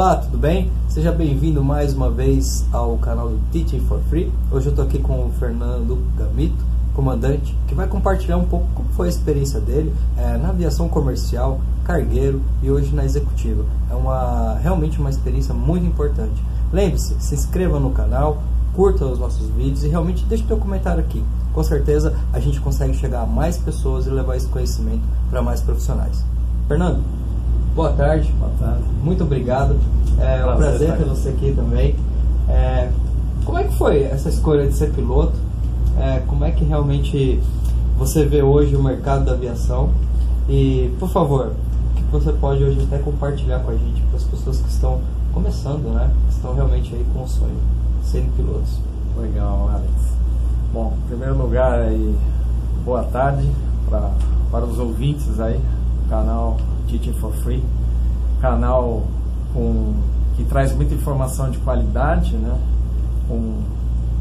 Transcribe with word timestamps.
Olá, 0.00 0.16
tudo 0.16 0.38
bem? 0.38 0.72
Seja 0.88 1.12
bem-vindo 1.12 1.62
mais 1.62 1.92
uma 1.92 2.10
vez 2.10 2.64
ao 2.72 2.96
canal 2.96 3.28
do 3.28 3.38
Teaching 3.52 3.80
for 3.80 4.00
Free. 4.08 4.32
Hoje 4.50 4.68
eu 4.68 4.70
estou 4.70 4.86
aqui 4.86 4.98
com 4.98 5.26
o 5.26 5.30
Fernando 5.38 5.98
Gamito, 6.16 6.64
comandante, 6.94 7.54
que 7.68 7.74
vai 7.74 7.86
compartilhar 7.86 8.38
um 8.38 8.46
pouco 8.46 8.66
como 8.74 8.88
foi 8.92 9.08
a 9.08 9.10
experiência 9.10 9.60
dele 9.60 9.92
é, 10.16 10.38
na 10.38 10.48
aviação 10.48 10.88
comercial, 10.88 11.60
cargueiro 11.84 12.40
e 12.62 12.70
hoje 12.70 12.94
na 12.94 13.04
executiva. 13.04 13.62
É 13.90 13.94
uma 13.94 14.54
realmente 14.54 14.98
uma 14.98 15.10
experiência 15.10 15.52
muito 15.52 15.84
importante. 15.84 16.42
Lembre-se, 16.72 17.14
se 17.20 17.34
inscreva 17.34 17.78
no 17.78 17.90
canal, 17.90 18.42
curta 18.72 19.04
os 19.04 19.18
nossos 19.18 19.50
vídeos 19.50 19.84
e 19.84 19.88
realmente 19.88 20.24
deixe 20.24 20.46
seu 20.46 20.56
comentário 20.56 21.00
aqui. 21.00 21.22
Com 21.52 21.62
certeza 21.62 22.16
a 22.32 22.40
gente 22.40 22.58
consegue 22.58 22.94
chegar 22.94 23.20
a 23.20 23.26
mais 23.26 23.58
pessoas 23.58 24.06
e 24.06 24.08
levar 24.08 24.34
esse 24.34 24.46
conhecimento 24.46 25.02
para 25.28 25.42
mais 25.42 25.60
profissionais. 25.60 26.24
Fernando, 26.66 27.04
Boa 27.74 27.92
tarde. 27.92 28.32
Boa 28.32 28.50
tarde. 28.58 28.82
Muito 29.02 29.22
obrigado. 29.22 29.76
É 30.18 30.44
um 30.44 30.56
prazer 30.56 30.96
ter 30.96 31.04
você 31.04 31.28
aqui 31.28 31.52
também. 31.52 31.94
É, 32.48 32.90
como 33.44 33.58
é 33.58 33.64
que 33.64 33.74
foi 33.76 34.02
essa 34.02 34.28
escolha 34.28 34.66
de 34.66 34.74
ser 34.74 34.92
piloto? 34.92 35.34
É, 35.98 36.20
como 36.26 36.44
é 36.44 36.50
que 36.50 36.64
realmente 36.64 37.40
você 37.96 38.24
vê 38.24 38.42
hoje 38.42 38.74
o 38.74 38.82
mercado 38.82 39.24
da 39.24 39.32
aviação? 39.32 39.90
E, 40.48 40.92
por 40.98 41.08
favor, 41.10 41.52
o 41.92 41.94
que 41.94 42.02
você 42.10 42.32
pode 42.32 42.64
hoje 42.64 42.82
até 42.82 42.98
compartilhar 42.98 43.60
com 43.60 43.70
a 43.70 43.74
gente, 43.74 44.00
para 44.02 44.16
as 44.16 44.24
pessoas 44.24 44.60
que 44.60 44.68
estão 44.68 45.00
começando, 45.32 45.94
né? 45.94 46.10
Que 46.26 46.34
estão 46.34 46.54
realmente 46.54 46.92
aí 46.92 47.06
com 47.14 47.22
o 47.22 47.28
sonho 47.28 47.56
de 48.02 48.08
serem 48.08 48.30
pilotos. 48.30 48.78
Legal, 49.16 49.70
Alex. 49.72 49.92
Bom, 50.72 50.92
em 51.04 51.08
primeiro 51.08 51.38
lugar 51.38 51.78
aí, 51.80 52.16
boa 52.84 53.04
tarde 53.04 53.48
pra, 53.88 54.10
para 54.50 54.64
os 54.64 54.78
ouvintes 54.78 55.38
aí 55.38 55.58
do 55.58 56.08
canal 56.08 56.56
Teaching 56.90 57.12
for 57.14 57.32
Free, 57.32 57.62
canal 58.40 59.04
com, 59.54 59.94
que 60.36 60.44
traz 60.44 60.74
muita 60.74 60.94
informação 60.94 61.50
de 61.50 61.58
qualidade, 61.58 62.34
né? 62.36 62.58
com 63.28 63.62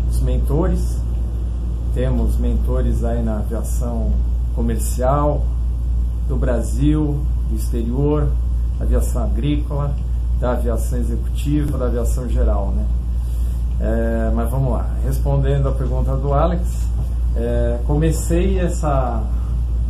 os 0.09 0.21
mentores. 0.21 0.99
Temos 1.93 2.37
mentores 2.37 3.03
aí 3.03 3.23
na 3.23 3.37
aviação 3.37 4.11
comercial 4.53 5.43
do 6.27 6.35
Brasil, 6.35 7.19
do 7.49 7.55
exterior, 7.55 8.29
aviação 8.79 9.23
agrícola, 9.23 9.95
da 10.39 10.51
aviação 10.51 10.99
executiva, 10.99 11.77
da 11.77 11.85
aviação 11.85 12.29
geral, 12.29 12.71
né? 12.75 12.85
É, 13.81 14.31
mas 14.35 14.49
vamos 14.51 14.73
lá, 14.73 14.85
respondendo 15.03 15.69
a 15.69 15.71
pergunta 15.71 16.15
do 16.15 16.33
Alex, 16.33 16.61
é, 17.35 17.79
comecei 17.87 18.59
essa, 18.59 19.23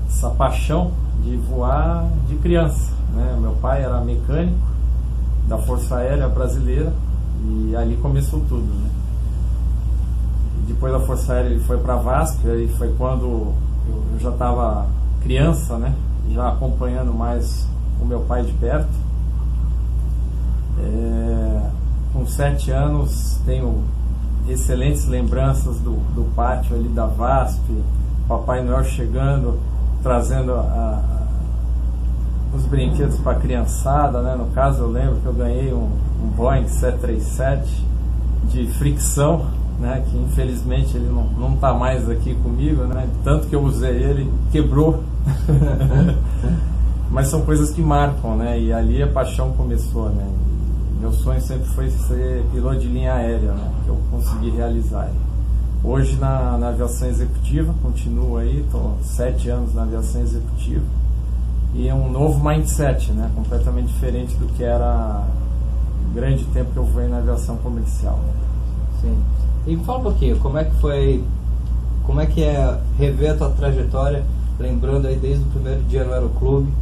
essa 0.07 0.29
paixão 0.29 0.91
de 1.23 1.35
voar 1.37 2.07
de 2.27 2.35
criança. 2.35 2.91
Né? 3.13 3.37
Meu 3.39 3.53
pai 3.53 3.83
era 3.83 4.01
mecânico 4.01 4.57
da 5.47 5.57
Força 5.57 5.97
Aérea 5.97 6.27
Brasileira 6.27 6.93
e 7.43 7.75
ali 7.75 7.97
começou 7.97 8.39
tudo. 8.41 8.65
Né? 8.65 8.89
Depois 10.67 10.93
da 10.93 10.99
Força 10.99 11.33
Aérea 11.33 11.49
ele 11.49 11.59
foi 11.61 11.77
para 11.77 11.95
a 11.95 11.97
VASP, 11.97 12.47
aí 12.47 12.67
foi 12.77 12.93
quando 12.97 13.23
eu, 13.23 14.19
já 14.19 14.29
estava 14.29 14.87
criança, 15.21 15.77
né? 15.77 15.93
já 16.31 16.49
acompanhando 16.49 17.13
mais 17.13 17.67
o 17.99 18.05
meu 18.05 18.21
pai 18.21 18.43
de 18.43 18.53
perto. 18.53 19.09
É, 20.81 21.69
com 22.13 22.25
sete 22.25 22.71
anos 22.71 23.39
tenho 23.45 23.83
excelentes 24.47 25.05
lembranças 25.05 25.79
do, 25.79 25.95
do 26.15 26.33
pátio 26.35 26.75
ali 26.75 26.87
da 26.89 27.05
VASP, 27.05 27.83
Papai 28.27 28.63
Noel 28.63 28.83
chegando 28.83 29.59
trazendo 30.01 30.53
a, 30.53 31.01
os 32.53 32.63
brinquedos 32.63 33.17
para 33.19 33.33
a 33.33 33.39
criançada, 33.39 34.21
né? 34.21 34.35
No 34.35 34.47
caso, 34.47 34.83
eu 34.83 34.91
lembro 34.91 35.17
que 35.17 35.25
eu 35.25 35.33
ganhei 35.33 35.73
um, 35.73 35.89
um 36.23 36.27
Boeing 36.35 36.67
737 36.67 37.85
de 38.45 38.67
fricção, 38.73 39.45
né? 39.79 40.03
Que 40.09 40.17
infelizmente 40.17 40.95
ele 40.95 41.09
não 41.09 41.53
está 41.53 41.73
mais 41.73 42.09
aqui 42.09 42.35
comigo, 42.35 42.83
né? 42.83 43.07
Tanto 43.23 43.47
que 43.47 43.55
eu 43.55 43.63
usei 43.63 43.91
ele, 44.03 44.31
quebrou. 44.51 45.03
Mas 47.11 47.27
são 47.27 47.41
coisas 47.41 47.71
que 47.71 47.81
marcam, 47.81 48.35
né? 48.35 48.59
E 48.59 48.71
ali 48.71 49.01
a 49.01 49.07
paixão 49.07 49.51
começou, 49.53 50.09
né? 50.09 50.27
meu 50.99 51.13
sonho 51.13 51.41
sempre 51.41 51.65
foi 51.69 51.89
ser 51.89 52.43
piloto 52.51 52.79
de 52.79 52.87
linha 52.87 53.13
aérea, 53.13 53.53
né? 53.53 53.71
Que 53.83 53.89
eu 53.89 53.97
consegui 54.11 54.49
realizar. 54.49 55.09
Hoje 55.81 56.17
na, 56.17 56.57
na 56.57 56.69
aviação 56.69 57.07
executiva, 57.07 57.73
continuo 57.81 58.35
aí, 58.37 58.59
estou 58.59 58.97
sete 59.01 59.49
anos 59.49 59.73
na 59.73 59.83
aviação 59.83 60.21
executiva 60.21 60.83
e 61.73 61.87
é 61.87 61.93
um 61.93 62.11
novo 62.11 62.43
mindset, 62.43 63.11
né? 63.13 63.31
Completamente 63.33 63.87
diferente 63.87 64.35
do 64.35 64.47
que 64.53 64.63
era 64.63 65.25
o 66.09 66.13
grande 66.13 66.43
tempo 66.45 66.71
que 66.71 66.77
eu 66.77 66.83
voei 66.83 67.07
na 67.07 67.19
aviação 67.19 67.55
comercial. 67.57 68.19
Sim. 68.99 69.17
E 69.65 69.77
fala 69.77 69.99
um 69.99 70.03
pouquinho, 70.03 70.37
como 70.39 70.57
é 70.57 70.65
que 70.65 70.75
foi, 70.81 71.23
como 72.05 72.19
é 72.19 72.25
que 72.25 72.43
é 72.43 72.77
rever 72.97 73.31
a 73.31 73.37
tua 73.37 73.49
trajetória, 73.51 74.25
lembrando 74.59 75.07
aí 75.07 75.15
desde 75.15 75.43
o 75.45 75.47
primeiro 75.47 75.81
dia 75.83 76.03
no 76.03 76.11
aeroclube 76.11 76.73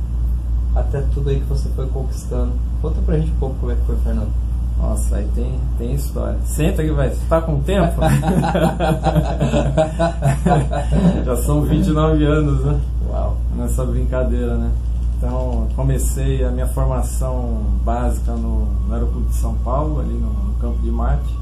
até 0.75 1.02
tudo 1.14 1.29
aí 1.29 1.40
que 1.40 1.46
você 1.46 1.69
foi 1.69 1.88
conquistando. 1.88 2.53
Conta 2.81 3.00
pra 3.02 3.19
gente 3.19 3.31
um 3.31 3.35
pouco 3.35 3.56
como 3.59 3.72
é 3.72 3.75
que 3.75 3.85
foi, 3.85 3.96
Fernando. 3.97 4.31
Nossa, 4.80 5.18
aí 5.18 5.28
tem, 5.34 5.60
tem 5.78 5.94
história. 5.94 6.38
Senta 6.46 6.84
que 6.84 6.92
vai. 6.92 7.10
Você 7.10 7.26
tá 7.28 7.42
com 7.42 7.60
tempo? 7.62 8.00
Já 11.26 11.36
são 11.38 11.64
29 11.64 12.24
anos, 12.26 12.64
né? 12.64 12.80
Uau. 13.10 13.38
Nessa 13.56 13.84
brincadeira, 13.84 14.56
né? 14.56 14.72
Então, 15.18 15.68
comecei 15.76 16.46
a 16.46 16.52
minha 16.52 16.68
formação 16.68 17.64
básica 17.84 18.34
no, 18.34 18.68
no 18.88 18.94
Aeroclube 18.94 19.30
de 19.30 19.36
São 19.36 19.56
Paulo, 19.56 20.00
ali 20.00 20.14
no, 20.14 20.30
no 20.30 20.54
Campo 20.60 20.80
de 20.80 20.92
Marte, 20.92 21.36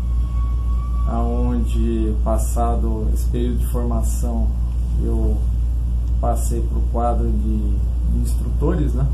aonde 1.10 2.16
passado 2.24 3.10
esse 3.14 3.26
período 3.26 3.60
de 3.60 3.68
formação, 3.68 4.48
eu 5.04 5.36
passei 6.22 6.62
para 6.62 6.78
o 6.78 6.82
quadro 6.94 7.30
de, 7.30 7.78
de 8.14 8.20
instrutores, 8.20 8.94
né? 8.94 9.06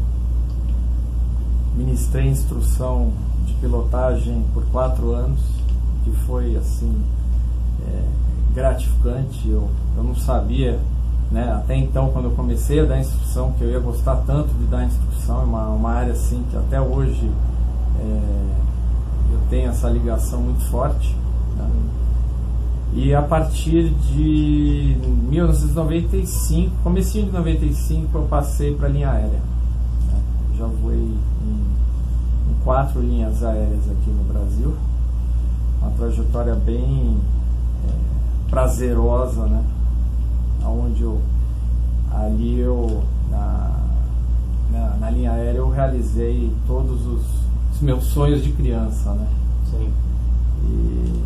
Ministrei 1.75 2.27
instrução 2.27 3.11
de 3.51 3.57
pilotagem 3.59 4.43
por 4.53 4.63
quatro 4.65 5.11
anos, 5.11 5.39
que 6.03 6.11
foi 6.25 6.55
assim 6.55 7.01
é, 7.87 8.03
gratificante. 8.53 9.49
Eu, 9.49 9.69
eu 9.97 10.03
não 10.03 10.15
sabia, 10.15 10.79
né, 11.31 11.51
até 11.53 11.75
então, 11.75 12.09
quando 12.11 12.25
eu 12.25 12.31
comecei 12.31 12.79
a 12.79 12.85
dar 12.85 12.99
instrução, 12.99 13.51
que 13.53 13.63
eu 13.63 13.69
ia 13.69 13.79
gostar 13.79 14.17
tanto 14.25 14.49
de 14.53 14.65
dar 14.65 14.85
instrução, 14.85 15.41
é 15.41 15.43
uma, 15.43 15.67
uma 15.69 15.91
área 15.91 16.13
assim 16.13 16.43
que 16.49 16.57
até 16.57 16.79
hoje 16.79 17.29
é, 17.99 19.33
eu 19.33 19.39
tenho 19.49 19.69
essa 19.69 19.89
ligação 19.89 20.41
muito 20.41 20.63
forte. 20.65 21.15
Né? 21.57 21.69
E 22.93 23.15
a 23.15 23.21
partir 23.21 23.89
de 23.89 24.97
1995, 25.29 26.75
comecinho 26.83 27.25
de 27.27 27.31
95, 27.31 28.17
eu 28.17 28.23
passei 28.23 28.75
para 28.75 28.87
a 28.87 28.89
linha 28.89 29.09
aérea. 29.09 29.29
Né? 29.29 30.21
Já 30.57 30.65
voei 30.65 30.97
em 30.97 31.70
quatro 32.63 33.01
linhas 33.01 33.43
aéreas 33.43 33.89
aqui 33.89 34.09
no 34.09 34.23
Brasil. 34.31 34.75
Uma 35.81 35.91
trajetória 35.91 36.55
bem 36.55 37.17
é, 37.87 38.49
prazerosa, 38.49 39.45
né? 39.45 39.63
Onde 40.63 41.01
eu, 41.01 41.19
ali 42.11 42.59
eu, 42.59 43.03
na, 43.29 43.71
na, 44.71 44.95
na, 44.97 45.09
linha 45.09 45.31
aérea, 45.31 45.57
eu 45.57 45.69
realizei 45.69 46.53
todos 46.67 47.05
os, 47.05 47.23
os, 47.73 47.81
meus 47.81 48.05
sonhos 48.05 48.43
de 48.43 48.51
criança, 48.51 49.11
né? 49.13 49.27
Sim. 49.71 49.91
E 50.63 51.23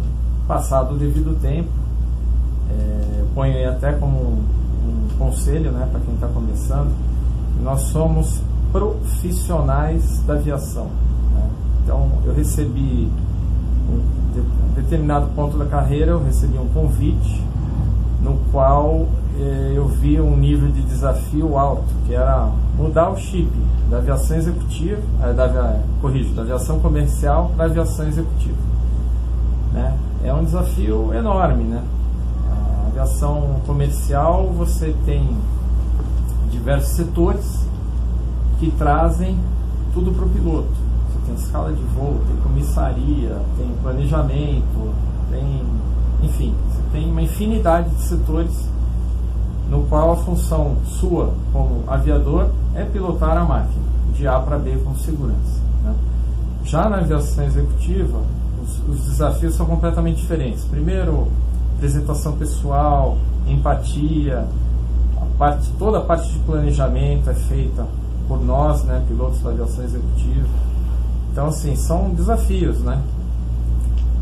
passado 0.48 0.96
o 0.96 0.98
devido 0.98 1.40
tempo, 1.42 1.70
é, 2.70 3.20
eu 3.20 3.28
ponho 3.36 3.54
aí 3.54 3.66
até 3.66 3.94
como 3.94 4.18
um, 4.18 4.44
um 4.86 5.18
conselho, 5.18 5.72
né, 5.72 5.88
para 5.92 6.00
quem 6.00 6.14
está 6.14 6.28
começando, 6.28 6.92
nós 7.62 7.82
somos 7.84 8.42
profissionais 8.72 10.22
da 10.24 10.34
aviação. 10.34 10.90
Então 11.86 12.10
eu 12.26 12.34
recebi 12.34 13.08
um 13.88 14.74
determinado 14.74 15.28
ponto 15.36 15.56
da 15.56 15.66
carreira, 15.66 16.12
eu 16.12 16.24
recebi 16.24 16.58
um 16.58 16.68
convite 16.70 17.44
no 18.24 18.40
qual 18.52 19.06
eh, 19.40 19.74
eu 19.76 19.88
vi 19.88 20.20
um 20.20 20.36
nível 20.36 20.72
de 20.72 20.82
desafio 20.82 21.56
alto, 21.56 21.94
que 22.08 22.16
era 22.16 22.50
mudar 22.76 23.12
o 23.12 23.18
chip 23.18 23.52
da 23.88 23.98
aviação 23.98 24.36
executiva, 24.36 25.00
eh, 25.22 25.34
da, 25.34 25.80
corrijo, 26.02 26.34
da 26.34 26.42
aviação 26.42 26.80
comercial 26.80 27.52
para 27.56 27.66
a 27.66 27.70
aviação 27.70 28.08
executiva. 28.08 28.58
Né? 29.72 29.96
É 30.24 30.34
um 30.34 30.44
desafio 30.44 31.14
enorme, 31.14 31.66
né? 31.66 31.84
A 32.50 32.88
aviação 32.88 33.58
comercial 33.68 34.52
você 34.58 34.96
tem 35.06 35.38
diversos 36.50 36.96
setores 36.96 37.64
que 38.60 38.72
trazem 38.72 39.38
tudo 39.94 40.12
para 40.12 40.26
o 40.26 40.30
piloto 40.30 40.85
tem 41.26 41.36
escala 41.36 41.72
de 41.72 41.84
voo, 41.84 42.22
tem 42.28 42.36
comissaria, 42.38 43.42
tem 43.58 43.68
planejamento, 43.82 44.94
tem, 45.30 45.64
enfim, 46.24 46.54
você 46.70 46.82
tem 46.92 47.12
uma 47.12 47.22
infinidade 47.22 47.90
de 47.90 48.02
setores 48.02 48.70
no 49.70 49.84
qual 49.84 50.12
a 50.12 50.16
função 50.18 50.78
sua 50.86 51.34
como 51.52 51.84
aviador 51.88 52.50
é 52.76 52.84
pilotar 52.84 53.38
a 53.38 53.44
máquina 53.44 53.86
de 54.14 54.28
A 54.28 54.40
para 54.40 54.58
B 54.58 54.78
com 54.84 54.96
segurança. 54.96 55.62
Né? 55.84 55.94
Já 56.64 56.90
na 56.90 56.98
aviação 56.98 57.44
executiva, 57.44 58.20
os, 58.64 58.90
os, 58.90 59.06
desafios 59.08 59.56
são 59.56 59.66
completamente 59.66 60.22
diferentes. 60.22 60.64
Primeiro, 60.66 61.28
apresentação 61.76 62.34
pessoal, 62.34 63.18
empatia, 63.48 64.48
a 65.18 65.26
parte, 65.38 65.70
toda 65.78 66.00
a 66.00 66.02
parte 66.02 66.32
de 66.32 66.40
planejamento 66.40 67.30
é 67.30 67.34
feita 67.34 67.86
por 68.28 68.42
nós, 68.44 68.84
né, 68.84 69.04
pilotos 69.08 69.40
da 69.42 69.52
aviação 69.52 69.84
executiva. 69.84 70.48
Então, 71.36 71.48
assim, 71.48 71.76
são 71.76 72.12
desafios, 72.12 72.80
né? 72.80 73.04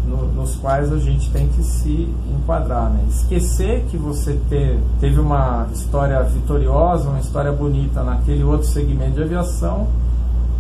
no, 0.08 0.34
nos 0.34 0.56
quais 0.56 0.92
a 0.92 0.98
gente 0.98 1.30
tem 1.30 1.48
que 1.48 1.62
se 1.62 2.12
enquadrar. 2.28 2.90
Né? 2.90 3.04
Esquecer 3.08 3.86
que 3.92 3.98
você 3.98 4.40
ter, 4.50 4.80
teve 5.00 5.20
uma 5.20 5.68
história 5.72 6.22
vitoriosa, 6.24 7.08
uma 7.08 7.20
história 7.20 7.52
bonita 7.52 8.02
naquele 8.02 8.44
outro 8.44 8.68
segmento 8.68 9.12
de 9.12 9.22
aviação 9.22 9.88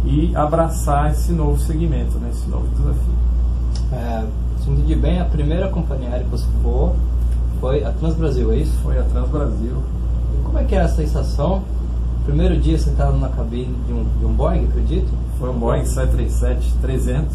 e 0.05 0.31
abraçar 0.35 1.09
esse 1.09 1.31
novo 1.31 1.59
segmento, 1.59 2.19
né? 2.19 2.29
esse 2.31 2.47
novo 2.47 2.67
desafio. 2.67 3.13
É, 3.91 4.25
se 4.61 4.69
entendi 4.69 4.93
bem, 4.93 5.19
a 5.19 5.25
primeira 5.25 5.69
companhia 5.69 6.09
aérea 6.09 6.25
que 6.25 6.29
você 6.29 6.47
for 6.61 6.93
foi 7.59 7.83
a 7.83 7.91
Transbrasil, 7.93 8.51
é 8.51 8.57
isso? 8.57 8.77
Foi 8.83 8.99
a 8.99 9.03
Transbrasil. 9.03 9.77
E 10.37 10.43
como 10.43 10.59
é 10.59 10.63
que 10.65 10.75
é 10.75 10.81
a 10.81 10.87
sensação? 10.87 11.63
Primeiro 12.25 12.59
dia 12.59 12.77
sentado 12.77 13.17
na 13.17 13.29
cabine 13.29 13.75
de 13.87 13.91
um, 13.91 14.05
de 14.19 14.25
um 14.25 14.33
Boeing, 14.33 14.65
acredito? 14.65 15.22
Foi 15.43 15.49
um 15.49 15.59
Boeing 15.59 15.83
737-300 15.83 17.25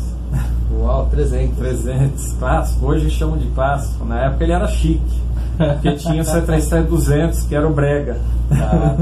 Uau, 0.80 1.08
300. 1.10 1.58
300, 1.58 2.32
clássico. 2.38 2.86
Hoje 2.86 3.10
chamam 3.10 3.36
de 3.36 3.48
clássico. 3.48 4.02
Na 4.06 4.20
época 4.20 4.44
ele 4.44 4.52
era 4.54 4.66
chique. 4.66 5.22
Porque 5.58 5.92
tinha 5.92 6.22
o 6.22 6.24
737-200, 6.24 7.46
que 7.46 7.54
era 7.54 7.68
o 7.68 7.74
brega. 7.74 8.16
Ah. 8.50 8.96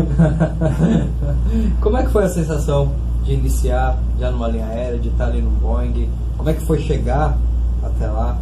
Como 1.80 1.96
é 1.98 2.02
que 2.02 2.10
foi 2.10 2.24
a 2.24 2.28
sensação 2.28 2.90
de 3.22 3.34
iniciar 3.34 3.96
já 4.18 4.28
numa 4.32 4.48
linha 4.48 4.66
aérea, 4.66 4.98
de 4.98 5.08
estar 5.08 5.26
ali 5.26 5.40
no 5.40 5.50
Boeing? 5.50 6.10
Como 6.36 6.50
é 6.50 6.54
que 6.54 6.62
foi 6.62 6.80
chegar 6.80 7.38
até 7.84 8.08
lá? 8.08 8.36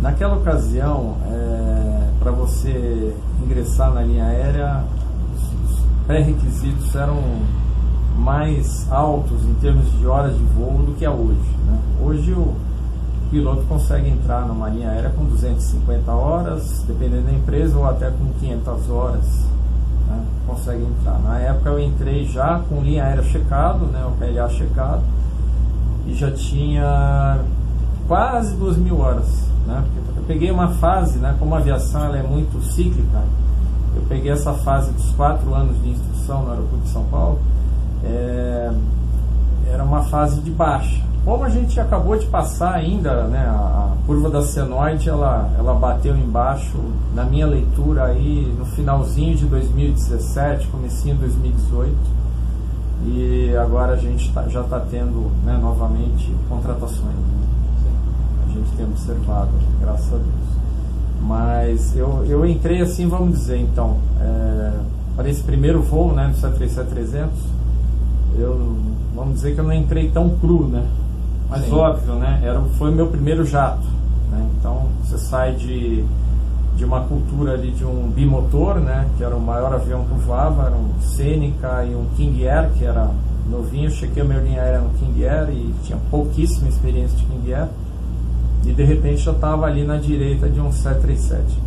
Naquela 0.00 0.36
ocasião, 0.36 1.16
é, 1.28 2.08
para 2.20 2.30
você 2.30 3.16
ingressar 3.44 3.92
na 3.92 4.02
linha 4.02 4.26
aérea, 4.26 4.84
os 5.34 6.06
pré-requisitos 6.06 6.94
eram 6.94 7.18
mais 8.16 8.90
altos 8.90 9.42
em 9.44 9.54
termos 9.54 9.90
de 9.98 10.06
horas 10.06 10.36
de 10.36 10.44
voo 10.44 10.82
do 10.84 10.94
que 10.96 11.04
é 11.04 11.10
hoje. 11.10 11.50
Né? 11.66 11.78
Hoje 12.02 12.32
o 12.32 12.54
piloto 13.30 13.62
consegue 13.62 14.08
entrar 14.08 14.46
numa 14.46 14.68
linha 14.68 14.90
aérea 14.90 15.10
com 15.10 15.24
250 15.24 16.12
horas, 16.12 16.84
dependendo 16.86 17.22
da 17.22 17.32
empresa, 17.32 17.78
ou 17.78 17.88
até 17.88 18.10
com 18.10 18.32
500 18.38 18.90
horas. 18.90 19.24
Né? 20.06 20.24
Consegue 20.46 20.82
entrar. 20.82 21.18
Na 21.20 21.38
época 21.38 21.70
eu 21.70 21.80
entrei 21.80 22.26
já 22.26 22.60
com 22.68 22.80
linha 22.82 23.04
aérea 23.04 23.22
checado, 23.22 23.86
né? 23.86 24.04
o 24.06 24.10
PLA 24.12 24.48
checado, 24.50 25.02
e 26.06 26.14
já 26.14 26.30
tinha 26.30 27.40
quase 28.06 28.54
2 28.56 28.76
mil 28.76 28.98
horas. 28.98 29.46
Né? 29.66 29.82
Porque 30.04 30.20
eu 30.20 30.24
peguei 30.24 30.50
uma 30.50 30.68
fase, 30.68 31.18
né? 31.18 31.34
como 31.38 31.54
a 31.54 31.58
aviação 31.58 32.04
ela 32.04 32.18
é 32.18 32.22
muito 32.22 32.62
cíclica, 32.62 33.22
eu 33.94 34.02
peguei 34.08 34.32
essa 34.32 34.52
fase 34.52 34.90
dos 34.92 35.10
4 35.12 35.54
anos 35.54 35.80
de 35.82 35.90
instrução 35.90 36.42
no 36.42 36.50
aeroporto 36.50 36.84
de 36.84 36.90
São 36.90 37.04
Paulo, 37.04 37.38
é, 38.04 38.72
era 39.72 39.84
uma 39.84 40.02
fase 40.04 40.40
de 40.40 40.50
baixa. 40.50 41.02
Como 41.24 41.44
a 41.44 41.48
gente 41.48 41.78
acabou 41.78 42.18
de 42.18 42.26
passar 42.26 42.74
ainda, 42.74 43.24
né, 43.28 43.46
a, 43.48 43.92
curva 44.06 44.28
da 44.28 44.42
senoide, 44.42 45.08
ela, 45.08 45.48
ela 45.56 45.74
bateu 45.74 46.16
embaixo, 46.16 46.76
na 47.14 47.24
minha 47.24 47.46
leitura 47.46 48.06
aí, 48.06 48.52
no 48.58 48.64
finalzinho 48.64 49.36
de 49.36 49.46
2017, 49.46 50.66
comecinho 50.66 51.14
de 51.14 51.20
2018, 51.20 51.96
e 53.06 53.56
agora 53.56 53.92
a 53.92 53.96
gente 53.96 54.32
tá, 54.32 54.48
já 54.48 54.62
está 54.62 54.80
tendo 54.80 55.30
né, 55.44 55.56
novamente 55.60 56.34
contratações. 56.48 57.14
Né? 57.14 57.92
A 58.44 58.52
gente 58.52 58.76
tem 58.76 58.86
observado, 58.86 59.50
graças 59.80 60.12
a 60.12 60.16
Deus. 60.16 60.52
Mas 61.20 61.96
eu, 61.96 62.24
eu 62.26 62.44
entrei 62.44 62.80
assim, 62.80 63.08
vamos 63.08 63.38
dizer, 63.38 63.58
então, 63.58 63.98
é, 64.20 64.72
para 65.14 65.28
esse 65.28 65.42
primeiro 65.42 65.80
voo 65.80 66.12
né, 66.12 66.26
no 66.26 66.34
737-300, 66.34 67.28
eu 68.38 68.76
vamos 69.14 69.34
dizer 69.34 69.54
que 69.54 69.60
eu 69.60 69.64
não 69.64 69.72
entrei 69.72 70.10
tão 70.10 70.30
cru, 70.38 70.68
né? 70.68 70.86
Mas 71.48 71.64
Sim. 71.64 71.74
óbvio, 71.74 72.14
né? 72.14 72.40
Era, 72.42 72.60
foi 72.78 72.90
o 72.90 72.94
meu 72.94 73.06
primeiro 73.08 73.44
jato. 73.44 73.86
Né? 74.30 74.46
Então 74.58 74.86
você 75.02 75.18
sai 75.18 75.54
de, 75.54 76.04
de 76.76 76.84
uma 76.84 77.02
cultura 77.02 77.52
ali 77.52 77.70
de 77.70 77.84
um 77.84 78.10
bimotor, 78.10 78.76
né? 78.76 79.06
Que 79.16 79.24
era 79.24 79.36
o 79.36 79.40
maior 79.40 79.72
avião 79.74 80.04
que 80.04 80.14
voava, 80.24 80.66
era 80.66 80.74
um 80.74 81.00
Seneca 81.00 81.84
e 81.84 81.94
um 81.94 82.06
King 82.16 82.48
Air, 82.48 82.70
que 82.72 82.84
era 82.84 83.10
novinho. 83.48 83.86
Eu 83.86 83.90
chequei 83.90 84.22
a 84.22 84.24
minha 84.24 84.40
linha 84.40 84.62
aérea 84.62 84.80
no 84.80 84.90
King 84.98 85.26
Air 85.26 85.50
e 85.50 85.74
tinha 85.84 85.98
pouquíssima 86.10 86.68
experiência 86.68 87.16
de 87.18 87.24
King 87.26 87.54
Air. 87.54 87.68
E 88.64 88.72
de 88.72 88.84
repente 88.84 89.26
eu 89.26 89.34
estava 89.34 89.66
ali 89.66 89.84
na 89.84 89.96
direita 89.96 90.48
de 90.48 90.60
um 90.60 90.72
737. 90.72 91.58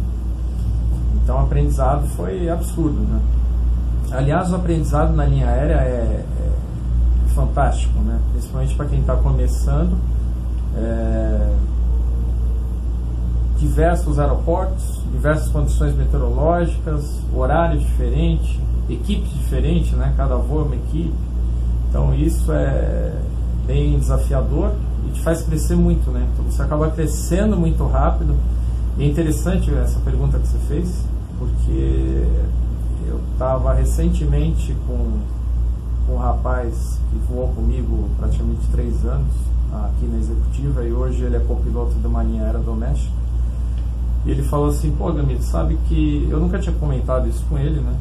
Então 1.24 1.38
o 1.38 1.40
aprendizado 1.42 2.08
foi 2.16 2.50
absurdo, 2.50 3.00
né? 3.02 3.20
Aliás, 4.12 4.52
o 4.52 4.56
aprendizado 4.56 5.14
na 5.14 5.26
linha 5.26 5.48
aérea 5.48 5.76
é, 5.76 6.24
fantástico, 7.36 8.00
né? 8.00 8.20
principalmente 8.32 8.74
para 8.74 8.86
quem 8.86 9.02
está 9.02 9.16
começando. 9.18 9.98
É, 10.76 11.54
diversos 13.60 14.20
aeroportos, 14.20 15.02
diversas 15.12 15.50
condições 15.50 15.96
meteorológicas, 15.96 17.20
horário 17.34 17.80
diferente, 17.80 18.60
equipes 18.90 19.30
diferentes, 19.34 19.92
né? 19.94 20.14
cada 20.18 20.36
voo 20.36 20.62
é 20.62 20.64
uma 20.64 20.76
equipe. 20.76 21.14
Então 21.90 22.14
isso 22.14 22.52
é 22.52 23.14
bem 23.66 23.98
desafiador 23.98 24.72
e 25.08 25.12
te 25.12 25.22
faz 25.22 25.42
crescer 25.42 25.76
muito, 25.76 26.12
né? 26.12 26.28
Então 26.34 26.46
você 26.46 26.62
acaba 26.62 26.90
crescendo 26.92 27.56
muito 27.58 27.86
rápido. 27.88 28.36
E 28.98 29.04
é 29.04 29.08
interessante 29.08 29.74
essa 29.74 30.00
pergunta 30.00 30.38
que 30.40 30.48
você 30.48 30.58
fez, 30.68 31.06
porque 31.40 32.28
eu 33.08 33.20
estava 33.34 33.74
recentemente 33.74 34.76
com 34.88 35.20
um 36.10 36.18
rapaz 36.18 37.00
que 37.10 37.18
voou 37.28 37.50
comigo 37.50 38.10
praticamente 38.18 38.68
três 38.72 39.06
anos 39.06 39.34
aqui 39.72 40.06
na 40.06 40.18
executiva 40.18 40.84
e 40.84 40.94
hoje 40.94 41.24
ele 41.24 41.36
é 41.36 41.40
copiloto 41.40 41.96
da 41.96 42.08
Marinha 42.08 42.44
Aérea 42.44 42.60
Doméstica. 42.60 43.14
E 44.26 44.32
ele 44.32 44.44
falou 44.44 44.70
assim: 44.70 44.92
pô, 44.92 45.12
Gamito, 45.12 45.44
sabe 45.44 45.78
que 45.88 46.28
eu 46.30 46.40
nunca 46.40 46.60
tinha 46.60 46.76
comentado 46.76 47.28
isso 47.28 47.44
com 47.50 47.58
ele, 47.58 47.80
né? 47.80 47.96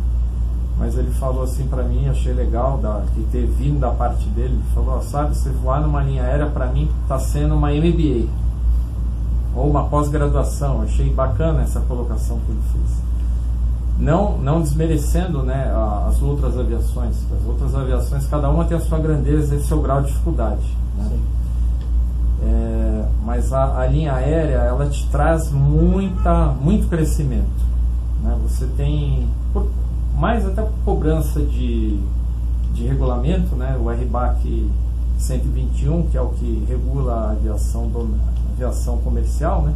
Mas 0.78 0.96
ele 0.96 1.10
falou 1.12 1.44
assim 1.44 1.66
para 1.66 1.84
mim, 1.84 2.08
achei 2.08 2.32
legal 2.32 2.78
da, 2.78 3.00
de 3.14 3.22
ter 3.24 3.46
vindo 3.46 3.78
da 3.78 3.90
parte 3.90 4.26
dele. 4.28 4.54
Ele 4.54 4.74
falou: 4.74 5.02
sabe, 5.02 5.36
você 5.36 5.50
voar 5.50 5.80
numa 5.80 6.02
linha 6.02 6.22
aérea 6.22 6.46
para 6.46 6.66
mim 6.66 6.90
está 7.02 7.18
sendo 7.18 7.54
uma 7.54 7.70
MBA 7.70 8.28
ou 9.54 9.68
uma 9.70 9.84
pós-graduação. 9.84 10.82
Achei 10.82 11.12
bacana 11.12 11.62
essa 11.62 11.80
colocação 11.80 12.38
que 12.40 12.52
ele 12.52 12.62
fez 12.72 13.03
não, 14.04 14.36
não 14.36 14.60
desmerecendo 14.60 15.42
né, 15.42 15.72
as 16.06 16.20
outras 16.20 16.58
aviações. 16.58 17.16
As 17.32 17.48
outras 17.48 17.74
aviações, 17.74 18.26
cada 18.26 18.50
uma 18.50 18.64
tem 18.66 18.76
a 18.76 18.80
sua 18.80 18.98
grandeza 18.98 19.56
e 19.56 19.62
seu 19.62 19.80
grau 19.80 20.02
de 20.02 20.08
dificuldade. 20.08 20.76
Né? 20.96 21.18
É, 22.42 23.08
mas 23.24 23.52
a, 23.52 23.80
a, 23.80 23.86
linha 23.86 24.12
aérea, 24.12 24.58
ela 24.58 24.86
te 24.86 25.06
traz 25.08 25.50
muita, 25.50 26.48
muito 26.60 26.86
crescimento. 26.88 27.64
Né? 28.22 28.36
Você 28.42 28.66
tem, 28.76 29.26
por, 29.52 29.66
mais 30.18 30.46
até 30.46 30.62
cobrança 30.84 31.40
de, 31.40 31.98
de 32.74 32.86
regulamento, 32.86 33.56
né? 33.56 33.74
o 33.80 33.88
RBAC 33.88 34.70
121, 35.18 36.08
que 36.08 36.18
é 36.18 36.20
o 36.20 36.28
que 36.28 36.64
regula 36.68 37.14
a 37.14 37.30
aviação, 37.30 37.90
aviação 38.52 38.98
comercial, 38.98 39.62
né? 39.62 39.74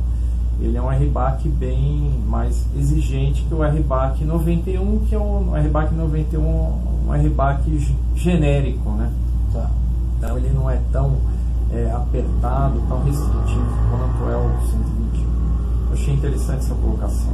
Ele 0.60 0.76
é 0.76 0.82
um 0.82 0.88
RBAC 0.88 1.48
bem 1.48 2.22
mais 2.26 2.66
exigente 2.76 3.44
que 3.44 3.54
o 3.54 3.62
RBAC 3.62 4.24
91, 4.24 5.06
que 5.06 5.14
é 5.14 5.18
um 5.18 5.52
RBAC 5.54 5.94
91 5.94 6.88
um 7.08 7.12
RBAC 7.12 7.94
genérico, 8.14 8.90
né? 8.90 9.10
Tá. 9.52 9.70
Então 10.18 10.36
ele 10.36 10.50
não 10.50 10.68
é 10.68 10.78
tão 10.92 11.16
é, 11.72 11.90
apertado, 11.90 12.80
tão 12.88 13.02
restritivo 13.04 13.66
quanto 13.90 14.30
é 14.30 14.36
o 14.36 14.60
121. 14.66 15.28
Eu 15.86 15.92
achei 15.94 16.14
interessante 16.14 16.58
essa 16.58 16.74
colocação 16.74 17.32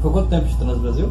Foi 0.00 0.12
quanto 0.12 0.28
tempo 0.28 0.46
de 0.46 0.56
Transbrasil? 0.56 1.10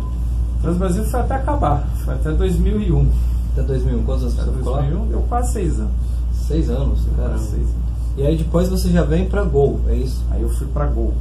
Transbrasil 0.62 1.03
foi 1.05 1.19
até 1.19 1.36
acabar, 1.36 1.88
foi 2.05 2.13
até 2.13 2.31
2001. 2.31 3.12
Até 3.53 3.63
2001, 3.63 4.03
quantos 4.03 4.24
anos 4.24 4.36
você 4.36 4.51
ficou 4.51 4.74
2001 4.75 5.07
deu 5.07 5.21
quase 5.24 5.53
seis 5.53 5.79
anos. 5.79 5.93
Seis 6.33 6.69
anos, 6.69 7.05
cara. 7.17 7.38
Seis 7.38 7.63
anos. 7.63 7.87
E 8.17 8.25
aí 8.25 8.36
depois 8.36 8.67
você 8.67 8.89
já 8.89 9.03
vem 9.03 9.29
para 9.29 9.43
Gol, 9.43 9.79
é 9.88 9.93
isso? 9.93 10.25
Aí 10.31 10.41
eu 10.41 10.50
fui 10.50 10.65
para 10.65 10.88
Gol. 10.88 11.13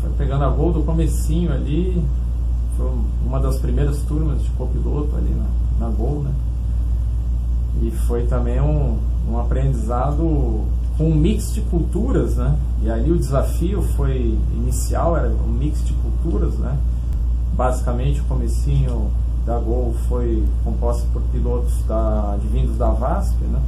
Foi 0.00 0.10
pegando 0.18 0.42
a 0.42 0.50
Gol 0.50 0.72
do 0.72 0.82
comecinho 0.82 1.52
ali, 1.52 2.04
foi 2.76 2.90
uma 3.24 3.38
das 3.38 3.60
primeiras 3.60 3.98
turmas 4.02 4.42
de 4.42 4.50
copiloto 4.50 5.14
ali 5.14 5.32
na, 5.32 5.86
na 5.86 5.94
Gol, 5.94 6.24
né? 6.24 6.32
E 7.80 7.92
foi 8.08 8.26
também 8.26 8.60
um, 8.60 8.98
um 9.30 9.38
aprendizado 9.38 10.64
com 10.98 11.10
um 11.10 11.14
mix 11.14 11.54
de 11.54 11.60
culturas, 11.60 12.34
né? 12.34 12.56
E 12.82 12.90
ali 12.90 13.12
o 13.12 13.18
desafio 13.18 13.80
foi 13.80 14.36
inicial 14.52 15.16
era 15.16 15.28
um 15.28 15.52
mix 15.52 15.84
de 15.84 15.92
culturas, 15.92 16.54
né? 16.54 16.76
Basicamente 17.54 18.20
o 18.20 18.24
comecinho 18.24 19.12
da 19.46 19.60
Gol 19.60 19.94
foi 20.08 20.44
composto 20.64 21.06
por 21.12 21.22
pilotos 21.30 21.84
da, 21.84 22.36
vindos 22.50 22.76
da 22.76 22.90
VASP, 22.90 23.44
né? 23.44 23.62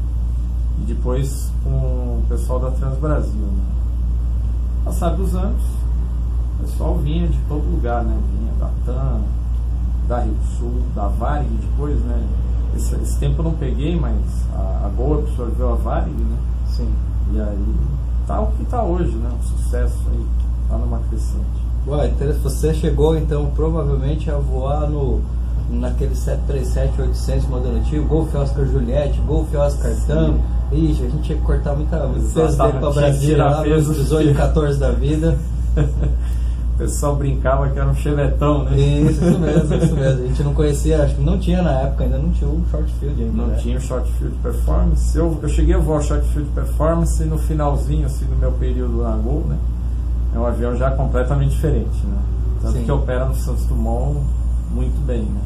E 0.81 0.85
depois 0.87 1.51
com 1.63 1.71
o 1.71 2.25
pessoal 2.29 2.61
da 2.61 2.71
Transbrasil. 2.71 3.33
Né? 3.33 3.63
Passados 4.85 5.29
os 5.29 5.35
anos, 5.35 5.63
o 6.59 6.63
pessoal 6.63 6.97
vinha 6.99 7.27
de 7.29 7.39
todo 7.49 7.65
lugar, 7.71 8.05
né? 8.05 8.17
Vinha 8.33 8.53
da 8.59 8.71
TAM, 8.85 9.23
da 10.09 10.21
Rio 10.21 10.37
Sul, 10.59 10.83
da 10.95 11.09
Varig 11.09 11.49
depois, 11.49 11.99
né? 12.01 12.23
Esse, 12.77 12.95
esse, 12.97 13.19
tempo 13.19 13.41
eu 13.41 13.45
não 13.45 13.55
peguei, 13.55 13.99
mas 13.99 14.17
a, 14.53 14.87
a 14.87 14.89
Gol 14.97 15.21
absorveu 15.21 15.73
a 15.73 15.77
Varig, 15.77 16.11
né? 16.11 16.37
Sim. 16.69 16.93
E 17.33 17.41
aí 17.41 17.75
tá 18.27 18.41
o 18.41 18.53
que 18.53 18.65
tá 18.65 18.83
hoje, 18.83 19.15
né? 19.17 19.31
Um 19.39 19.43
sucesso 19.43 19.99
aí, 20.11 20.27
tá 20.69 20.77
numa 20.77 20.99
crescente. 21.09 21.65
Ué, 21.87 22.09
você 22.43 22.73
chegou 22.75 23.17
então 23.17 23.51
provavelmente 23.55 24.31
a 24.31 24.39
voar 24.39 24.89
no 24.89 25.21
naquele 25.71 26.15
737-800 26.15 27.49
modelo 27.49 27.77
antigo, 27.77 28.07
Golf 28.07 28.35
Oscar 28.35 28.67
Juliette, 28.67 29.21
Golf 29.21 29.55
Oscar 29.55 29.93
Tango. 30.07 30.41
Ixi, 30.73 31.03
a 31.03 31.09
gente 31.09 31.23
tinha 31.23 31.39
que 31.39 31.45
cortar 31.45 31.75
muita, 31.75 31.99
peso 31.99 32.35
dele 32.35 32.73
para 32.79 32.91
Brasília, 32.91 33.45
lá 33.45 33.65
nos 33.65 33.95
18, 33.95 34.35
14 34.37 34.79
da 34.79 34.91
vida. 34.91 35.37
o 36.75 36.79
pessoal 36.79 37.15
brincava 37.15 37.69
que 37.69 37.79
era 37.79 37.89
um 37.89 37.95
chevetão, 37.95 38.65
né? 38.65 38.77
Isso, 38.77 39.25
isso 39.25 39.39
mesmo, 39.39 39.75
isso 39.75 39.95
mesmo. 39.95 40.25
A 40.25 40.27
gente 40.27 40.43
não 40.43 40.55
conhecia, 40.55 41.03
acho 41.03 41.15
que 41.15 41.23
não 41.23 41.39
tinha 41.39 41.63
na 41.63 41.83
época, 41.83 42.05
ainda 42.05 42.19
não 42.19 42.31
tinha 42.31 42.51
o 42.51 42.65
short 42.71 42.93
field 42.99 43.23
ainda. 43.23 43.37
Não 43.37 43.47
né? 43.47 43.57
tinha 43.57 43.79
o 43.79 43.81
short 43.81 44.11
field 44.13 44.37
performance. 44.43 45.17
Eu, 45.17 45.39
eu 45.41 45.49
cheguei 45.49 45.75
a 45.75 45.79
voar 45.79 46.03
short 46.03 46.27
field 46.29 46.51
performance 46.51 47.23
no 47.25 47.39
finalzinho 47.39 48.07
assim, 48.07 48.25
do 48.25 48.37
meu 48.37 48.53
período 48.53 49.03
na 49.03 49.17
Gol, 49.17 49.45
né? 49.49 49.57
É 50.35 50.39
um 50.39 50.47
avião 50.47 50.77
já 50.77 50.91
completamente 50.91 51.51
diferente, 51.51 52.05
né? 52.05 52.19
Tanto 52.61 52.79
Sim. 52.79 52.85
que 52.85 52.91
opera 52.91 53.25
no 53.27 53.35
Santos 53.37 53.67
Dumont 53.67 54.19
muito 54.73 54.99
bem, 55.07 55.23
né? 55.23 55.41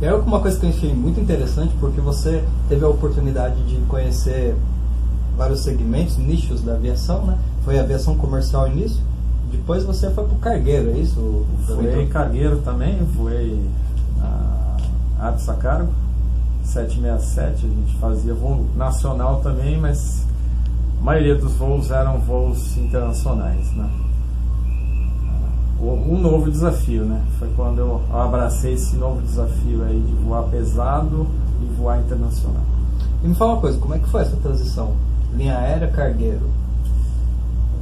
E 0.00 0.06
aí 0.06 0.14
uma 0.14 0.40
coisa 0.40 0.58
que 0.60 0.66
eu 0.66 0.70
achei 0.70 0.94
muito 0.94 1.18
interessante, 1.18 1.74
porque 1.80 2.00
você 2.00 2.44
teve 2.68 2.84
a 2.84 2.88
oportunidade 2.88 3.60
de 3.64 3.76
conhecer 3.86 4.56
vários 5.36 5.60
segmentos, 5.60 6.16
nichos 6.16 6.62
da 6.62 6.74
aviação, 6.74 7.26
né? 7.26 7.38
Foi 7.64 7.78
a 7.78 7.82
aviação 7.82 8.16
comercial 8.16 8.68
início, 8.68 9.00
depois 9.50 9.82
você 9.84 10.10
foi 10.10 10.24
para 10.24 10.34
o 10.34 10.38
cargueiro, 10.38 10.90
é 10.90 10.98
isso? 10.98 11.46
Fui 11.66 12.06
cargueiro 12.06 12.58
também, 12.58 12.98
voei 13.04 13.60
a 14.20 15.28
Absa 15.28 15.54
Cargo, 15.54 15.92
767, 16.62 17.66
a 17.66 17.68
gente 17.68 17.96
fazia 17.98 18.34
voo 18.34 18.66
nacional 18.76 19.40
também, 19.40 19.80
mas 19.80 20.24
a 21.00 21.04
maioria 21.04 21.34
dos 21.34 21.54
voos 21.54 21.90
eram 21.90 22.20
voos 22.20 22.76
internacionais, 22.76 23.72
né? 23.72 23.88
Um 25.80 26.20
novo 26.20 26.50
desafio, 26.50 27.04
né? 27.04 27.22
Foi 27.38 27.48
quando 27.54 27.78
eu 27.78 28.02
abracei 28.12 28.74
esse 28.74 28.96
novo 28.96 29.22
desafio 29.22 29.84
aí 29.84 30.00
de 30.00 30.12
voar 30.24 30.44
pesado 30.44 31.26
e 31.62 31.66
voar 31.76 32.00
internacional. 32.00 32.62
E 33.22 33.28
me 33.28 33.34
fala 33.34 33.54
uma 33.54 33.60
coisa, 33.60 33.78
como 33.78 33.94
é 33.94 33.98
que 33.98 34.08
foi 34.08 34.22
essa 34.22 34.36
transição? 34.36 34.92
Linha 35.34 35.56
aérea, 35.58 35.88
cargueiro? 35.88 36.50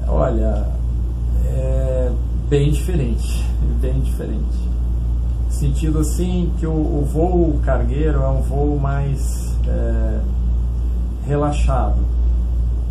Olha, 0.07 0.69
é 1.47 2.13
bem 2.49 2.71
diferente, 2.71 3.45
bem 3.81 4.01
diferente. 4.01 4.67
Sentido 5.49 6.01
assim 6.01 6.53
que 6.59 6.67
o, 6.67 6.71
o 6.71 7.09
voo 7.11 7.59
cargueiro 7.65 8.21
é 8.23 8.29
um 8.29 8.43
voo 8.43 8.79
mais 8.79 9.57
é, 9.67 10.21
relaxado, 11.27 11.99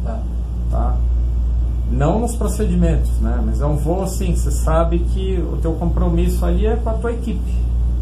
tá? 0.03 0.19
tá? 0.71 0.97
Não 1.91 2.19
nos 2.19 2.35
procedimentos, 2.35 3.11
né? 3.19 3.41
Mas 3.45 3.61
é 3.61 3.65
um 3.65 3.75
voo 3.75 4.03
assim, 4.03 4.35
você 4.35 4.51
sabe 4.51 4.99
que 4.99 5.39
o 5.39 5.57
teu 5.57 5.73
compromisso 5.73 6.45
ali 6.45 6.65
é 6.65 6.75
com 6.75 6.89
a 6.89 6.93
tua 6.93 7.11
equipe, 7.11 7.53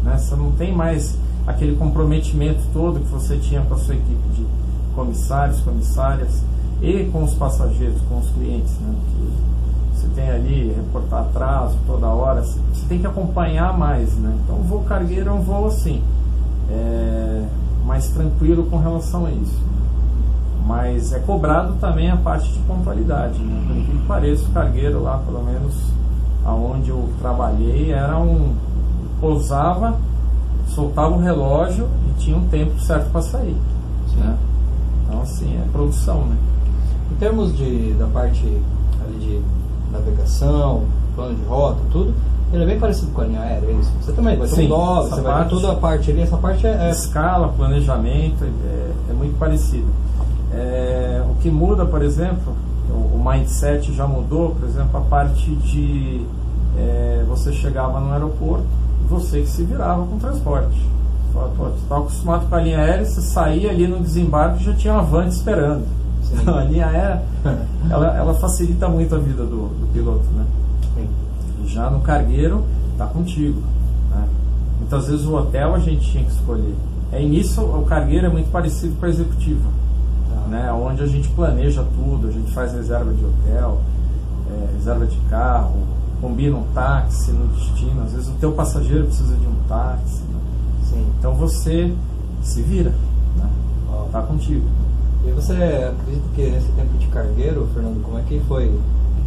né? 0.02 0.16
Você 0.16 0.34
não 0.34 0.52
tem 0.52 0.74
mais 0.74 1.16
aquele 1.46 1.76
comprometimento 1.76 2.60
todo 2.72 3.00
que 3.00 3.10
você 3.10 3.36
tinha 3.36 3.60
com 3.62 3.74
a 3.74 3.78
sua 3.78 3.94
equipe 3.94 4.28
de 4.34 4.46
comissários, 4.94 5.60
comissárias 5.60 6.42
e 6.80 7.04
com 7.12 7.24
os 7.24 7.34
passageiros, 7.34 8.00
com 8.08 8.18
os 8.18 8.30
clientes, 8.30 8.72
né? 8.80 8.94
Que 9.10 9.98
você 9.98 10.08
tem 10.14 10.30
ali 10.30 10.72
reportar 10.74 11.20
atraso 11.20 11.76
toda 11.86 12.06
hora, 12.06 12.42
você 12.42 12.86
tem 12.88 12.98
que 12.98 13.06
acompanhar 13.06 13.76
mais, 13.76 14.14
né? 14.14 14.34
Então 14.44 14.56
o 14.56 14.62
voo 14.62 14.82
cargueiro 14.84 15.28
é 15.28 15.32
um 15.32 15.42
voo 15.42 15.66
assim, 15.66 16.02
é 16.70 17.44
mais 17.84 18.08
tranquilo 18.08 18.64
com 18.64 18.78
relação 18.78 19.26
a 19.26 19.30
isso 19.30 19.73
mas 20.64 21.12
é 21.12 21.18
cobrado 21.18 21.74
também 21.74 22.10
a 22.10 22.16
parte 22.16 22.50
de 22.50 22.58
pontualidade. 22.60 23.38
Né? 23.38 23.64
Por 23.66 23.76
incrível 23.76 24.00
que 24.00 24.06
pareça, 24.06 24.48
o 24.48 24.52
cargueiro 24.52 25.02
lá, 25.02 25.18
pelo 25.18 25.42
menos 25.44 25.74
aonde 26.44 26.90
eu 26.90 27.08
trabalhei, 27.20 27.92
era 27.92 28.18
um. 28.18 28.54
pousava, 29.20 29.98
soltava 30.68 31.14
o 31.14 31.20
relógio 31.20 31.88
e 32.08 32.20
tinha 32.20 32.36
um 32.36 32.46
tempo 32.48 32.78
certo 32.80 33.10
para 33.10 33.22
sair. 33.22 33.56
Né? 34.16 34.36
Então, 35.06 35.22
assim, 35.22 35.54
é 35.56 35.68
produção. 35.70 36.24
Né? 36.26 36.36
Em 37.12 37.14
termos 37.16 37.56
de, 37.56 37.92
da 37.94 38.06
parte 38.06 38.44
ali 39.06 39.18
de 39.18 39.42
navegação, 39.92 40.84
plano 41.14 41.34
de 41.34 41.44
rota, 41.44 41.80
tudo, 41.90 42.14
ele 42.52 42.62
é 42.62 42.66
bem 42.66 42.78
parecido 42.78 43.10
com 43.12 43.20
a 43.20 43.24
linha 43.24 43.40
aérea, 43.40 43.66
é 43.66 43.72
isso? 43.72 43.92
Você 44.00 44.12
também 44.12 44.36
vai 44.36 44.48
ter 44.48 44.54
Sim, 44.54 44.66
um 44.66 44.68
dólar, 44.68 45.02
você 45.02 45.20
vai 45.20 45.44
ter 45.44 45.50
toda 45.50 45.72
a 45.72 45.76
parte 45.76 46.10
ali, 46.10 46.20
essa 46.20 46.36
parte 46.36 46.66
é... 46.66 46.88
é... 46.88 46.90
Escala, 46.90 47.48
planejamento, 47.48 48.44
é, 48.44 48.90
é 49.10 49.12
muito 49.12 49.38
parecido. 49.38 49.86
É, 50.54 51.24
o 51.28 51.34
que 51.36 51.50
muda, 51.50 51.84
por 51.84 52.00
exemplo, 52.00 52.54
o, 52.88 53.16
o, 53.16 53.24
mindset 53.24 53.92
já 53.92 54.06
mudou, 54.06 54.54
por 54.54 54.68
exemplo, 54.68 54.96
a 54.96 55.00
parte 55.00 55.50
de 55.50 56.24
é, 56.78 57.24
você 57.26 57.52
chegava 57.52 57.98
no 57.98 58.12
aeroporto 58.12 58.64
e 59.04 59.08
você 59.08 59.40
que 59.40 59.48
se 59.48 59.64
virava 59.64 60.06
com 60.06 60.18
transporte. 60.18 60.80
Você 61.32 61.82
estava 61.82 62.02
acostumado 62.02 62.48
com 62.48 62.54
a 62.54 62.60
linha 62.60 62.78
aérea, 62.78 63.04
você 63.04 63.20
saía 63.20 63.70
ali 63.70 63.88
no 63.88 63.98
desembarque 63.98 64.62
e 64.62 64.66
já 64.66 64.74
tinha 64.74 64.94
uma 64.94 65.02
van 65.02 65.26
esperando. 65.26 65.84
Então, 66.32 66.56
a 66.56 66.64
linha 66.64 66.86
aérea, 66.86 67.22
ela, 67.90 68.16
ela 68.16 68.34
facilita 68.34 68.88
muito 68.88 69.14
a 69.14 69.18
vida 69.18 69.44
do, 69.44 69.68
do 69.68 69.92
piloto, 69.92 70.24
né? 70.36 70.46
Sim. 70.94 71.08
Já 71.66 71.90
no 71.90 72.00
cargueiro, 72.00 72.64
tá 72.96 73.06
contigo. 73.06 73.60
Né? 74.10 74.28
Muitas 74.78 75.08
vezes 75.08 75.26
o 75.26 75.34
hotel 75.34 75.74
a 75.74 75.78
gente 75.80 76.08
tinha 76.12 76.22
que 76.22 76.30
escolher. 76.30 76.74
É, 77.10 77.20
nisso, 77.20 77.60
o 77.60 77.84
cargueiro 77.84 78.26
é 78.26 78.30
muito 78.30 78.50
parecido 78.50 78.94
com 78.94 79.06
a 79.06 79.08
executiva 79.08 79.83
né, 80.48 80.72
onde 80.72 81.02
a 81.02 81.06
gente 81.06 81.28
planeja 81.30 81.84
tudo, 81.94 82.28
a 82.28 82.30
gente 82.30 82.52
faz 82.52 82.72
reserva 82.72 83.12
de 83.12 83.24
hotel, 83.24 83.80
é, 84.50 84.72
reserva 84.74 85.06
de 85.06 85.16
carro, 85.30 85.82
combina 86.20 86.56
um 86.56 86.64
táxi 86.72 87.32
no 87.32 87.46
destino, 87.48 88.02
às 88.02 88.12
vezes 88.12 88.28
o 88.28 88.34
teu 88.34 88.52
passageiro 88.52 89.06
precisa 89.06 89.36
de 89.36 89.46
um 89.46 89.56
táxi. 89.68 90.22
Né? 90.22 91.04
Então 91.18 91.34
você 91.34 91.92
se 92.42 92.62
vira, 92.62 92.90
né? 93.36 93.50
tá 94.12 94.22
contigo. 94.22 94.66
E 95.26 95.30
você 95.30 95.52
acredita 95.52 96.28
que 96.34 96.50
nesse 96.50 96.70
tempo 96.72 96.98
de 96.98 97.06
cargueiro, 97.06 97.66
Fernando, 97.72 98.02
como 98.02 98.18
é 98.18 98.22
que 98.22 98.40
foi? 98.40 98.78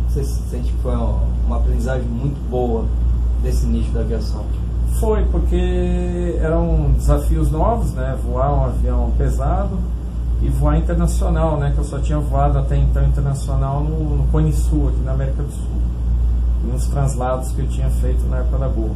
Você 0.08 0.24
sente 0.24 0.72
que 0.72 0.78
foi 0.82 0.96
uma, 0.96 1.20
uma 1.46 1.58
aprendizagem 1.58 2.08
muito 2.08 2.40
boa 2.50 2.86
desse 3.42 3.66
nicho 3.66 3.92
da 3.92 4.02
aviação? 4.02 4.46
Foi, 5.00 5.26
porque 5.26 6.38
eram 6.40 6.92
desafios 6.98 7.52
novos, 7.52 7.92
né? 7.94 8.18
Voar 8.24 8.54
um 8.54 8.66
avião 8.66 9.12
pesado, 9.18 9.78
e 10.42 10.50
voar 10.50 10.78
internacional, 10.78 11.58
né? 11.58 11.72
Que 11.74 11.80
eu 11.80 11.84
só 11.84 12.00
tinha 12.00 12.20
voado 12.20 12.60
até 12.60 12.78
então 12.78 13.04
internacional 13.04 13.84
no, 13.84 14.18
no 14.18 14.24
Cone 14.28 14.54
Sul, 14.54 14.90
aqui 14.90 15.02
na 15.02 15.12
América 15.14 15.44
do 15.44 15.52
Sul. 15.52 16.74
Uns 16.74 16.88
translados 16.88 17.52
que 17.52 17.62
eu 17.62 17.68
tinha 17.68 17.90
feito 17.90 18.26
na 18.28 18.38
época 18.38 18.58
da 18.58 18.68
Gol. 18.68 18.96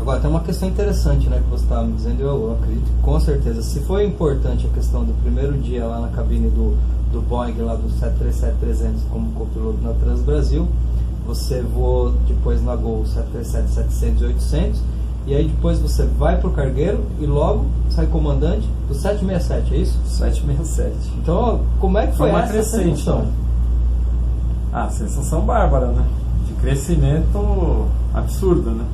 Agora, 0.00 0.20
tem 0.20 0.28
uma 0.28 0.40
questão 0.40 0.68
interessante, 0.68 1.28
né? 1.28 1.40
Que 1.42 1.50
você 1.50 1.64
estava 1.64 1.84
me 1.84 1.94
dizendo, 1.94 2.20
eu 2.20 2.52
acredito 2.52 2.90
com 3.02 3.18
certeza. 3.18 3.62
Se 3.62 3.80
foi 3.80 4.04
importante 4.04 4.66
a 4.66 4.70
questão 4.74 5.04
do 5.04 5.12
primeiro 5.22 5.54
dia 5.58 5.86
lá 5.86 6.00
na 6.00 6.08
cabine 6.08 6.50
do, 6.50 6.76
do 7.10 7.22
Boeing, 7.22 7.56
lá 7.58 7.74
do 7.74 7.88
737-300 7.88 9.00
como 9.10 9.32
copiloto 9.32 9.78
na 9.82 9.92
Trans 9.94 10.20
Brasil, 10.20 10.68
você 11.26 11.60
voou 11.62 12.12
depois 12.28 12.62
na 12.62 12.76
Gol 12.76 13.04
737-700 13.04 14.20
e 14.20 14.24
800 14.24 14.80
e 15.26 15.34
aí 15.34 15.48
depois 15.48 15.80
você 15.80 16.04
vai 16.04 16.38
para 16.38 16.48
o 16.48 16.52
cargueiro 16.52 17.04
e 17.20 17.26
logo 17.26 17.66
sai 17.90 18.06
comandante 18.06 18.68
do 18.86 18.94
767, 18.94 19.74
é 19.74 19.78
isso? 19.78 19.98
767. 20.04 20.94
Então, 21.18 21.62
como 21.80 21.98
é 21.98 22.06
que 22.06 22.16
foi, 22.16 22.30
foi 22.30 22.40
essa 22.40 22.52
crescente, 22.52 22.98
sensação? 22.98 23.22
Né? 23.22 23.32
Ah, 24.72 24.88
sensação 24.88 25.40
bárbara, 25.40 25.88
né? 25.88 26.04
De 26.46 26.52
crescimento 26.54 27.86
absurdo, 28.14 28.70
né? 28.70 28.84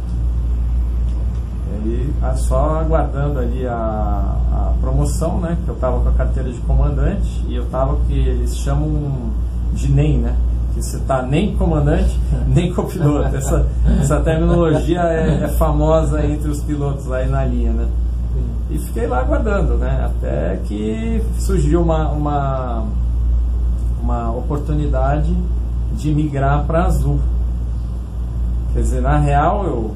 E 1.85 2.13
só 2.37 2.81
aguardando 2.81 3.41
ali 3.41 3.67
a, 3.67 3.75
a 3.75 4.75
promoção, 4.81 5.41
né? 5.41 5.59
Que 5.65 5.69
eu 5.69 5.75
estava 5.75 6.01
com 6.01 6.09
a 6.09 6.13
carteira 6.13 6.51
de 6.51 6.61
comandante 6.61 7.45
e 7.49 7.57
eu 7.57 7.65
estava 7.65 7.97
que 8.07 8.15
eles 8.15 8.57
chamam 8.57 9.31
de 9.75 9.91
NEM, 9.91 10.19
né? 10.19 10.37
Que 10.75 10.83
você 10.83 10.97
está 10.97 11.23
nem 11.23 11.57
comandante, 11.57 12.19
nem 12.49 12.73
copiloto. 12.73 13.35
Essa, 13.37 13.67
essa 14.01 14.21
terminologia 14.21 15.01
é, 15.03 15.45
é, 15.45 15.49
famosa 15.49 16.25
entre 16.25 16.51
os 16.51 16.63
pilotos 16.63 17.11
aí 17.13 17.29
na 17.29 17.45
linha, 17.45 17.73
né? 17.73 17.89
E 18.71 18.79
fiquei 18.79 19.07
lá 19.07 19.21
aguardando, 19.21 19.77
né? 19.77 20.07
Até 20.07 20.61
que 20.65 21.23
surgiu 21.39 21.83
uma, 21.83 22.09
uma, 22.11 22.87
uma 24.03 24.31
oportunidade 24.31 25.37
de 25.95 26.15
migrar 26.15 26.65
para 26.65 26.85
Azul. 26.85 27.21
Quer 28.73 28.81
dizer, 28.81 29.03
na 29.03 29.19
real 29.19 29.67
eu 29.67 29.95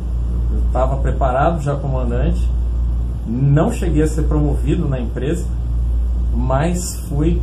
estava 0.66 0.96
preparado 0.98 1.62
já 1.62 1.74
comandante, 1.74 2.46
não 3.26 3.72
cheguei 3.72 4.02
a 4.02 4.06
ser 4.06 4.22
promovido 4.24 4.86
na 4.86 5.00
empresa, 5.00 5.46
mas 6.34 7.00
fui 7.08 7.40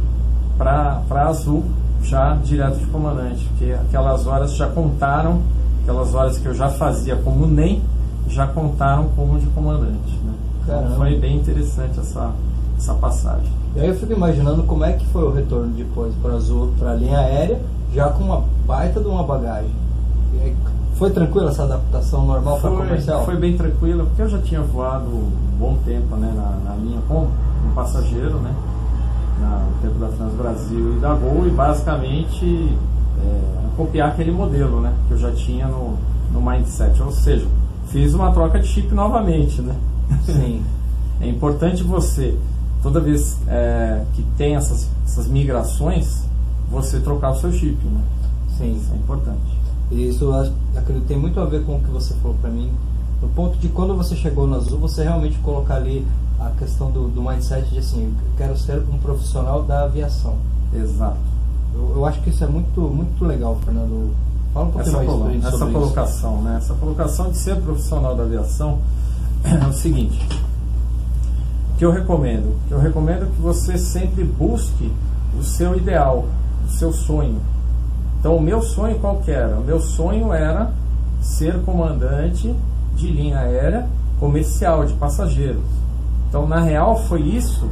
para 0.56 1.02
Azul 1.28 1.66
já 2.04 2.36
direto 2.44 2.78
de 2.78 2.86
comandante, 2.88 3.46
porque 3.50 3.72
aquelas 3.74 4.28
horas 4.28 4.56
já 4.56 4.68
contaram, 4.68 5.42
aquelas 5.82 6.14
horas 6.14 6.38
que 6.38 6.46
eu 6.46 6.54
já 6.54 6.70
fazia 6.70 7.16
como 7.16 7.48
NEM, 7.48 7.82
já 8.28 8.48
contaram 8.48 9.10
como 9.16 9.40
de 9.40 9.48
comandante. 9.48 10.18
Né? 10.24 10.34
Então 10.64 10.96
foi 10.96 11.18
bem 11.18 11.38
interessante 11.38 12.00
essa, 12.00 12.32
essa 12.78 12.94
passagem. 12.96 13.52
E 13.76 13.80
aí 13.80 13.88
eu 13.88 13.96
fico 13.96 14.14
imaginando 14.14 14.64
como 14.64 14.84
é 14.84 14.94
que 14.94 15.06
foi 15.08 15.24
o 15.24 15.32
retorno 15.32 15.74
depois 15.74 16.14
para 16.22 16.34
Azul, 16.34 16.74
para 16.78 16.92
a 16.92 16.96
linha 16.96 17.20
aérea, 17.20 17.60
já 17.94 18.10
com 18.10 18.24
uma 18.24 18.44
baita 18.66 19.00
de 19.00 19.08
uma 19.08 19.24
bagagem. 19.24 19.72
Aí, 20.42 20.56
foi 20.96 21.10
tranquila 21.12 21.50
essa 21.50 21.64
adaptação 21.64 22.26
normal 22.26 22.60
para 22.60 22.70
comercial? 22.70 23.26
Foi 23.26 23.36
bem 23.36 23.58
tranquila, 23.58 24.06
porque 24.06 24.22
eu 24.22 24.30
já 24.30 24.40
tinha 24.40 24.62
voado 24.62 25.06
um 25.08 25.32
bom 25.60 25.78
tempo 25.86 26.16
né, 26.16 26.32
na, 26.36 26.70
na 26.70 26.76
linha 26.76 27.00
com 27.08 27.28
um 27.68 27.74
passageiro, 27.74 28.38
né? 28.40 28.54
No 29.40 29.82
tempo 29.82 30.00
da 30.00 30.08
Trans 30.10 30.34
Brasil 30.34 30.98
e 30.98 31.00
da 31.00 31.14
Gol, 31.14 31.48
e 31.48 31.52
basicamente 31.52 32.78
é, 33.20 33.76
copiar 33.76 34.10
aquele 34.10 34.32
modelo 34.32 34.82
né, 34.82 34.94
que 35.08 35.14
eu 35.14 35.18
já 35.18 35.32
tinha 35.32 35.68
no, 35.68 35.98
no 36.32 36.42
mindset. 36.42 37.02
Ou 37.02 37.12
seja, 37.12 37.48
fiz 37.88 38.14
uma 38.14 38.32
troca 38.32 38.60
de 38.60 38.68
chip 38.68 38.94
novamente. 38.94 39.62
Né? 39.62 39.76
Sim. 40.26 40.64
é 41.22 41.28
importante 41.28 41.84
você, 41.84 42.38
toda 42.82 43.00
vez 43.00 43.38
é, 43.48 44.04
que 44.14 44.24
tem 44.38 44.56
essas, 44.56 44.90
essas 45.06 45.28
migrações, 45.28 46.24
você 46.70 47.00
trocar 47.00 47.32
o 47.32 47.36
seu 47.36 47.52
chip. 47.52 47.78
Né? 47.86 48.02
Sim. 48.58 48.76
Isso 48.76 48.92
é 48.94 48.96
importante. 48.96 49.64
Isso 49.92 50.32
acredito, 50.76 51.06
tem 51.08 51.18
muito 51.18 51.40
a 51.40 51.46
ver 51.46 51.64
com 51.66 51.76
o 51.76 51.80
que 51.80 51.92
você 51.92 52.14
falou 52.16 52.36
para 52.42 52.50
mim. 52.50 52.72
No 53.22 53.30
ponto 53.30 53.58
de 53.58 53.70
quando 53.70 53.96
você 53.96 54.16
chegou 54.16 54.48
no 54.48 54.56
Azul, 54.56 54.80
você 54.80 55.04
realmente 55.04 55.38
colocar 55.40 55.76
ali 55.76 56.06
a 56.40 56.50
questão 56.58 56.92
do, 56.92 57.08
do 57.08 57.22
mindset 57.22 57.70
de 57.70 57.80
assim, 57.80 58.16
eu 58.26 58.32
quero 58.38 58.58
ser 58.58 58.80
um 58.92 58.98
profissional 58.98 59.64
da 59.64 59.84
aviação. 59.84 60.36
Exato. 60.74 61.18
Eu, 61.74 61.94
eu 61.96 62.06
acho 62.06 62.22
que 62.22 62.30
isso 62.30 62.44
é 62.44 62.48
muito, 62.48 62.82
muito 62.82 63.24
legal, 63.26 63.58
Fernando. 63.64 64.14
Fala 64.54 64.68
um 64.68 64.72
pouquinho 64.72 65.02
essa, 65.02 65.18
mais 65.18 65.46
essa 65.46 65.58
sobre 65.58 65.74
colocação, 65.74 66.36
isso. 66.36 66.44
né? 66.44 66.58
Essa 66.58 66.74
colocação 66.76 67.32
de 67.32 67.38
ser 67.38 67.56
profissional 67.58 68.16
da 68.16 68.24
aviação 68.24 68.80
é 69.44 69.68
o 69.68 69.74
seguinte. 69.74 70.28
O 71.74 71.78
que 71.78 71.86
eu 71.86 71.92
recomendo? 71.92 72.56
Que 72.68 72.74
eu 72.74 72.80
recomendo 72.80 73.32
que 73.34 73.42
você 73.42 73.78
sempre 73.78 74.24
busque 74.24 74.92
o 75.38 75.44
seu 75.44 75.76
ideal, 75.76 76.26
o 76.66 76.70
seu 76.70 76.94
sonho. 76.94 77.42
Então, 78.20 78.38
o 78.38 78.42
meu 78.42 78.62
sonho 78.62 79.00
qual 79.00 79.22
era? 79.28 79.58
O 79.58 79.64
meu 79.64 79.80
sonho 79.80 80.32
era 80.32 80.72
ser 81.20 81.62
comandante 81.64 82.54
de 82.96 83.08
linha 83.08 83.40
aérea 83.40 83.88
comercial 84.20 84.86
de 84.86 84.94
passageiros. 84.94 85.64
Então, 86.34 86.48
na 86.48 86.62
real, 86.62 86.98
foi 87.04 87.22
isso 87.22 87.70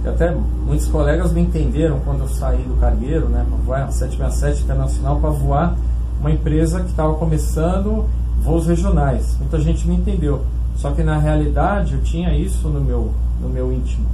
que 0.00 0.06
até 0.06 0.30
muitos 0.30 0.86
colegas 0.86 1.32
me 1.32 1.40
entenderam 1.40 1.98
quando 2.04 2.20
eu 2.20 2.28
saí 2.28 2.62
do 2.62 2.78
cargueiro, 2.78 3.28
né, 3.28 3.44
para 3.48 3.56
voar 3.56 3.90
767 3.90 4.62
internacional, 4.62 5.18
para 5.18 5.30
voar 5.30 5.76
uma 6.20 6.30
empresa 6.30 6.78
que 6.78 6.90
estava 6.90 7.14
começando 7.14 8.08
voos 8.40 8.68
regionais. 8.68 9.36
Muita 9.40 9.58
gente 9.58 9.88
me 9.88 9.96
entendeu. 9.96 10.42
Só 10.76 10.92
que 10.92 11.02
na 11.02 11.18
realidade 11.18 11.94
eu 11.94 12.02
tinha 12.02 12.32
isso 12.38 12.68
no 12.68 12.80
meu, 12.80 13.10
no 13.42 13.48
meu 13.48 13.72
íntimo, 13.72 14.06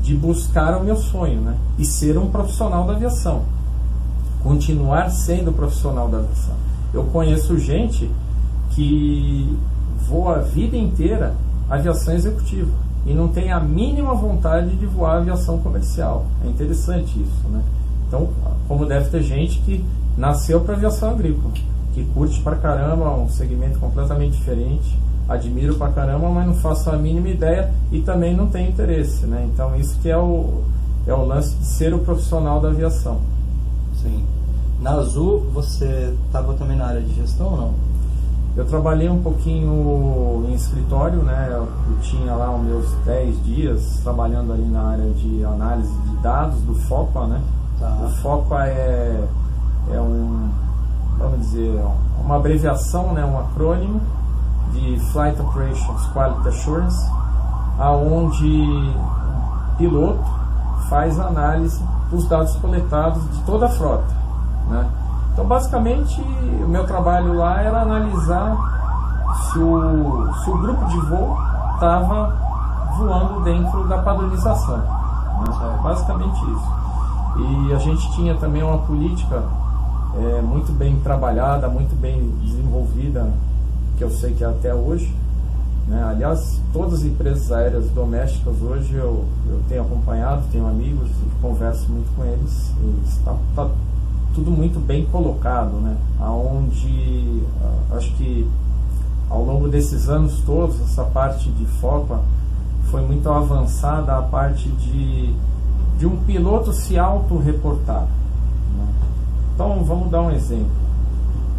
de 0.00 0.14
buscar 0.16 0.78
o 0.80 0.82
meu 0.82 0.96
sonho, 0.96 1.42
né? 1.42 1.54
E 1.78 1.84
ser 1.84 2.16
um 2.16 2.30
profissional 2.30 2.86
da 2.86 2.94
aviação. 2.94 3.42
Continuar 4.42 5.10
sendo 5.10 5.52
profissional 5.52 6.08
da 6.08 6.16
aviação. 6.16 6.54
Eu 6.94 7.04
conheço 7.04 7.58
gente 7.58 8.10
que 8.70 9.54
voa 10.08 10.36
a 10.36 10.40
vida 10.40 10.78
inteira 10.78 11.34
aviação 11.68 12.14
executiva 12.14 12.70
e 13.06 13.12
não 13.12 13.28
tem 13.28 13.52
a 13.52 13.60
mínima 13.60 14.14
vontade 14.14 14.76
de 14.76 14.86
voar 14.86 15.18
aviação 15.18 15.58
comercial. 15.58 16.26
É 16.44 16.48
interessante 16.48 17.20
isso, 17.20 17.48
né? 17.48 17.62
Então, 18.06 18.28
como 18.68 18.86
deve 18.86 19.10
ter 19.10 19.22
gente 19.22 19.58
que 19.60 19.84
nasceu 20.16 20.60
para 20.60 20.74
aviação 20.74 21.10
agrícola, 21.10 21.52
que 21.94 22.04
curte 22.14 22.40
pra 22.40 22.56
caramba 22.56 23.14
um 23.14 23.28
segmento 23.28 23.78
completamente 23.78 24.36
diferente, 24.36 24.98
admiro 25.28 25.76
pra 25.76 25.88
caramba, 25.88 26.28
mas 26.28 26.46
não 26.46 26.54
faço 26.54 26.90
a 26.90 26.96
mínima 26.96 27.28
ideia 27.28 27.72
e 27.90 28.00
também 28.00 28.36
não 28.36 28.46
tem 28.46 28.68
interesse, 28.68 29.26
né? 29.26 29.48
Então, 29.52 29.74
isso 29.76 29.98
que 30.00 30.10
é 30.10 30.16
o, 30.16 30.62
é 31.06 31.14
o 31.14 31.24
lance 31.24 31.54
de 31.56 31.64
ser 31.64 31.94
o 31.94 31.98
profissional 32.00 32.60
da 32.60 32.68
aviação. 32.68 33.20
Sim. 34.02 34.24
Na 34.80 34.92
Azul, 34.92 35.46
você 35.52 36.14
estava 36.26 36.54
também 36.54 36.76
na 36.76 36.86
área 36.86 37.00
de 37.00 37.14
gestão 37.14 37.46
ou 37.46 37.56
não? 37.56 37.74
Eu 38.54 38.66
trabalhei 38.66 39.08
um 39.08 39.22
pouquinho 39.22 40.44
em 40.46 40.52
escritório, 40.52 41.22
né? 41.22 41.48
Eu 41.50 41.68
tinha 42.02 42.34
lá 42.34 42.54
os 42.54 42.62
meus 42.62 42.92
10 43.06 43.44
dias 43.44 44.00
trabalhando 44.02 44.52
ali 44.52 44.66
na 44.66 44.90
área 44.90 45.10
de 45.10 45.42
análise 45.42 45.90
de 45.90 46.16
dados 46.16 46.60
do 46.60 46.74
FOPA, 46.74 47.26
né? 47.28 47.40
Tá. 47.80 47.88
O 48.04 48.10
FOPA 48.20 48.66
é, 48.66 49.24
é 49.90 50.00
um, 50.00 50.50
vamos 51.18 51.40
dizer, 51.40 51.82
uma 52.22 52.36
abreviação, 52.36 53.14
né? 53.14 53.24
Um 53.24 53.38
acrônimo 53.38 54.02
de 54.74 55.00
Flight 55.12 55.40
Operations 55.40 56.06
Quality 56.12 56.48
Assurance, 56.48 57.10
aonde 57.78 58.44
o 58.44 59.76
piloto 59.78 60.24
faz 60.90 61.18
análise 61.18 61.82
dos 62.10 62.28
dados 62.28 62.54
coletados 62.56 63.22
de 63.30 63.42
toda 63.44 63.64
a 63.64 63.70
frota, 63.70 64.14
né? 64.68 64.86
Então, 65.32 65.46
basicamente, 65.46 66.20
o 66.20 66.68
meu 66.68 66.86
trabalho 66.86 67.34
lá 67.34 67.62
era 67.62 67.80
analisar 67.80 68.54
se 69.50 69.58
o, 69.58 70.30
se 70.44 70.50
o 70.50 70.58
grupo 70.58 70.84
de 70.86 70.98
voo 71.06 71.36
estava 71.74 72.36
voando 72.98 73.40
dentro 73.40 73.88
da 73.88 73.98
padronização. 73.98 74.76
Né? 74.76 75.80
Basicamente 75.82 76.38
isso. 76.38 76.82
E 77.38 77.72
a 77.72 77.78
gente 77.78 78.12
tinha 78.12 78.34
também 78.34 78.62
uma 78.62 78.78
política 78.78 79.42
é, 80.14 80.42
muito 80.42 80.70
bem 80.72 81.00
trabalhada, 81.00 81.68
muito 81.68 81.98
bem 81.98 82.30
desenvolvida, 82.42 83.32
que 83.96 84.04
eu 84.04 84.10
sei 84.10 84.34
que 84.34 84.44
é 84.44 84.48
até 84.48 84.74
hoje. 84.74 85.14
Né? 85.88 86.04
Aliás, 86.04 86.60
todas 86.72 87.00
as 87.00 87.04
empresas 87.04 87.50
aéreas 87.50 87.88
domésticas 87.90 88.60
hoje 88.60 88.94
eu, 88.94 89.24
eu 89.48 89.62
tenho 89.68 89.82
acompanhado, 89.82 90.42
tenho 90.52 90.66
amigos 90.66 91.08
e 91.08 91.40
converso 91.40 91.90
muito 91.90 92.14
com 92.14 92.22
eles. 92.24 92.72
E 92.82 93.08
está, 93.08 93.34
está 93.50 93.68
tudo 94.34 94.50
muito 94.50 94.80
bem 94.80 95.04
colocado, 95.06 95.72
né? 95.80 95.96
Aonde 96.20 97.42
uh, 97.60 97.96
acho 97.96 98.12
que 98.14 98.48
ao 99.28 99.44
longo 99.44 99.68
desses 99.68 100.08
anos 100.08 100.40
todos 100.44 100.80
essa 100.80 101.04
parte 101.04 101.50
de 101.50 101.64
foco 101.64 102.18
foi 102.90 103.00
muito 103.02 103.28
avançada 103.30 104.16
a 104.16 104.22
parte 104.22 104.68
de, 104.68 105.34
de 105.98 106.06
um 106.06 106.16
piloto 106.24 106.72
se 106.72 106.98
auto-reportar. 106.98 108.02
Né? 108.76 108.86
Então 109.54 109.82
vamos 109.84 110.10
dar 110.10 110.22
um 110.22 110.30
exemplo. 110.30 110.82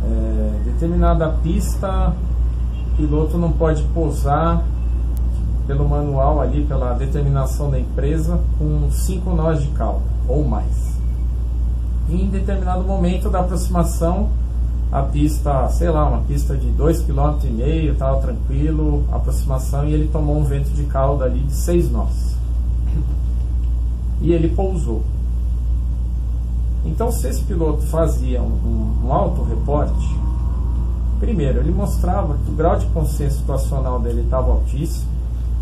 É, 0.06 0.62
determinada 0.66 1.30
pista, 1.42 2.14
o 2.92 2.98
piloto 2.98 3.38
não 3.38 3.52
pode 3.52 3.82
pousar 3.94 4.64
pelo 5.66 5.88
manual 5.88 6.42
ali, 6.42 6.66
pela 6.66 6.94
determinação 6.94 7.72
da 7.72 7.80
empresa, 7.80 8.40
com 8.60 8.92
cinco 8.92 9.34
nós 9.34 9.62
de 9.62 9.70
cauda 9.70 10.04
ou 10.28 10.44
mais 10.44 10.93
em 12.10 12.28
determinado 12.28 12.84
momento 12.84 13.30
da 13.30 13.40
aproximação 13.40 14.30
a 14.94 15.02
pista, 15.02 15.68
sei 15.70 15.90
lá, 15.90 16.08
uma 16.08 16.22
pista 16.22 16.56
de 16.56 16.68
2,5 16.68 17.42
km, 17.42 17.92
estava 17.92 18.22
tranquilo, 18.22 19.04
aproximação, 19.12 19.88
e 19.88 19.94
ele 19.94 20.08
tomou 20.10 20.38
um 20.38 20.44
vento 20.44 20.70
de 20.70 20.84
cauda 20.84 21.26
ali 21.26 21.40
de 21.40 21.54
6 21.54 21.90
nós. 21.90 22.38
E 24.22 24.32
ele 24.32 24.50
pousou. 24.50 25.02
Então, 26.86 27.12
se 27.12 27.28
esse 27.28 27.42
piloto 27.44 27.82
fazia 27.88 28.40
um, 28.40 28.46
um, 28.46 29.08
um 29.08 29.12
auto-reporte, 29.12 30.16
primeiro, 31.20 31.60
ele 31.60 31.72
mostrava 31.72 32.38
que 32.46 32.52
o 32.52 32.54
grau 32.54 32.78
de 32.78 32.86
consciência 32.88 33.40
situacional 33.40 34.00
dele 34.00 34.22
estava 34.22 34.52
altíssimo, 34.52 35.10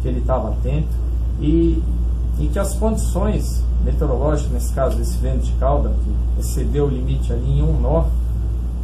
que 0.01 0.09
ele 0.09 0.19
estava 0.19 0.49
atento, 0.49 0.93
e, 1.39 1.81
e 2.37 2.47
que 2.51 2.59
as 2.59 2.73
condições 2.75 3.63
meteorológico, 3.83 4.53
nesse 4.53 4.73
caso 4.73 4.99
esse 5.01 5.17
vento 5.17 5.45
de 5.45 5.51
cauda, 5.53 5.89
que 5.89 6.39
excedeu 6.39 6.85
o 6.85 6.89
limite 6.89 7.31
ali 7.33 7.59
em 7.59 7.63
um 7.63 7.79
nó, 7.79 8.05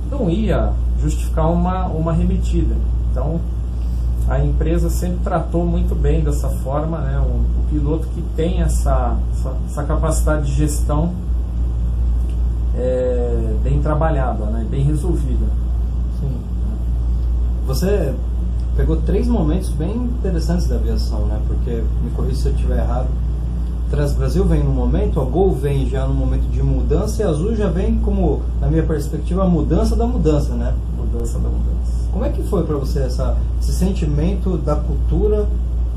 não 0.10 0.30
ia 0.30 0.74
justificar 1.02 1.52
uma, 1.52 1.86
uma 1.88 2.14
remetida. 2.14 2.76
Então, 3.12 3.40
a 4.28 4.44
empresa 4.44 4.90
sempre 4.90 5.20
tratou 5.24 5.66
muito 5.66 5.96
bem 5.96 6.22
dessa 6.22 6.50
forma, 6.50 6.98
né, 7.00 7.20
um, 7.20 7.42
o 7.60 7.66
piloto 7.70 8.08
que 8.08 8.22
tem 8.36 8.62
essa, 8.62 9.18
essa, 9.32 9.56
essa 9.70 9.84
capacidade 9.84 10.48
de 10.48 10.54
gestão 10.54 11.14
é, 12.76 13.56
bem 13.64 13.82
trabalhada, 13.82 14.46
né, 14.46 14.66
bem 14.70 14.84
resolvida. 14.84 15.46
Sim. 16.20 16.32
Você 17.66 18.14
pegou 18.76 18.98
três 18.98 19.28
momentos 19.28 19.70
bem 19.70 19.96
interessantes 19.96 20.68
da 20.68 20.76
aviação, 20.76 21.26
né, 21.28 21.40
porque, 21.48 21.84
me 22.04 22.10
corrija 22.12 22.36
se 22.36 22.48
eu 22.50 22.54
estiver 22.54 22.80
errado, 22.80 23.08
Transbrasil 23.90 24.44
vem 24.44 24.64
no 24.64 24.72
momento, 24.72 25.22
a 25.22 25.24
Gol 25.24 25.54
vem 25.54 25.90
já 25.90 26.06
no 26.06 26.14
momento 26.14 26.50
de 26.50 26.62
mudança 26.62 27.22
e 27.22 27.26
a 27.26 27.30
Azul 27.30 27.56
já 27.56 27.70
vem 27.70 28.00
como, 28.00 28.42
na 28.60 28.68
minha 28.68 28.84
perspectiva, 28.84 29.44
a 29.44 29.48
mudança 29.48 29.96
da 29.96 30.06
mudança, 30.06 30.54
né? 30.56 30.76
Mudança 30.98 31.40
da 31.40 31.48
mudança. 31.48 32.10
Como 32.12 32.26
é 32.26 32.30
que 32.30 32.44
foi 32.44 32.64
para 32.66 32.76
você 32.76 33.00
essa, 33.00 33.38
esse 33.62 33.72
sentimento 33.72 34.58
da 34.58 34.76
cultura 34.76 35.48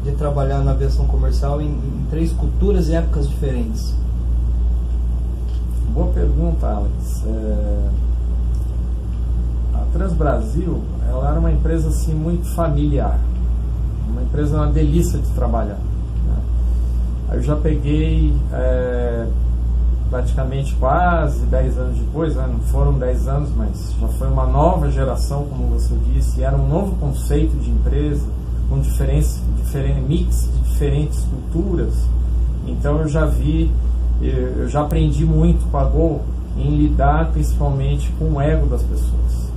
de 0.04 0.12
trabalhar 0.12 0.60
na 0.60 0.70
aviação 0.70 1.04
comercial 1.06 1.60
em, 1.60 1.66
em 1.66 2.06
três 2.10 2.32
culturas 2.32 2.88
e 2.88 2.94
épocas 2.94 3.28
diferentes? 3.28 3.92
Boa 5.92 6.12
pergunta, 6.12 6.68
Alex. 6.68 7.24
É... 7.26 7.88
A 9.74 9.84
Transbrasil, 9.92 10.80
ela 11.08 11.30
era 11.30 11.40
uma 11.40 11.50
empresa 11.50 11.88
assim 11.88 12.14
muito 12.14 12.46
familiar, 12.54 13.18
uma 14.08 14.22
empresa 14.22 14.56
uma 14.56 14.68
delícia 14.68 15.18
de 15.18 15.28
trabalhar. 15.30 15.78
Né? 17.30 17.36
Eu 17.36 17.42
já 17.42 17.56
peguei 17.56 18.34
é, 18.52 19.26
praticamente 20.10 20.74
quase 20.74 21.46
10 21.46 21.78
anos 21.78 21.98
depois, 21.98 22.34
né? 22.34 22.46
não 22.50 22.60
foram 22.60 22.98
10 22.98 23.28
anos, 23.28 23.50
mas 23.56 23.94
já 24.00 24.08
foi 24.08 24.28
uma 24.28 24.46
nova 24.46 24.90
geração, 24.90 25.46
como 25.46 25.68
você 25.68 25.94
disse, 26.12 26.42
era 26.42 26.56
um 26.56 26.68
novo 26.68 26.96
conceito 26.96 27.56
de 27.56 27.70
empresa, 27.70 28.26
com 28.68 28.80
diferentes, 28.80 29.40
mix 30.06 30.48
de 30.52 30.70
diferentes 30.70 31.24
culturas. 31.24 31.94
Então 32.66 33.00
eu 33.00 33.08
já 33.08 33.24
vi 33.24 33.70
eu 34.22 34.68
já 34.68 34.82
aprendi 34.82 35.24
muito 35.24 35.66
com 35.70 35.78
a 35.78 35.84
Gol 35.84 36.20
em 36.56 36.76
lidar 36.76 37.30
principalmente 37.32 38.12
com 38.18 38.32
o 38.32 38.40
ego 38.40 38.66
das 38.66 38.82
pessoas. 38.82 39.50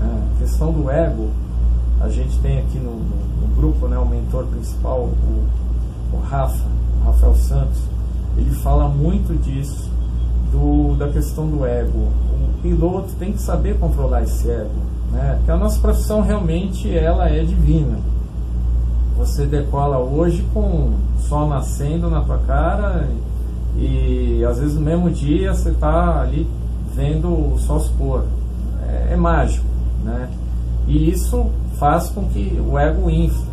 É, 0.00 0.04
a 0.04 0.38
questão 0.40 0.72
do 0.72 0.90
ego, 0.90 1.30
a 2.00 2.08
gente 2.08 2.36
tem 2.40 2.58
aqui 2.58 2.78
no, 2.78 2.90
no, 2.90 3.46
no 3.46 3.54
grupo 3.54 3.86
né, 3.86 3.96
o 3.98 4.06
mentor 4.06 4.46
principal, 4.46 5.02
o, 5.02 5.46
o 6.12 6.20
Rafa, 6.28 6.66
Rafael 7.04 7.34
Santos, 7.34 7.78
ele 8.36 8.50
fala 8.50 8.88
muito 8.88 9.34
disso, 9.42 9.90
do, 10.52 10.96
da 10.96 11.08
questão 11.08 11.46
do 11.46 11.64
ego. 11.64 11.98
O 11.98 12.62
piloto 12.62 13.10
tem 13.18 13.32
que 13.32 13.40
saber 13.40 13.78
controlar 13.78 14.22
esse 14.22 14.50
ego, 14.50 14.70
né? 15.12 15.34
porque 15.36 15.50
a 15.50 15.56
nossa 15.56 15.80
profissão 15.80 16.20
realmente 16.20 16.94
ela 16.96 17.28
é 17.28 17.42
divina. 17.42 17.98
Você 19.16 19.46
decola 19.46 19.98
hoje 19.98 20.44
com 20.54 20.60
o 20.60 20.98
sol 21.20 21.48
nascendo 21.48 22.08
na 22.08 22.22
tua 22.22 22.38
cara 22.38 23.08
e 23.76 24.44
às 24.44 24.58
vezes 24.58 24.74
no 24.74 24.80
mesmo 24.80 25.10
dia 25.10 25.52
você 25.52 25.70
está 25.70 26.20
ali 26.20 26.48
vendo 26.94 27.28
o 27.28 27.58
sol 27.58 27.80
se 27.80 27.90
pôr. 27.90 28.24
É, 28.88 29.12
é, 29.12 29.16
mágico, 29.16 29.64
né? 30.04 30.28
E 30.88 31.10
isso 31.10 31.46
faz 31.78 32.08
com 32.08 32.24
que 32.24 32.60
o 32.60 32.78
ego 32.78 33.08
infle. 33.08 33.49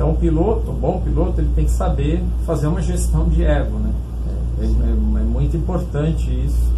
Então 0.00 0.12
o 0.12 0.16
piloto, 0.16 0.70
o 0.70 0.72
bom 0.72 0.98
piloto, 1.04 1.42
ele 1.42 1.50
tem 1.54 1.66
que 1.66 1.72
saber 1.72 2.24
fazer 2.46 2.68
uma 2.68 2.80
gestão 2.80 3.28
de 3.28 3.44
ego, 3.44 3.76
né? 3.76 3.92
É, 4.58 4.64
é, 4.64 4.66
é, 4.66 5.20
é 5.20 5.24
muito 5.24 5.58
importante 5.58 6.30
isso, 6.30 6.72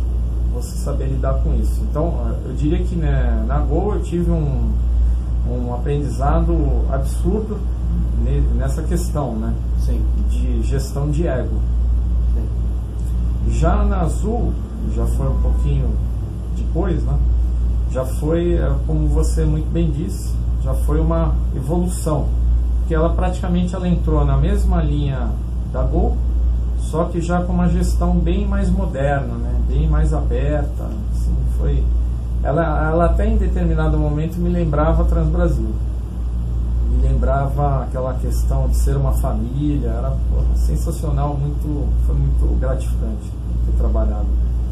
você 0.52 0.76
saber 0.78 1.06
lidar 1.06 1.34
com 1.34 1.54
isso. 1.54 1.80
Então 1.88 2.34
eu 2.44 2.52
diria 2.54 2.82
que 2.82 2.96
né, 2.96 3.44
na 3.46 3.60
Gol 3.60 3.94
eu 3.94 4.02
tive 4.02 4.28
um, 4.28 4.72
um 5.48 5.72
aprendizado 5.72 6.52
absurdo 6.90 7.60
nessa 8.58 8.82
questão, 8.82 9.36
né? 9.36 9.54
Sim. 9.78 10.02
De 10.28 10.60
gestão 10.64 11.08
de 11.08 11.24
ego. 11.24 11.60
Já 13.50 13.84
na 13.84 14.00
Azul, 14.00 14.52
já 14.96 15.06
foi 15.06 15.28
um 15.28 15.40
pouquinho 15.40 15.90
depois, 16.56 17.00
né? 17.04 17.16
já 17.92 18.04
foi, 18.04 18.54
é, 18.54 18.74
como 18.84 19.06
você 19.06 19.44
muito 19.44 19.70
bem 19.70 19.92
disse, 19.92 20.34
já 20.64 20.74
foi 20.74 20.98
uma 20.98 21.36
evolução, 21.54 22.26
porque 22.82 22.94
ela 22.94 23.10
praticamente 23.10 23.74
ela 23.74 23.88
entrou 23.88 24.24
na 24.24 24.36
mesma 24.36 24.82
linha 24.82 25.30
da 25.72 25.82
Gol, 25.82 26.16
só 26.78 27.04
que 27.04 27.20
já 27.20 27.42
com 27.42 27.52
uma 27.52 27.68
gestão 27.68 28.18
bem 28.18 28.46
mais 28.46 28.68
moderna, 28.68 29.34
né? 29.34 29.60
bem 29.68 29.88
mais 29.88 30.12
aberta, 30.12 30.84
assim, 31.12 31.34
foi... 31.58 31.82
Ela, 32.42 32.90
ela 32.90 33.04
até 33.06 33.26
em 33.26 33.36
determinado 33.36 33.96
momento 33.96 34.36
me 34.36 34.50
lembrava 34.50 35.04
Transbrasil 35.04 35.72
me 36.92 37.08
lembrava 37.08 37.84
aquela 37.84 38.14
questão 38.14 38.68
de 38.68 38.76
ser 38.76 38.96
uma 38.96 39.12
família, 39.12 39.88
era 39.88 40.10
porra, 40.10 40.54
sensacional, 40.56 41.36
muito, 41.36 41.88
foi 42.06 42.14
muito 42.14 42.60
gratificante 42.60 43.30
ter 43.64 43.72
trabalhado 43.78 44.26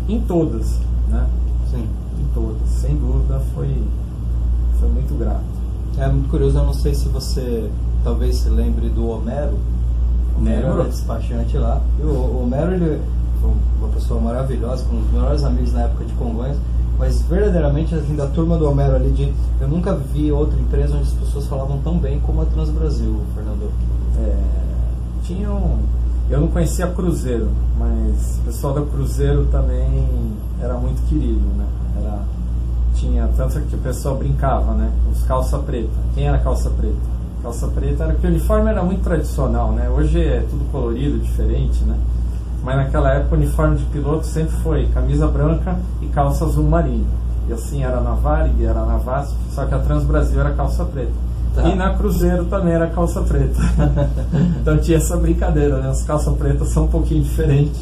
em 0.09 0.20
todas, 0.20 0.79
né? 1.09 1.27
Sim. 1.70 1.88
Em 2.20 2.35
todas, 2.35 2.68
sem 2.68 2.96
dúvida 2.96 3.40
foi, 3.55 3.83
foi 4.79 4.88
muito 4.90 5.18
grato. 5.18 5.40
É 5.96 6.09
muito 6.09 6.29
curioso, 6.29 6.59
eu 6.59 6.64
não 6.64 6.75
sei 6.75 6.94
se 6.94 7.09
você 7.09 7.70
talvez 8.03 8.37
se 8.37 8.49
lembre 8.49 8.89
do 8.89 9.09
Homero, 9.09 9.59
Homero 10.37 10.81
era 10.81 10.85
despachante 10.85 11.57
lá, 11.59 11.81
e 11.99 12.03
o 12.03 12.43
Homero 12.43 12.73
ele 12.73 13.01
foi 13.41 13.51
uma 13.79 13.89
pessoa 13.89 14.21
maravilhosa, 14.21 14.85
com 14.85 15.01
os 15.01 15.11
melhores 15.13 15.45
amigos 15.45 15.73
na 15.73 15.83
época 15.83 16.05
de 16.05 16.13
Congonhas, 16.15 16.57
mas 16.99 17.23
verdadeiramente, 17.23 17.95
assim, 17.95 18.15
da 18.15 18.27
turma 18.27 18.59
do 18.59 18.69
Homero 18.69 18.95
ali, 18.95 19.11
de, 19.11 19.33
eu 19.59 19.67
nunca 19.67 19.95
vi 19.95 20.31
outra 20.31 20.61
empresa 20.61 20.95
onde 20.95 21.09
as 21.09 21.15
pessoas 21.15 21.47
falavam 21.47 21.79
tão 21.79 21.99
bem 21.99 22.21
como 22.21 22.43
a 22.43 22.45
Transbrasil, 22.45 23.21
Fernando. 23.35 23.71
É, 24.19 24.37
tinham. 25.25 25.79
Eu 26.29 26.43
não 26.43 26.49
conhecia 26.49 26.87
Cruzeiro, 26.89 27.49
mas 27.79 28.39
o 28.39 28.43
pessoal 28.45 28.75
da 28.75 28.83
Cruzeiro 28.83 29.47
também 29.47 30.09
era 30.61 30.75
muito 30.75 31.01
querido, 31.09 31.41
né? 31.57 31.67
Era, 31.99 32.23
tinha 32.95 33.29
tanto 33.37 33.61
que 33.63 33.75
o 33.75 33.79
pessoal 33.79 34.17
brincava, 34.17 34.75
né? 34.75 34.93
Os 35.11 35.23
calça 35.23 35.59
preta. 35.59 35.89
Quem 36.15 36.29
era 36.29 36.39
calça 36.39 36.69
preta? 36.71 37.20
Calça 37.42 37.68
preta 37.68 38.05
era 38.05 38.14
que 38.14 38.26
o 38.26 38.31
uniforme 38.31 38.70
era 38.70 38.83
muito 38.83 39.03
tradicional, 39.03 39.72
né? 39.72 39.88
Hoje 39.88 40.20
é 40.20 40.44
tudo 40.48 40.70
colorido, 40.70 41.18
diferente, 41.18 41.83
né? 41.85 41.96
mas 42.62 42.76
naquela 42.76 43.11
época 43.14 43.35
o 43.35 43.38
uniforme 43.38 43.76
de 43.76 43.85
piloto 43.85 44.26
sempre 44.26 44.55
foi 44.59 44.87
camisa 44.88 45.26
branca 45.26 45.79
e 46.03 46.07
calça 46.07 46.44
azul 46.44 46.64
marinho. 46.64 47.07
E 47.48 47.53
assim 47.53 47.83
era 47.83 48.00
na 48.00 48.12
Varig, 48.12 48.64
era 48.64 48.85
na 48.85 48.98
VASP, 48.98 49.35
só 49.55 49.64
que 49.64 49.74
a 49.74 49.79
Transbrasil 49.79 50.40
era 50.40 50.53
calça 50.53 50.85
preta. 50.85 51.12
Tá. 51.55 51.68
E 51.68 51.74
na 51.74 51.94
Cruzeiro 51.94 52.44
também 52.44 52.74
era 52.74 52.88
calça 52.88 53.22
preta. 53.22 53.61
então 54.61 54.79
tinha 54.79 54.98
essa 54.98 55.16
brincadeira, 55.16 55.79
né? 55.79 55.88
As 55.88 56.03
calças 56.05 56.37
pretas 56.37 56.68
são 56.68 56.85
um 56.85 56.88
pouquinho 56.88 57.22
diferentes. 57.22 57.81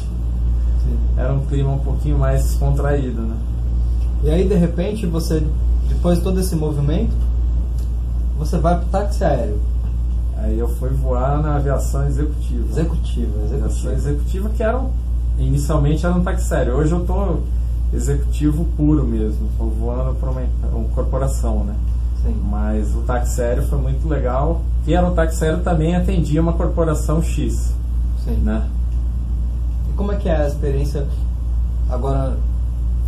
Era 1.15 1.33
um 1.33 1.45
clima 1.45 1.71
um 1.71 1.79
pouquinho 1.79 2.17
mais 2.17 2.43
descontraído, 2.43 3.21
né? 3.21 3.35
E 4.23 4.29
aí 4.29 4.47
de 4.47 4.55
repente 4.55 5.05
você, 5.05 5.43
depois 5.87 6.17
de 6.17 6.23
todo 6.23 6.39
esse 6.39 6.55
movimento, 6.55 7.13
você 8.39 8.57
vai 8.57 8.75
para 8.77 8.85
o 8.85 8.89
táxi 8.89 9.23
aéreo. 9.23 9.59
Aí 10.37 10.57
eu 10.57 10.69
fui 10.77 10.89
voar 10.89 11.41
na 11.41 11.57
aviação 11.57 12.07
executiva. 12.07 12.65
Executiva, 12.69 13.43
executiva. 13.43 13.65
Aviação 13.65 13.91
executiva 13.91 14.49
que 14.49 14.63
era, 14.63 14.81
inicialmente 15.37 16.05
era 16.05 16.15
um 16.15 16.23
táxi 16.23 16.47
sério. 16.47 16.73
Hoje 16.75 16.93
eu 16.93 17.01
estou 17.01 17.43
executivo 17.93 18.63
puro 18.77 19.03
mesmo. 19.03 19.49
Estou 19.51 19.69
voando 19.69 20.15
para 20.15 20.29
uma, 20.29 20.41
uma, 20.71 20.89
corporação, 20.89 21.65
né? 21.65 21.75
Sim. 22.23 22.33
Mas 22.49 22.95
o 22.95 23.01
táxi 23.01 23.35
sério 23.35 23.63
foi 23.63 23.77
muito 23.77 24.07
legal. 24.07 24.61
E 24.87 24.93
era 24.93 25.05
um 25.05 25.13
táxi 25.13 25.37
sério 25.37 25.59
também 25.59 25.97
atendia 25.97 26.41
uma 26.41 26.53
corporação 26.53 27.21
X. 27.21 27.73
Sim. 28.23 28.35
Né? 28.37 28.65
E 29.89 29.93
como 29.97 30.13
é 30.13 30.15
que 30.15 30.29
é 30.29 30.37
a 30.37 30.47
experiência 30.47 31.05
agora 31.89 32.37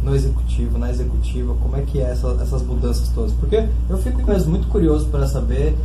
no 0.04 0.16
executivo, 0.16 0.78
na 0.78 0.90
executiva, 0.90 1.54
como 1.62 1.76
é 1.76 1.82
que 1.82 2.00
é 2.00 2.12
essa, 2.12 2.28
essas 2.42 2.62
mudanças 2.64 3.10
todas? 3.10 3.32
Porque 3.34 3.68
eu 3.90 3.98
fico 3.98 4.24
mesmo 4.26 4.52
muito 4.52 4.68
curioso 4.68 5.08
para 5.08 5.28
saber 5.28 5.78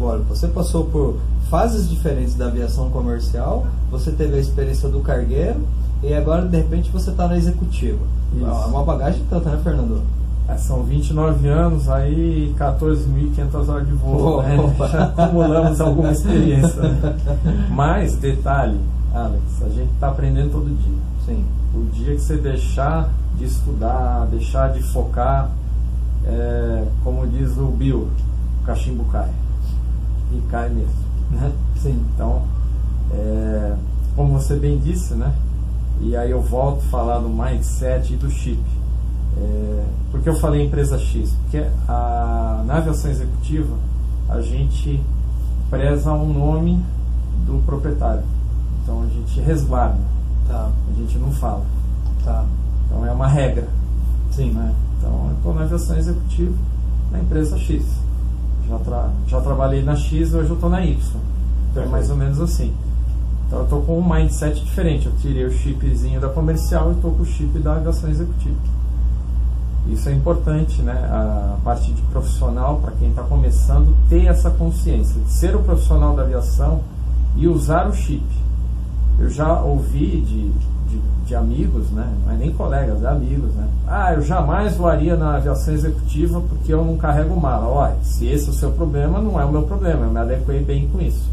Olha, 0.00 0.22
você 0.22 0.48
passou 0.48 0.84
por 0.86 1.18
fases 1.50 1.88
diferentes 1.90 2.34
da 2.34 2.46
aviação 2.46 2.88
comercial, 2.88 3.66
você 3.90 4.10
teve 4.10 4.36
a 4.36 4.40
experiência 4.40 4.88
do 4.88 5.00
cargueiro 5.00 5.60
e 6.02 6.14
agora 6.14 6.46
de 6.46 6.56
repente 6.56 6.90
você 6.90 7.10
está 7.10 7.28
na 7.28 7.36
executiva. 7.36 7.98
Isso. 8.34 8.46
É 8.46 8.66
uma 8.66 8.82
bagagem 8.82 9.22
tanta, 9.28 9.50
né, 9.50 9.60
Fernando? 9.62 10.00
É, 10.48 10.56
são 10.56 10.82
29 10.84 11.46
anos, 11.48 11.88
aí 11.90 12.54
14.500 12.58 13.68
horas 13.68 13.86
de 13.86 13.92
voo. 13.92 14.38
Oh, 14.38 14.42
né? 14.42 14.56
Já 14.90 15.04
acumulamos 15.04 15.80
alguma 15.82 16.12
experiência. 16.12 16.80
Né? 16.80 17.16
Mas, 17.70 18.16
detalhe, 18.16 18.78
Alex, 19.12 19.42
a 19.62 19.68
gente 19.68 19.92
está 19.92 20.08
aprendendo 20.08 20.50
todo 20.50 20.64
dia. 20.64 21.09
Sim. 21.30 21.44
O 21.72 21.84
dia 21.92 22.16
que 22.16 22.20
você 22.20 22.36
deixar 22.36 23.08
de 23.38 23.44
estudar, 23.44 24.26
deixar 24.26 24.72
de 24.72 24.82
focar, 24.82 25.48
é, 26.24 26.84
como 27.04 27.24
diz 27.28 27.56
o 27.56 27.66
Bill, 27.66 28.08
o 28.60 28.66
cachimbo 28.66 29.04
cai 29.04 29.30
e 30.32 30.40
cai 30.50 30.68
mesmo. 30.70 30.92
Né? 31.30 31.52
Sim. 31.76 32.04
Então, 32.12 32.42
é, 33.12 33.76
como 34.16 34.32
você 34.40 34.56
bem 34.56 34.80
disse, 34.80 35.14
né? 35.14 35.32
E 36.00 36.16
aí 36.16 36.32
eu 36.32 36.42
volto 36.42 36.78
a 36.78 36.90
falar 36.90 37.20
do 37.20 37.28
mindset 37.28 38.12
e 38.12 38.16
do 38.16 38.28
chip. 38.28 38.60
É, 39.36 39.84
porque 40.10 40.28
eu 40.28 40.34
falei 40.34 40.66
empresa 40.66 40.98
X? 40.98 41.30
Porque 41.42 41.64
a, 41.86 42.64
na 42.66 42.78
aviação 42.78 43.08
executiva 43.08 43.76
a 44.28 44.40
gente 44.40 45.00
preza 45.70 46.12
um 46.12 46.32
nome 46.32 46.84
do 47.46 47.62
proprietário. 47.64 48.24
Então 48.82 49.02
a 49.02 49.06
gente 49.06 49.40
resguarda. 49.40 50.19
Tá. 50.50 50.68
A 50.90 50.98
gente 50.98 51.16
não 51.18 51.30
fala. 51.30 51.64
Tá. 52.24 52.44
Então 52.86 53.06
é 53.06 53.12
uma 53.12 53.28
regra. 53.28 53.68
Sim. 54.32 54.50
Né? 54.50 54.74
Então 54.98 55.28
eu 55.28 55.36
estou 55.36 55.54
na 55.54 55.62
aviação 55.62 55.96
executiva 55.96 56.54
na 57.12 57.20
empresa 57.20 57.56
X. 57.56 57.84
Já, 58.68 58.78
tra 58.78 59.10
já 59.28 59.40
trabalhei 59.40 59.82
na 59.82 59.94
X, 59.94 60.34
hoje 60.34 60.48
eu 60.48 60.54
estou 60.56 60.68
na 60.68 60.84
Y. 60.84 60.98
Então 61.70 61.84
é 61.84 61.86
mais 61.86 62.10
ou 62.10 62.16
menos 62.16 62.40
assim. 62.40 62.74
Então 63.46 63.60
eu 63.60 63.64
estou 63.64 63.82
com 63.82 63.98
um 63.98 64.08
mindset 64.08 64.64
diferente. 64.64 65.06
Eu 65.06 65.12
tirei 65.20 65.44
o 65.44 65.52
chipzinho 65.52 66.20
da 66.20 66.28
comercial 66.28 66.90
e 66.90 66.94
estou 66.96 67.12
com 67.12 67.22
o 67.22 67.26
chip 67.26 67.56
da 67.60 67.76
aviação 67.76 68.10
executiva. 68.10 68.58
Isso 69.88 70.08
é 70.08 70.12
importante, 70.12 70.82
né? 70.82 70.92
A 70.92 71.56
parte 71.64 71.92
de 71.92 72.02
profissional, 72.02 72.78
para 72.78 72.92
quem 72.92 73.10
está 73.10 73.22
começando, 73.22 73.96
ter 74.08 74.26
essa 74.26 74.50
consciência 74.50 75.20
de 75.20 75.30
ser 75.30 75.54
o 75.54 75.62
profissional 75.62 76.14
da 76.14 76.22
aviação 76.22 76.80
e 77.36 77.48
usar 77.48 77.88
o 77.88 77.94
chip. 77.94 78.24
Eu 79.20 79.28
já 79.28 79.60
ouvi 79.60 80.22
de, 80.22 80.50
de, 80.88 81.00
de 81.26 81.34
amigos, 81.34 81.90
né? 81.90 82.10
Não 82.24 82.32
é 82.32 82.36
nem 82.36 82.52
colegas, 82.52 83.02
é 83.02 83.06
amigos, 83.06 83.54
né? 83.54 83.68
Ah, 83.86 84.14
eu 84.14 84.22
jamais 84.22 84.76
voaria 84.76 85.16
na 85.16 85.36
aviação 85.36 85.74
executiva 85.74 86.40
porque 86.48 86.72
eu 86.72 86.84
não 86.84 86.96
carrego 86.96 87.38
mala. 87.38 87.68
Olha, 87.68 87.96
se 88.02 88.26
esse 88.26 88.48
é 88.48 88.50
o 88.50 88.54
seu 88.54 88.72
problema, 88.72 89.20
não 89.20 89.38
é 89.38 89.44
o 89.44 89.52
meu 89.52 89.62
problema. 89.62 90.06
Eu 90.06 90.10
me 90.10 90.18
adequei 90.18 90.64
bem 90.64 90.88
com 90.88 91.00
isso, 91.00 91.28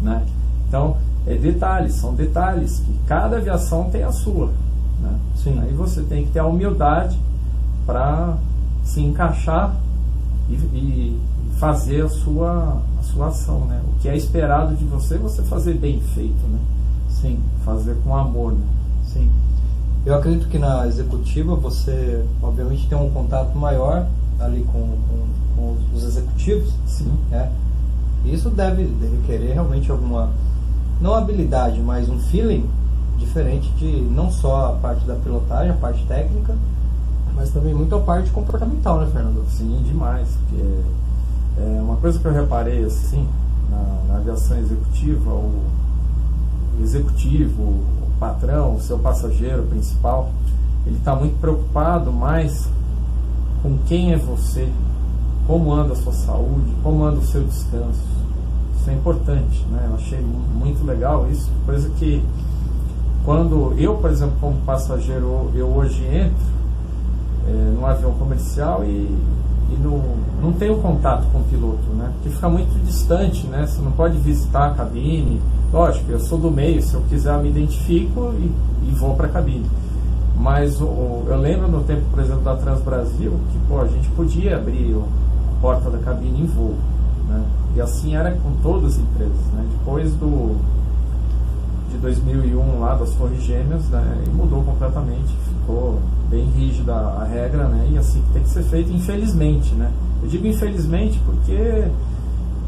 né? 0.00 0.24
Então, 0.68 0.96
é 1.26 1.34
detalhes, 1.34 1.94
são 1.94 2.14
detalhes 2.14 2.78
que 2.78 2.96
cada 3.06 3.36
aviação 3.36 3.90
tem 3.90 4.04
a 4.04 4.12
sua. 4.12 4.52
Né? 5.00 5.18
Sim. 5.36 5.58
Aí 5.60 5.72
você 5.72 6.02
tem 6.02 6.24
que 6.24 6.30
ter 6.30 6.38
a 6.38 6.46
humildade 6.46 7.18
para 7.84 8.36
se 8.84 9.00
encaixar 9.00 9.74
e, 10.48 10.54
e, 10.54 11.20
fazer 11.58 12.04
a 12.04 12.08
sua, 12.08 12.80
a 12.98 13.02
sua 13.02 13.28
ação. 13.28 13.60
Né? 13.60 13.80
O 13.88 14.00
que 14.00 14.08
é 14.08 14.16
esperado 14.16 14.76
de 14.76 14.84
você, 14.84 15.18
você 15.18 15.42
fazer 15.42 15.74
bem 15.74 16.00
feito. 16.14 16.46
Né? 16.46 16.58
Sim. 17.20 17.38
Fazer 17.64 17.96
com 18.04 18.14
amor. 18.16 18.52
Né? 18.52 18.66
Sim. 19.12 19.30
Eu 20.04 20.14
acredito 20.14 20.48
que 20.48 20.58
na 20.58 20.86
executiva 20.86 21.56
você, 21.56 22.24
obviamente, 22.42 22.88
tem 22.88 22.96
um 22.96 23.10
contato 23.10 23.56
maior 23.56 24.06
ali 24.38 24.62
com, 24.64 24.80
com, 24.80 25.26
com 25.56 25.76
os 25.94 26.04
executivos. 26.04 26.72
Sim. 26.86 27.12
Né? 27.30 27.50
Isso 28.24 28.50
deve, 28.50 28.82
requerer 28.82 29.54
realmente 29.54 29.90
alguma 29.90 30.30
não 31.00 31.14
habilidade, 31.14 31.80
mas 31.80 32.08
um 32.08 32.18
feeling 32.18 32.68
diferente 33.18 33.68
de 33.72 34.00
não 34.10 34.30
só 34.30 34.70
a 34.70 34.72
parte 34.72 35.04
da 35.06 35.14
pilotagem, 35.14 35.70
a 35.70 35.76
parte 35.76 36.04
técnica, 36.06 36.54
mas 37.34 37.50
também 37.50 37.74
muito 37.74 37.94
a 37.94 38.00
parte 38.00 38.30
comportamental, 38.30 39.00
né, 39.00 39.08
Fernando? 39.12 39.44
Sim, 39.50 39.82
demais. 39.86 40.28
Porque 40.48 40.62
é 41.58 41.80
uma 41.80 41.96
coisa 41.96 42.18
que 42.18 42.24
eu 42.24 42.32
reparei 42.32 42.84
assim 42.84 43.26
na, 43.70 44.12
na 44.12 44.18
aviação 44.18 44.58
executiva, 44.58 45.30
o 45.30 45.62
executivo, 46.82 47.62
o 47.62 48.10
patrão, 48.18 48.76
o 48.76 48.80
seu 48.80 48.98
passageiro 48.98 49.64
principal, 49.64 50.30
ele 50.86 50.96
está 50.96 51.14
muito 51.14 51.38
preocupado 51.40 52.12
mais 52.12 52.68
com 53.62 53.78
quem 53.86 54.12
é 54.12 54.16
você, 54.16 54.68
como 55.46 55.72
anda 55.72 55.92
a 55.92 55.96
sua 55.96 56.12
saúde, 56.12 56.72
como 56.82 57.04
anda 57.04 57.18
o 57.18 57.24
seu 57.24 57.42
descanso 57.42 58.16
isso 58.86 58.90
é 58.90 58.94
importante, 58.94 59.66
né? 59.72 59.88
Eu 59.88 59.96
achei 59.96 60.20
muito 60.20 60.84
legal 60.84 61.28
isso, 61.28 61.50
coisa 61.64 61.90
que 61.98 62.22
quando 63.24 63.74
eu, 63.76 63.96
por 63.96 64.10
exemplo, 64.10 64.36
como 64.40 64.60
passageiro, 64.60 65.50
eu 65.56 65.66
hoje 65.66 66.04
entro 66.04 66.46
é, 67.48 67.72
num 67.74 67.84
avião 67.84 68.12
comercial 68.12 68.84
e, 68.84 69.10
e 69.70 69.74
no, 69.74 70.00
não 70.40 70.52
tenho 70.52 70.76
contato 70.78 71.26
com 71.32 71.38
o 71.38 71.44
piloto, 71.44 71.88
né? 71.96 72.10
Porque 72.14 72.30
fica 72.30 72.48
muito 72.48 72.84
distante, 72.84 73.46
né? 73.46 73.66
Você 73.66 73.82
não 73.82 73.92
pode 73.92 74.16
visitar 74.18 74.68
a 74.68 74.74
cabine. 74.74 75.40
Lógico, 75.72 76.10
eu 76.10 76.20
sou 76.20 76.38
do 76.38 76.50
meio, 76.50 76.80
se 76.82 76.94
eu 76.94 77.00
quiser 77.08 77.34
eu 77.34 77.42
me 77.42 77.50
identifico 77.50 78.32
e, 78.38 78.52
e 78.88 78.94
vou 78.94 79.14
para 79.14 79.26
a 79.26 79.30
cabine. 79.30 79.66
Mas 80.38 80.80
o, 80.80 81.24
eu 81.26 81.38
lembro 81.38 81.66
no 81.66 81.82
tempo, 81.82 82.02
por 82.10 82.20
exemplo, 82.20 82.42
da 82.42 82.54
Transbrasil, 82.56 83.32
que 83.50 83.58
pô, 83.66 83.80
a 83.80 83.86
gente 83.86 84.08
podia 84.10 84.56
abrir 84.56 84.94
a 84.94 85.60
porta 85.60 85.90
da 85.90 85.98
cabine 85.98 86.42
em 86.42 86.46
voo. 86.46 86.74
Né? 87.28 87.42
E 87.74 87.80
assim 87.80 88.14
era 88.14 88.32
com 88.32 88.52
todas 88.62 88.94
as 88.94 89.00
empresas. 89.00 89.46
Né? 89.52 89.66
Depois 89.78 90.12
do, 90.14 90.56
de 91.90 91.98
2001, 91.98 92.80
lá 92.80 92.94
das 92.94 93.10
Torres 93.12 93.42
Gêmeas, 93.42 93.88
né? 93.88 94.24
e 94.26 94.30
mudou 94.30 94.62
completamente, 94.62 95.34
bem 96.28 96.44
rígida 96.56 96.94
a 96.94 97.24
regra, 97.24 97.68
né? 97.68 97.88
e 97.92 97.98
assim 97.98 98.20
que 98.22 98.32
tem 98.32 98.42
que 98.42 98.50
ser 98.50 98.62
feito, 98.64 98.92
infelizmente. 98.92 99.74
Né? 99.74 99.90
Eu 100.22 100.28
digo 100.28 100.46
infelizmente 100.46 101.20
porque 101.24 101.84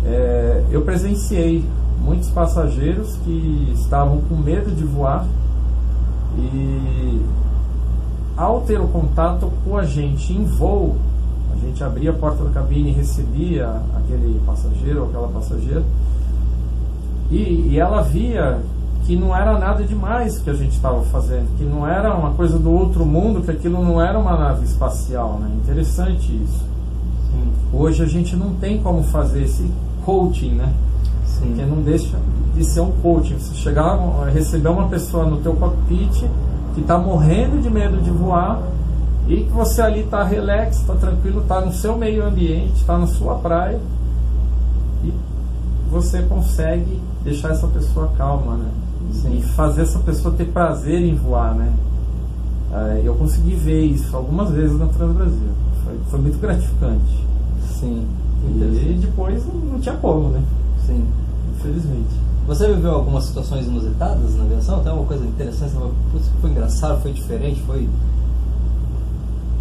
é, 0.04 0.64
eu 0.70 0.82
presenciei 0.82 1.64
muitos 2.00 2.30
passageiros 2.30 3.16
que 3.24 3.72
estavam 3.74 4.20
com 4.22 4.36
medo 4.36 4.70
de 4.70 4.84
voar 4.84 5.26
e 6.36 7.20
ao 8.36 8.60
ter 8.60 8.80
o 8.80 8.86
contato 8.86 9.50
com 9.64 9.76
a 9.76 9.84
gente 9.84 10.32
em 10.32 10.44
voo 10.44 10.96
a 11.52 11.66
gente 11.66 11.82
abria 11.82 12.10
a 12.10 12.14
porta 12.14 12.44
da 12.44 12.50
cabine 12.50 12.90
e 12.90 12.92
recebia 12.92 13.82
aquele 13.96 14.40
passageiro 14.46 15.00
ou 15.00 15.08
aquela 15.08 15.28
passageira. 15.28 15.82
E, 17.30 17.70
e 17.70 17.78
ela 17.78 18.02
via 18.02 18.60
que 19.04 19.16
não 19.16 19.34
era 19.34 19.58
nada 19.58 19.84
demais 19.84 20.38
que 20.38 20.50
a 20.50 20.54
gente 20.54 20.72
estava 20.72 21.02
fazendo, 21.02 21.48
que 21.56 21.64
não 21.64 21.86
era 21.86 22.14
uma 22.14 22.32
coisa 22.34 22.58
do 22.58 22.70
outro 22.70 23.06
mundo, 23.06 23.42
que 23.42 23.50
aquilo 23.50 23.82
não 23.82 24.00
era 24.00 24.18
uma 24.18 24.36
nave 24.36 24.64
espacial. 24.64 25.38
Né? 25.40 25.50
Interessante 25.62 26.32
isso. 26.32 26.64
Sim. 27.30 27.52
Hoje 27.72 28.02
a 28.02 28.06
gente 28.06 28.36
não 28.36 28.54
tem 28.54 28.82
como 28.82 29.02
fazer 29.04 29.44
esse 29.44 29.70
coaching, 30.04 30.50
né? 30.50 30.72
Sim. 31.24 31.46
Porque 31.46 31.62
não 31.62 31.82
deixa 31.82 32.18
de 32.54 32.64
ser 32.64 32.80
um 32.80 32.92
coaching. 33.02 33.38
Você 33.38 33.54
chegar, 33.54 33.98
receber 34.32 34.68
uma 34.68 34.88
pessoa 34.88 35.24
no 35.24 35.38
teu 35.38 35.54
cockpit 35.54 36.24
que 36.74 36.80
está 36.80 36.98
morrendo 36.98 37.60
de 37.62 37.70
medo 37.70 37.98
de 37.98 38.10
voar 38.10 38.60
e 39.26 39.44
que 39.44 39.50
você 39.50 39.82
ali 39.82 40.00
está 40.00 40.22
relax, 40.24 40.76
está 40.76 40.94
tranquilo, 40.94 41.42
está 41.42 41.60
no 41.60 41.72
seu 41.72 41.96
meio 41.96 42.26
ambiente, 42.26 42.74
está 42.76 42.96
na 42.98 43.06
sua 43.06 43.36
praia 43.36 43.78
e 45.04 45.12
você 45.90 46.22
consegue 46.22 47.00
deixar 47.22 47.50
essa 47.50 47.66
pessoa 47.66 48.10
calma, 48.16 48.56
né? 48.56 48.70
Sim. 49.12 49.38
E 49.38 49.42
fazer 49.42 49.82
essa 49.82 49.98
pessoa 50.00 50.34
ter 50.34 50.46
prazer 50.46 51.02
em 51.02 51.14
voar, 51.14 51.54
né? 51.54 51.72
Eu 53.02 53.14
consegui 53.14 53.54
ver 53.54 53.84
isso 53.84 54.14
algumas 54.16 54.50
vezes 54.50 54.78
na 54.78 54.86
Transbrasil. 54.86 55.52
Foi, 55.84 55.98
foi 56.10 56.20
muito 56.20 56.38
gratificante. 56.38 57.26
Sim. 57.78 58.06
E 58.44 58.98
depois 59.00 59.42
não 59.46 59.80
tinha 59.80 59.96
como, 59.96 60.28
né? 60.28 60.42
Sim. 60.86 61.06
Infelizmente. 61.56 62.28
Você 62.46 62.72
viveu 62.72 62.92
algumas 62.92 63.24
situações 63.24 63.66
inusitadas 63.66 64.34
na 64.36 64.44
aviação? 64.44 64.80
Tem 64.80 64.90
alguma 64.90 65.08
coisa 65.08 65.24
interessante? 65.24 65.72
Foi 66.40 66.50
engraçado? 66.50 67.00
Foi 67.02 67.12
diferente? 67.12 67.60
Foi 67.62 67.88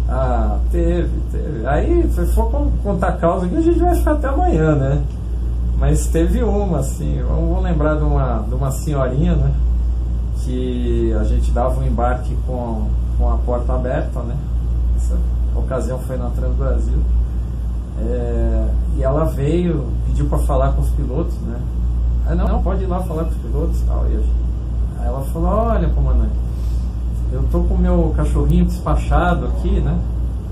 ah, 0.08 0.58
teve, 0.72 1.10
teve. 1.30 1.66
Aí, 1.66 2.10
se 2.10 2.26
for 2.34 2.50
contar 2.82 3.12
causa 3.18 3.44
aqui, 3.44 3.56
a 3.56 3.60
gente 3.60 3.78
vai 3.78 3.94
ficar 3.94 4.12
até 4.12 4.28
amanhã, 4.28 4.74
né? 4.74 5.02
Mas 5.78 6.08
teve 6.08 6.42
uma, 6.42 6.80
assim, 6.80 7.22
vamos 7.22 7.62
lembrar 7.62 7.94
de 7.94 8.02
uma, 8.02 8.38
de 8.40 8.54
uma 8.54 8.70
senhorinha, 8.72 9.36
né? 9.36 9.52
Que 10.44 11.14
a 11.20 11.24
gente 11.24 11.52
dava 11.52 11.80
um 11.80 11.86
embarque 11.86 12.36
com, 12.46 12.88
com 13.16 13.32
a 13.32 13.36
porta 13.38 13.74
aberta, 13.74 14.20
né? 14.22 14.36
Essa 14.96 15.16
ocasião 15.54 16.00
foi 16.00 16.16
na 16.16 16.30
Trans 16.30 16.56
Brasil. 16.56 16.98
É, 18.00 18.68
e 18.96 19.02
ela 19.04 19.24
veio, 19.24 19.86
pediu 20.06 20.26
para 20.26 20.38
falar 20.38 20.72
com 20.72 20.82
os 20.82 20.90
pilotos, 20.90 21.34
né? 21.42 21.60
Aí, 22.26 22.36
não, 22.36 22.48
não, 22.48 22.62
pode 22.62 22.82
ir 22.82 22.86
lá 22.86 23.00
falar 23.00 23.24
com 23.24 23.30
os 23.30 23.36
pilotos 23.36 23.80
tal. 23.86 24.04
E 24.10 24.16
aí 24.16 25.06
ela 25.06 25.20
falou, 25.32 25.48
olha, 25.48 25.88
comandante, 25.90 26.34
eu 27.32 27.44
tô 27.52 27.60
com 27.62 27.74
o 27.74 27.78
meu 27.78 28.12
cachorrinho 28.16 28.64
despachado 28.64 29.46
aqui, 29.46 29.80
né? 29.80 29.96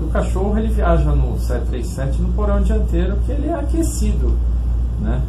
O 0.01 0.07
cachorro 0.07 0.57
ele 0.57 0.69
viaja 0.69 1.11
no 1.11 1.37
737 1.39 2.21
no 2.21 2.29
porão 2.33 2.61
dianteiro 2.61 3.17
que 3.25 3.31
ele 3.31 3.47
é 3.47 3.55
aquecido, 3.55 4.37
né? 4.99 5.21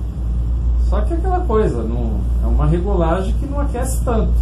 Só 0.88 1.00
que 1.02 1.12
é 1.12 1.16
aquela 1.16 1.40
coisa, 1.40 1.82
não, 1.82 2.12
é 2.42 2.46
uma 2.46 2.66
regulagem 2.66 3.34
que 3.34 3.46
não 3.46 3.60
aquece 3.60 4.02
tanto. 4.04 4.32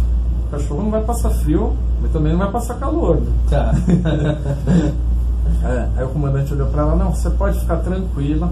O 0.47 0.51
cachorro 0.51 0.83
não 0.83 0.91
vai 0.91 1.03
passar 1.03 1.29
frio, 1.29 1.75
mas 2.01 2.11
também 2.11 2.31
não 2.31 2.39
vai 2.39 2.51
passar 2.51 2.75
calor. 2.75 3.17
Né? 3.17 3.31
Tá. 3.49 3.73
é, 5.67 5.89
aí 5.97 6.03
o 6.05 6.09
comandante 6.09 6.53
olhou 6.53 6.67
para 6.67 6.83
ela, 6.83 6.95
não, 6.95 7.13
você 7.13 7.29
pode 7.29 7.59
ficar 7.59 7.77
tranquila, 7.77 8.51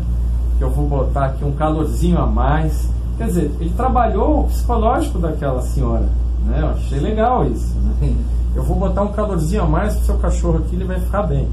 que 0.58 0.64
eu 0.64 0.70
vou 0.70 0.88
botar 0.88 1.26
aqui 1.28 1.46
um 1.46 1.54
calorzinho 1.54 2.18
a 2.20 2.26
mais. 2.26 2.90
Quer 3.18 3.28
dizer, 3.28 3.56
ele 3.62 3.70
trabalhou 3.78 4.42
o 4.42 4.48
psicológico 4.48 5.18
daquela 5.18 5.62
senhora. 5.62 6.10
Né? 6.46 6.60
Eu 6.62 6.70
achei 6.72 7.00
legal 7.00 7.46
isso. 7.46 7.74
Né? 8.02 8.14
eu 8.56 8.64
vou 8.64 8.78
botar 8.78 9.04
um 9.04 9.12
calorzinho 9.12 9.64
a 9.64 9.68
mais 9.68 9.96
pro 9.96 10.06
seu 10.06 10.18
cachorro 10.18 10.58
aqui, 10.60 10.76
ele 10.76 10.86
vai 10.86 11.00
ficar 11.00 11.24
bem. 11.24 11.48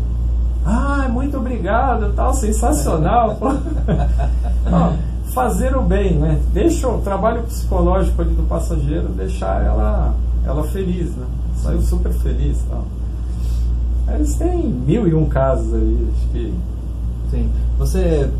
Ah, 0.64 1.08
muito 1.10 1.36
obrigado, 1.36 2.12
tal, 2.14 2.32
sensacional. 2.34 3.36
Não, 4.70 4.96
fazer 5.32 5.76
o 5.76 5.82
bem, 5.82 6.18
né? 6.18 6.40
Deixa 6.52 6.88
o 6.88 7.00
trabalho 7.00 7.42
psicológico 7.44 8.22
ali 8.22 8.34
do 8.34 8.42
passageiro, 8.44 9.08
deixar 9.08 9.64
ela, 9.64 10.14
ela 10.44 10.64
feliz, 10.64 11.14
né? 11.16 11.26
Saiu 11.56 11.80
super 11.82 12.12
feliz, 12.12 12.58
tal. 12.68 12.84
Eles 14.14 14.34
têm 14.34 14.68
mil 14.68 15.08
e 15.08 15.14
um 15.14 15.26
casos 15.26 15.72
aí, 15.74 16.08
acho 16.14 16.28
que. 16.28 16.54
Sim. 17.30 17.50
Você 17.78 18.30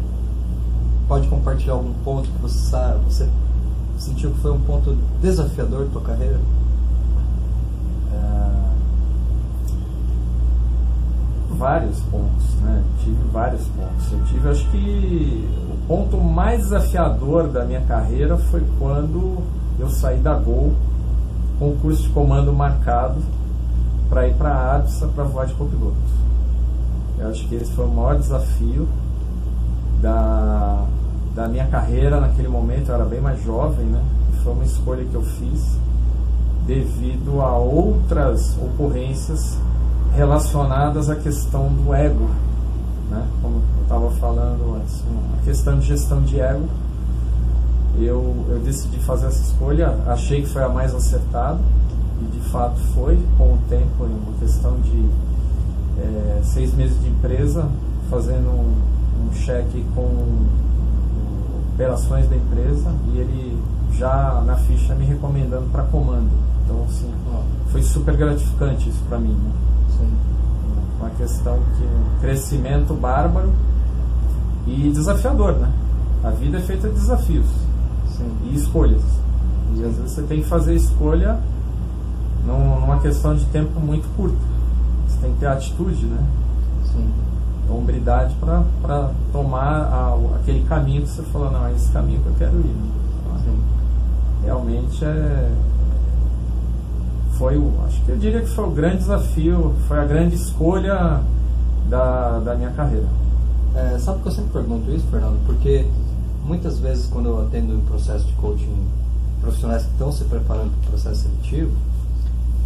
pode 1.08 1.28
compartilhar 1.28 1.74
algum 1.74 1.92
ponto 2.04 2.28
que 2.28 2.42
você 2.42 2.58
sabe, 2.70 3.04
você 3.04 3.28
sentiu 3.98 4.30
que 4.30 4.40
foi 4.40 4.52
um 4.52 4.60
ponto 4.60 4.96
desafiador 5.20 5.86
da 5.86 5.92
tua 5.92 6.02
carreira? 6.02 6.40
Vários 11.52 12.00
pontos, 12.00 12.54
né? 12.62 12.82
Tive 13.02 13.22
vários 13.32 13.62
pontos. 13.68 14.12
Eu 14.12 14.24
tive, 14.24 14.48
acho 14.48 14.68
que 14.70 15.48
o 15.70 15.86
ponto 15.86 16.16
mais 16.18 16.60
desafiador 16.62 17.48
da 17.48 17.64
minha 17.64 17.80
carreira 17.82 18.36
foi 18.36 18.62
quando 18.78 19.42
eu 19.78 19.88
saí 19.88 20.18
da 20.18 20.34
Gol 20.34 20.72
com 21.58 21.70
o 21.70 21.76
curso 21.76 22.02
de 22.02 22.08
comando 22.10 22.52
marcado 22.52 23.20
para 24.08 24.28
ir 24.28 24.34
para 24.34 24.50
a 24.50 24.76
ABSA 24.76 25.08
para 25.08 25.24
voar 25.24 25.46
de 25.46 25.54
copiloto. 25.54 25.96
Eu 27.18 27.28
acho 27.28 27.46
que 27.48 27.54
esse 27.54 27.72
foi 27.72 27.86
o 27.86 27.88
maior 27.88 28.18
desafio 28.18 28.88
da, 30.00 30.84
da 31.34 31.48
minha 31.48 31.66
carreira 31.66 32.20
naquele 32.20 32.48
momento. 32.48 32.88
Eu 32.88 32.96
era 32.96 33.04
bem 33.04 33.20
mais 33.20 33.42
jovem, 33.42 33.86
né? 33.86 34.02
Foi 34.42 34.52
uma 34.52 34.64
escolha 34.64 35.04
que 35.04 35.14
eu 35.14 35.22
fiz 35.22 35.78
devido 36.66 37.40
a 37.40 37.56
outras 37.56 38.56
ocorrências 38.58 39.58
relacionadas 40.14 41.08
à 41.08 41.16
questão 41.16 41.68
do 41.68 41.92
ego, 41.94 42.28
né? 43.10 43.26
Como 43.40 43.56
eu 43.56 43.82
estava 43.82 44.10
falando 44.12 44.76
antes, 44.76 45.02
a 45.38 45.44
questão 45.44 45.78
de 45.78 45.86
gestão 45.86 46.22
de 46.22 46.40
ego. 46.40 46.68
Eu, 47.98 48.46
eu 48.48 48.58
decidi 48.60 48.98
fazer 49.00 49.26
essa 49.26 49.42
escolha, 49.42 49.94
achei 50.06 50.40
que 50.42 50.48
foi 50.48 50.62
a 50.62 50.68
mais 50.68 50.94
acertada 50.94 51.60
e 52.22 52.24
de 52.24 52.40
fato 52.48 52.78
foi, 52.94 53.18
com 53.36 53.52
o 53.52 53.58
tempo, 53.68 54.06
em 54.06 54.14
uma 54.14 54.38
questão 54.40 54.80
de 54.80 55.10
é, 55.98 56.40
seis 56.42 56.72
meses 56.74 56.98
de 57.02 57.08
empresa, 57.08 57.68
fazendo 58.08 58.48
um, 58.48 59.28
um 59.28 59.32
cheque 59.34 59.84
com 59.94 60.08
operações 61.74 62.28
da 62.28 62.36
empresa 62.36 62.90
e 63.12 63.18
ele 63.18 63.62
já 63.92 64.42
na 64.46 64.56
ficha 64.56 64.94
me 64.94 65.04
recomendando 65.04 65.68
para 65.70 65.82
comando. 65.84 66.30
Então, 66.64 66.84
assim, 66.88 67.12
foi 67.70 67.82
super 67.82 68.16
gratificante 68.16 68.88
isso 68.88 69.02
para 69.08 69.18
mim. 69.18 69.34
Né? 69.34 69.71
Uma 70.98 71.10
questão 71.10 71.58
que 71.76 71.84
um 71.84 72.20
crescimento 72.20 72.94
bárbaro 72.94 73.52
e 74.66 74.90
desafiador, 74.92 75.54
né? 75.54 75.70
A 76.22 76.30
vida 76.30 76.58
é 76.58 76.60
feita 76.60 76.88
de 76.88 76.94
desafios 76.94 77.46
Sim. 78.16 78.30
e 78.44 78.54
escolhas. 78.54 79.02
E 79.74 79.84
às 79.84 79.96
vezes 79.96 80.12
você 80.12 80.22
tem 80.22 80.42
que 80.42 80.48
fazer 80.48 80.74
escolha 80.74 81.38
numa 82.46 82.98
questão 83.00 83.34
de 83.34 83.44
tempo 83.46 83.80
muito 83.80 84.08
curto. 84.16 84.36
Você 85.08 85.18
tem 85.18 85.32
que 85.32 85.40
ter 85.40 85.46
atitude, 85.46 86.06
né? 86.06 86.24
Sim. 86.84 87.10
Hombridade 87.68 88.34
para 88.36 89.10
tomar 89.32 89.82
a, 89.82 90.16
aquele 90.36 90.64
caminho 90.64 91.02
que 91.02 91.08
você 91.08 91.22
falou, 91.22 91.50
não, 91.50 91.66
é 91.66 91.72
esse 91.72 91.90
caminho 91.90 92.20
que 92.20 92.26
eu 92.26 92.34
quero 92.38 92.56
ir. 92.60 92.76
Realmente 94.44 95.04
é, 95.04 95.52
foi 97.38 97.56
o, 97.56 97.72
acho 97.86 98.00
que 98.02 98.10
eu 98.10 98.18
diria 98.18 98.40
que 98.40 98.48
foi 98.48 98.64
o 98.64 98.70
grande 98.70 98.98
desafio, 98.98 99.74
foi 99.88 99.98
a 99.98 100.04
grande 100.04 100.34
escolha 100.34 101.20
da, 101.88 102.38
da 102.40 102.54
minha 102.54 102.70
carreira. 102.70 103.06
É, 103.74 103.98
sabe 103.98 104.20
que 104.22 104.28
eu 104.28 104.32
sempre 104.32 104.52
pergunto 104.52 104.90
isso, 104.90 105.06
Fernando? 105.10 105.44
Porque 105.46 105.86
muitas 106.44 106.78
vezes 106.78 107.06
quando 107.06 107.28
eu 107.28 107.42
atendo 107.42 107.74
um 107.74 107.80
processo 107.80 108.24
de 108.26 108.32
coaching 108.34 108.86
profissionais 109.40 109.84
que 109.84 109.90
estão 109.92 110.12
se 110.12 110.24
preparando 110.24 110.70
para 110.70 110.88
o 110.88 110.90
processo 110.90 111.22
seletivo, 111.22 111.72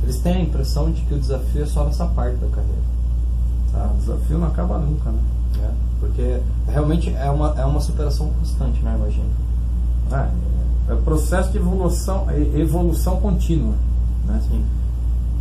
eles 0.03 0.19
têm 0.19 0.35
a 0.35 0.41
impressão 0.41 0.91
de 0.91 1.01
que 1.03 1.15
o 1.15 1.19
desafio 1.19 1.63
é 1.63 1.67
só 1.67 1.85
nessa 1.85 2.07
parte 2.07 2.37
da 2.37 2.49
carreira. 2.49 2.83
Tá? 3.73 3.91
O 3.95 3.97
desafio 3.99 4.39
não 4.39 4.49
acaba 4.49 4.79
nunca, 4.79 5.11
né? 5.11 5.19
É, 5.63 5.71
porque 6.01 6.41
realmente 6.69 7.11
é 7.15 7.31
uma, 7.31 7.55
é 7.59 7.65
uma 7.65 7.81
superação 7.81 8.31
constante, 8.31 8.81
né? 8.83 8.95
Imagina. 8.99 9.27
Ah, 10.13 10.29
é, 10.89 10.93
é 10.93 10.97
processo 10.97 11.51
de 11.51 11.59
evolução, 11.59 12.27
evolução 12.55 13.21
contínua. 13.21 13.75
Né? 14.27 14.41
Sim. 14.49 14.65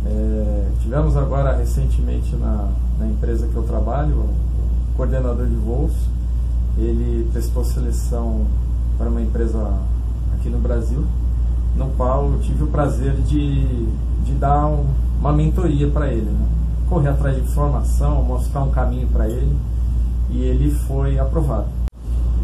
É, 0.06 0.68
tivemos 0.80 1.16
agora 1.16 1.56
recentemente 1.56 2.34
na, 2.36 2.68
na 2.98 3.06
empresa 3.06 3.46
que 3.48 3.56
eu 3.56 3.64
trabalho, 3.64 4.14
o 4.14 4.96
coordenador 4.96 5.46
de 5.46 5.56
voos, 5.56 5.92
ele 6.78 7.28
prestou 7.32 7.64
seleção 7.64 8.46
para 8.96 9.08
uma 9.08 9.20
empresa 9.20 9.58
aqui 10.34 10.48
no 10.48 10.58
Brasil, 10.58 11.04
no 11.76 11.88
qual 11.90 12.30
eu 12.32 12.40
tive 12.40 12.64
o 12.64 12.66
prazer 12.68 13.14
de, 13.22 13.66
de 14.24 14.32
dar 14.38 14.66
um, 14.66 14.86
uma 15.20 15.32
mentoria 15.32 15.88
para 15.90 16.08
ele, 16.12 16.30
né? 16.30 16.46
correr 16.88 17.08
atrás 17.08 17.36
de 17.36 17.42
informação, 17.42 18.22
mostrar 18.22 18.62
um 18.62 18.70
caminho 18.70 19.08
para 19.08 19.28
ele 19.28 19.56
e 20.30 20.42
ele 20.42 20.70
foi 20.70 21.18
aprovado. 21.18 21.66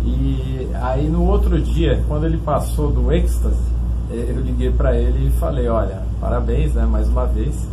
E 0.05 0.69
aí 0.83 1.09
no 1.09 1.25
outro 1.25 1.61
dia, 1.61 2.03
quando 2.09 2.27
ele 2.27 2.39
passou 2.39 2.91
do 2.91 3.13
êxtase, 3.13 3.73
eu 4.11 4.41
liguei 4.41 4.71
para 4.71 4.97
ele 4.97 5.29
e 5.29 5.31
falei, 5.39 5.69
olha, 5.69 6.02
parabéns, 6.23 6.73
né, 6.73 6.87
mais 6.87 7.09
uma 7.09 7.27
vez, 7.27 7.69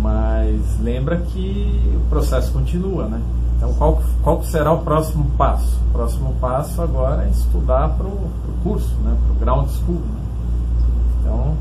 mas 0.00 0.58
lembra 0.80 1.18
que 1.18 1.92
o 1.94 2.08
processo 2.08 2.50
continua, 2.50 3.04
né? 3.04 3.20
Então, 3.58 3.74
qual, 3.74 4.02
qual 4.22 4.42
será 4.42 4.72
o 4.72 4.78
próximo 4.78 5.26
passo? 5.36 5.78
O 5.90 5.92
próximo 5.92 6.34
passo 6.40 6.80
agora 6.80 7.24
é 7.24 7.28
estudar 7.28 7.90
para 7.90 8.06
o 8.06 8.30
curso, 8.64 8.94
né, 9.04 9.14
para 9.22 9.32
o 9.32 9.36
ground 9.36 9.68
school. 9.68 10.00
Né? 10.00 10.20
Então, 11.20 11.54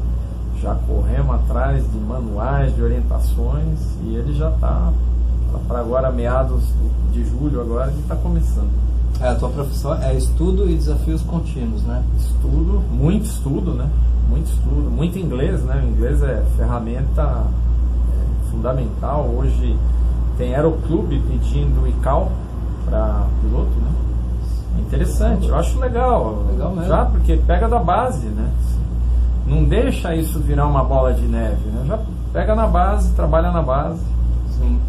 já 0.62 0.74
corremos 0.74 1.36
atrás 1.36 1.84
de 1.92 2.00
manuais, 2.00 2.74
de 2.74 2.82
orientações, 2.82 3.80
e 4.06 4.16
ele 4.16 4.34
já 4.34 4.50
está, 4.50 4.94
para 5.68 5.80
agora, 5.80 6.12
meados 6.12 6.64
de 7.12 7.26
julho, 7.26 7.60
agora, 7.60 7.92
ele 7.92 8.00
está 8.00 8.16
começando. 8.16 8.72
É, 9.22 9.30
a 9.30 9.36
tua 9.36 9.50
profissão 9.50 9.94
é 10.02 10.16
estudo 10.16 10.68
e 10.68 10.74
desafios 10.74 11.22
contínuos, 11.22 11.84
né? 11.84 12.04
Estudo, 12.18 12.82
muito 12.90 13.26
estudo, 13.26 13.74
né? 13.74 13.88
Muito 14.28 14.48
estudo, 14.48 14.90
muito 14.90 15.20
inglês, 15.20 15.62
né? 15.64 15.80
O 15.86 15.90
inglês 15.90 16.24
é 16.24 16.44
ferramenta 16.58 17.22
é, 17.22 18.50
fundamental. 18.50 19.30
Hoje 19.38 19.78
tem 20.40 20.56
Aeroclube 20.56 21.22
pedindo 21.30 21.88
ICAO 21.88 22.32
para 22.86 23.28
piloto, 23.42 23.70
né? 23.80 23.92
É 24.80 24.82
interessante, 24.82 25.48
eu 25.48 25.56
acho 25.56 25.80
legal. 25.80 26.44
Legal 26.50 26.72
mesmo. 26.72 26.88
Já 26.88 27.06
porque 27.06 27.38
pega 27.46 27.70
da 27.70 27.78
base, 27.78 28.26
né? 28.26 28.50
Não 29.46 29.64
deixa 29.64 30.16
isso 30.16 30.40
virar 30.40 30.66
uma 30.66 30.84
bola 30.84 31.14
de 31.14 31.28
neve, 31.28 31.70
né? 31.70 31.86
Já 31.88 32.00
pega 32.34 32.56
na 32.56 32.66
base, 32.66 33.12
trabalha 33.14 33.52
na 33.52 33.62
base. 33.62 34.02
Sim. 34.58 34.80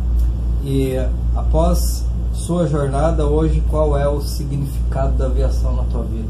E 0.64 0.96
após 1.36 2.06
sua 2.32 2.66
jornada 2.66 3.26
hoje, 3.26 3.62
qual 3.70 3.96
é 3.96 4.08
o 4.08 4.20
significado 4.20 5.16
da 5.16 5.26
aviação 5.26 5.76
na 5.76 5.82
tua 5.84 6.02
vida? 6.04 6.28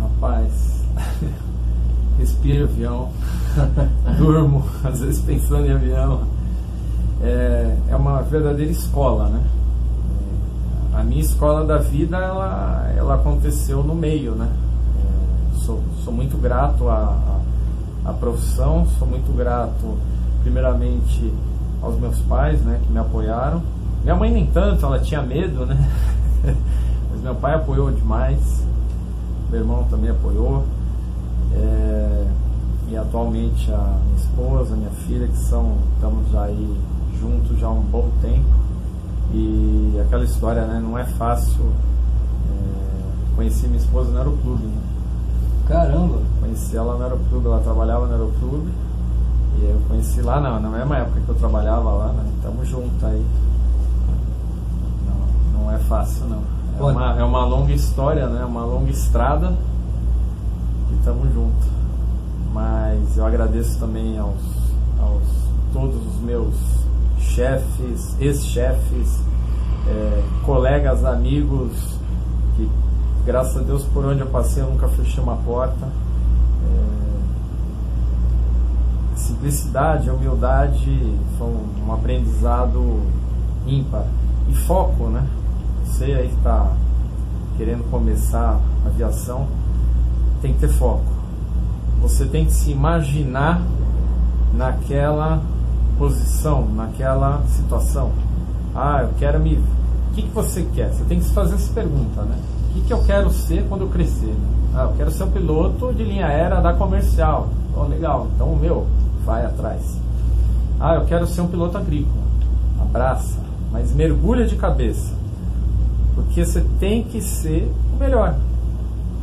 Rapaz, 0.00 0.82
respiro 2.18 2.64
avião, 2.64 3.10
durmo, 4.16 4.64
às 4.82 5.00
vezes 5.00 5.20
pensando 5.22 5.66
em 5.66 5.72
avião. 5.72 6.22
É, 7.22 7.76
é 7.88 7.96
uma 7.96 8.22
verdadeira 8.22 8.70
escola, 8.70 9.28
né? 9.28 9.42
A 10.94 11.02
minha 11.02 11.20
escola 11.20 11.64
da 11.64 11.78
vida, 11.78 12.16
ela, 12.16 12.92
ela 12.96 13.14
aconteceu 13.14 13.82
no 13.82 13.94
meio, 13.94 14.32
né? 14.32 14.48
É, 14.98 15.58
sou, 15.64 15.82
sou 16.04 16.12
muito 16.12 16.36
grato 16.36 16.88
à, 16.88 17.40
à, 18.04 18.10
à 18.10 18.12
profissão, 18.12 18.86
sou 18.98 19.08
muito 19.08 19.34
grato, 19.36 19.98
primeiramente, 20.42 21.32
aos 21.84 22.00
meus 22.00 22.18
pais, 22.20 22.60
né, 22.62 22.80
que 22.82 22.90
me 22.90 22.98
apoiaram. 22.98 23.62
Minha 24.02 24.16
mãe 24.16 24.32
nem 24.32 24.46
tanto, 24.46 24.84
ela 24.84 24.98
tinha 24.98 25.22
medo, 25.22 25.66
né? 25.66 25.90
Mas 27.10 27.20
meu 27.20 27.34
pai 27.34 27.54
apoiou 27.54 27.90
demais, 27.90 28.64
meu 29.50 29.60
irmão 29.60 29.84
também 29.84 30.10
apoiou. 30.10 30.64
É, 31.54 32.26
e 32.88 32.96
atualmente 32.96 33.70
a 33.70 33.98
minha 34.04 34.16
esposa, 34.16 34.76
minha 34.76 34.90
filha, 35.06 35.26
que 35.26 35.36
são, 35.36 35.76
estamos 35.94 36.34
aí 36.34 36.76
juntos 37.20 37.58
já 37.58 37.66
há 37.66 37.70
um 37.70 37.82
bom 37.82 38.10
tempo. 38.20 38.64
E 39.32 40.00
aquela 40.04 40.24
história, 40.24 40.66
né? 40.66 40.80
Não 40.82 40.98
é 40.98 41.04
fácil. 41.04 41.64
É, 42.50 43.36
conheci 43.36 43.66
minha 43.66 43.78
esposa 43.78 44.10
no 44.10 44.18
aeroclube, 44.18 44.64
né? 44.64 44.80
Caramba! 45.66 46.18
Conheci 46.40 46.76
ela 46.76 46.96
no 46.96 47.02
aeroclube, 47.02 47.46
ela 47.46 47.60
trabalhava 47.60 48.06
no 48.06 48.12
aeroclube. 48.12 48.70
E 49.64 49.70
eu 49.70 49.80
conheci 49.88 50.20
lá 50.20 50.40
na, 50.40 50.60
na 50.60 50.68
mesma 50.68 50.98
época 50.98 51.20
que 51.20 51.28
eu 51.28 51.34
trabalhava 51.36 51.90
lá, 51.90 52.08
né? 52.08 52.24
Tamo 52.42 52.62
junto 52.66 53.06
aí. 53.06 53.24
Não, 55.06 55.62
não 55.62 55.72
é 55.72 55.78
fácil 55.78 56.26
não. 56.26 56.42
É 56.78 56.82
uma, 56.92 57.18
é 57.20 57.24
uma 57.24 57.46
longa 57.46 57.72
história, 57.72 58.26
né? 58.26 58.44
Uma 58.44 58.64
longa 58.64 58.90
estrada. 58.90 59.54
E 60.92 61.04
tamo 61.04 61.24
junto. 61.32 61.66
Mas 62.52 63.16
eu 63.16 63.24
agradeço 63.24 63.78
também 63.78 64.18
aos, 64.18 64.42
aos 65.00 65.22
todos 65.72 65.96
os 65.96 66.20
meus 66.20 66.54
chefes, 67.18 68.14
ex-chefes, 68.20 69.18
é, 69.88 70.22
colegas, 70.44 71.04
amigos, 71.04 71.72
que 72.56 72.68
graças 73.24 73.56
a 73.56 73.60
Deus 73.60 73.82
por 73.84 74.04
onde 74.04 74.20
eu 74.20 74.26
passei 74.26 74.62
eu 74.62 74.70
nunca 74.70 74.88
fechei 74.88 75.22
uma 75.22 75.36
porta. 75.36 75.86
É, 75.86 77.03
simplicidade, 79.34 80.08
a 80.08 80.14
humildade 80.14 81.18
foi 81.36 81.48
um, 81.48 81.92
aprendizado 81.92 83.02
ímpar. 83.66 84.06
E 84.48 84.54
foco, 84.54 85.08
né? 85.08 85.26
Você 85.84 86.04
aí 86.04 86.28
que 86.28 86.36
está 86.36 86.72
querendo 87.56 87.88
começar 87.90 88.60
a 88.84 88.88
aviação, 88.88 89.46
tem 90.40 90.52
que 90.54 90.60
ter 90.60 90.68
foco. 90.68 91.04
Você 92.00 92.26
tem 92.26 92.44
que 92.44 92.52
se 92.52 92.70
imaginar 92.70 93.62
naquela 94.54 95.42
posição, 95.98 96.66
naquela 96.68 97.42
situação. 97.48 98.12
Ah, 98.74 99.00
eu 99.02 99.10
quero 99.18 99.40
me. 99.40 99.56
O 99.56 100.14
que, 100.14 100.22
que 100.22 100.34
você 100.34 100.62
quer? 100.74 100.92
Você 100.92 101.04
tem 101.04 101.18
que 101.18 101.24
se 101.24 101.32
fazer 101.32 101.54
essa 101.54 101.72
pergunta, 101.72 102.22
né? 102.22 102.36
O 102.70 102.74
que, 102.74 102.80
que 102.82 102.92
eu 102.92 103.02
quero 103.04 103.30
ser 103.30 103.66
quando 103.68 103.82
eu 103.82 103.88
crescer? 103.88 104.34
Ah, 104.74 104.82
eu 104.82 104.96
quero 104.96 105.10
ser 105.10 105.24
um 105.24 105.30
piloto 105.30 105.92
de 105.94 106.04
linha 106.04 106.26
aérea 106.26 106.60
da 106.60 106.74
comercial. 106.74 107.48
Oh, 107.76 107.84
legal, 107.84 108.28
então, 108.34 108.54
meu, 108.56 108.86
vai 109.24 109.44
atrás. 109.44 109.98
Ah, 110.78 110.94
eu 110.96 111.04
quero 111.06 111.26
ser 111.26 111.40
um 111.40 111.48
piloto 111.48 111.78
agrícola. 111.78 112.24
Abraça, 112.80 113.38
mas 113.72 113.92
mergulha 113.92 114.46
de 114.46 114.56
cabeça. 114.56 115.12
Porque 116.14 116.44
você 116.44 116.64
tem 116.78 117.02
que 117.04 117.20
ser 117.20 117.72
o 117.92 117.96
melhor. 117.96 118.32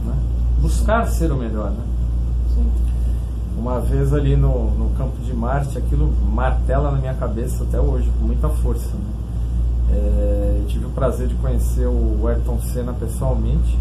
Né? 0.05 0.13
Buscar 0.59 1.07
ser 1.07 1.31
o 1.31 1.37
melhor. 1.37 1.71
Né? 1.71 1.83
Sim. 2.53 2.71
Uma 3.57 3.79
vez 3.79 4.13
ali 4.13 4.35
no, 4.35 4.71
no 4.71 4.89
campo 4.97 5.17
de 5.23 5.33
Marte, 5.33 5.77
aquilo 5.77 6.11
martela 6.33 6.91
na 6.91 6.97
minha 6.97 7.13
cabeça 7.13 7.63
até 7.63 7.79
hoje, 7.79 8.09
com 8.19 8.25
muita 8.25 8.49
força. 8.49 8.89
Né? 8.89 9.11
É, 9.93 10.57
eu 10.61 10.65
tive 10.67 10.85
o 10.85 10.89
prazer 10.89 11.27
de 11.27 11.35
conhecer 11.35 11.85
o 11.85 12.27
Ayrton 12.27 12.59
Senna 12.61 12.93
pessoalmente 12.93 13.77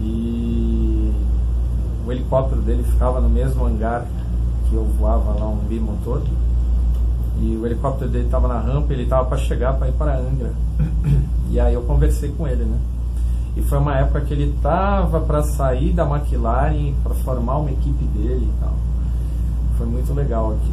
e 0.00 1.12
o 2.06 2.12
helicóptero 2.12 2.60
dele 2.62 2.84
ficava 2.84 3.20
no 3.20 3.28
mesmo 3.28 3.64
hangar 3.66 4.06
eu 4.74 4.84
voava 4.98 5.32
lá 5.38 5.48
um 5.48 5.58
bimotor 5.68 6.22
e 7.40 7.56
o 7.56 7.66
helicóptero 7.66 8.10
dele 8.10 8.26
estava 8.26 8.48
na 8.48 8.58
rampa 8.58 8.92
ele 8.92 9.02
estava 9.02 9.26
para 9.26 9.38
chegar 9.38 9.74
para 9.74 9.88
ir 9.88 9.92
para 9.92 10.18
Angra. 10.18 10.52
E 11.50 11.60
aí 11.60 11.74
eu 11.74 11.82
conversei 11.82 12.30
com 12.30 12.48
ele 12.48 12.64
né? 12.64 12.76
E 13.56 13.62
foi 13.62 13.78
uma 13.78 13.96
época 13.96 14.22
que 14.22 14.34
ele 14.34 14.50
estava 14.50 15.20
para 15.20 15.42
sair 15.42 15.92
da 15.92 16.04
McLaren 16.04 16.94
para 17.02 17.14
formar 17.14 17.58
uma 17.58 17.70
equipe 17.70 18.04
dele 18.06 18.50
e 18.50 18.60
tal. 18.60 18.74
Foi 19.78 19.86
muito 19.86 20.12
legal 20.12 20.52
aqui. 20.52 20.72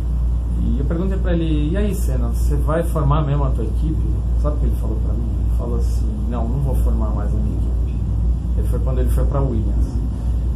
E 0.64 0.80
eu 0.80 0.86
perguntei 0.86 1.18
para 1.20 1.34
ele 1.34 1.70
e 1.72 1.78
aí 1.78 1.94
Senna 1.94 2.30
você 2.30 2.56
vai 2.56 2.82
formar 2.84 3.22
mesmo 3.22 3.44
a 3.44 3.52
tua 3.52 3.64
equipe? 3.64 4.02
Sabe 4.42 4.56
o 4.56 4.60
que 4.60 4.66
ele 4.66 4.76
falou 4.82 4.98
para 5.06 5.14
mim? 5.14 5.30
Ele 5.40 5.58
falou 5.58 5.78
assim 5.78 6.08
não 6.30 6.48
não 6.48 6.60
vou 6.62 6.76
formar 6.76 7.10
mais 7.10 7.30
a 7.30 7.38
minha 7.38 7.58
equipe. 7.58 8.00
Ele 8.58 8.68
foi 8.68 8.80
quando 8.80 9.00
ele 9.00 9.10
foi 9.10 9.26
para 9.26 9.42
Williams. 9.42 9.86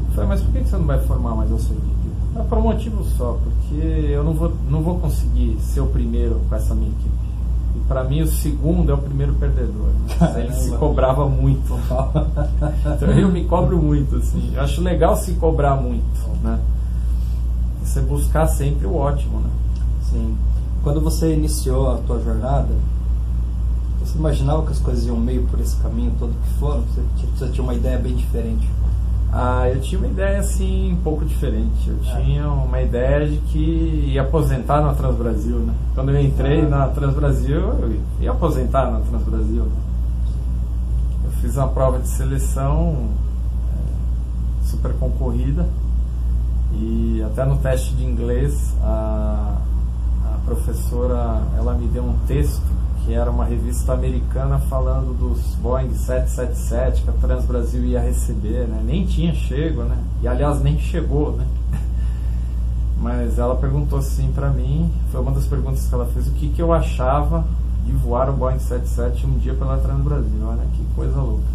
Eu 0.07 0.13
falei 0.15 0.29
mas 0.29 0.41
por 0.41 0.51
que 0.53 0.63
você 0.63 0.77
não 0.77 0.85
vai 0.85 0.99
formar 1.01 1.35
mais 1.35 1.51
a 1.51 1.57
sua 1.59 1.75
equipe 1.75 1.95
é 2.35 2.43
por 2.43 2.57
um 2.57 2.61
motivo 2.61 3.03
só, 3.17 3.39
porque 3.41 3.81
eu 3.85 4.23
não 4.23 4.33
vou, 4.33 4.53
não 4.69 4.81
vou 4.81 4.99
conseguir 4.99 5.57
ser 5.61 5.79
o 5.79 5.87
primeiro 5.87 6.41
com 6.49 6.55
essa 6.55 6.75
minha 6.75 6.89
equipe. 6.89 7.25
E 7.75 7.79
para 7.87 8.03
mim 8.03 8.21
o 8.21 8.27
segundo 8.27 8.91
é 8.91 8.93
o 8.93 8.97
primeiro 8.97 9.33
perdedor. 9.35 9.87
Né? 9.87 10.33
Ele 10.43 10.53
se 10.53 10.71
cobrava 10.71 11.27
muito. 11.29 11.79
então 12.95 13.09
eu 13.11 13.29
me 13.29 13.45
cobro 13.45 13.81
muito, 13.81 14.17
assim. 14.17 14.51
Eu 14.53 14.61
acho 14.61 14.81
legal 14.81 15.15
se 15.15 15.33
cobrar 15.33 15.75
muito, 15.75 16.29
né? 16.43 16.59
Você 17.83 18.01
buscar 18.01 18.47
sempre 18.47 18.85
o 18.85 18.95
ótimo, 18.95 19.39
né? 19.39 19.49
Sim. 20.11 20.35
Quando 20.83 20.99
você 20.99 21.33
iniciou 21.33 21.91
a 21.91 21.97
tua 21.99 22.19
jornada, 22.19 22.73
você 23.99 24.17
imaginava 24.17 24.65
que 24.65 24.71
as 24.71 24.79
coisas 24.79 25.05
iam 25.05 25.17
meio 25.17 25.43
por 25.47 25.59
esse 25.59 25.75
caminho 25.77 26.13
todo 26.19 26.31
que 26.31 26.59
foram? 26.59 26.81
Você, 26.81 27.01
você 27.37 27.47
tinha 27.49 27.63
uma 27.63 27.73
ideia 27.73 27.97
bem 27.97 28.15
diferente? 28.15 28.67
Ah, 29.37 29.69
eu 29.69 29.81
tinha 29.81 29.99
uma 29.99 30.07
ideia 30.07 30.39
assim 30.39 30.93
um 30.93 31.01
pouco 31.03 31.25
diferente. 31.25 31.89
Eu 31.89 31.99
tinha 31.99 32.49
uma 32.49 32.81
ideia 32.81 33.27
de 33.27 33.35
que 33.39 34.11
ia 34.13 34.21
aposentar 34.21 34.79
na 34.79 34.93
Transbrasil, 34.93 35.57
né? 35.57 35.73
Quando 35.93 36.11
eu 36.11 36.21
entrei 36.21 36.61
ah. 36.61 36.69
na 36.69 36.87
Transbrasil, 36.87 37.59
eu 37.59 37.99
ia 38.21 38.31
aposentar 38.31 38.89
na 38.89 39.01
Transbrasil. 39.01 39.65
Né? 39.65 39.75
Eu 41.25 41.31
fiz 41.41 41.57
uma 41.57 41.67
prova 41.67 41.99
de 41.99 42.07
seleção 42.07 43.09
é, 43.73 44.67
super 44.67 44.93
concorrida 44.93 45.67
e 46.71 47.21
até 47.25 47.43
no 47.43 47.57
teste 47.57 47.93
de 47.93 48.05
inglês 48.05 48.73
a, 48.81 49.57
a 50.23 50.37
professora 50.45 51.41
ela 51.57 51.73
me 51.73 51.87
deu 51.87 52.05
um 52.05 52.17
texto 52.25 52.74
que 53.05 53.13
era 53.13 53.29
uma 53.29 53.45
revista 53.45 53.93
americana 53.93 54.57
falando 54.57 55.15
dos 55.15 55.55
Boeing 55.55 55.93
777 55.93 57.03
que 57.03 57.09
a 57.09 57.13
Trans 57.13 57.45
Brasil 57.45 57.85
ia 57.85 58.01
receber, 58.01 58.67
né? 58.67 58.81
Nem 58.83 59.05
tinha 59.05 59.33
chego, 59.33 59.83
né? 59.83 59.97
E 60.23 60.27
aliás 60.27 60.59
nem 60.61 60.79
chegou, 60.79 61.33
né? 61.33 61.45
Mas 62.99 63.37
ela 63.37 63.55
perguntou 63.55 63.99
assim 63.99 64.31
para 64.33 64.49
mim, 64.49 64.91
foi 65.11 65.21
uma 65.21 65.31
das 65.31 65.45
perguntas 65.45 65.87
que 65.87 65.93
ela 65.93 66.07
fez, 66.07 66.27
o 66.27 66.31
que, 66.31 66.49
que 66.49 66.61
eu 66.61 66.73
achava 66.73 67.45
de 67.85 67.91
voar 67.91 68.27
o 68.29 68.33
Boeing 68.33 68.57
77 68.57 69.27
um 69.27 69.37
dia 69.37 69.53
pela 69.53 69.77
Trans 69.77 70.01
Brasil. 70.01 70.43
Olha 70.43 70.65
que 70.73 70.83
coisa 70.95 71.21
louca. 71.21 71.45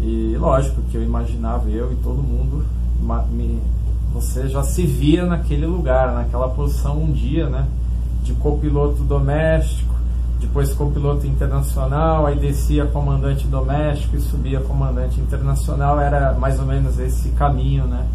E 0.00 0.34
lógico 0.38 0.80
que 0.90 0.96
eu 0.96 1.02
imaginava 1.02 1.68
eu 1.68 1.92
e 1.92 1.96
todo 1.96 2.22
mundo 2.22 2.64
me, 3.30 3.60
você 4.12 4.48
já 4.48 4.62
se 4.62 4.86
via 4.86 5.26
naquele 5.26 5.66
lugar, 5.66 6.14
naquela 6.14 6.48
posição 6.48 7.02
um 7.02 7.12
dia, 7.12 7.50
né? 7.50 7.66
De 8.22 8.32
copiloto 8.32 9.02
doméstico 9.02 9.93
depois 10.44 10.72
copiloto 10.74 11.26
internacional, 11.26 12.26
aí 12.26 12.38
descia 12.38 12.86
comandante 12.86 13.46
doméstico 13.46 14.16
e 14.16 14.20
subia 14.20 14.60
comandante 14.60 15.20
internacional, 15.20 15.98
era 15.98 16.34
mais 16.34 16.58
ou 16.60 16.66
menos 16.66 16.98
esse 16.98 17.30
caminho, 17.30 17.86
né? 17.86 18.06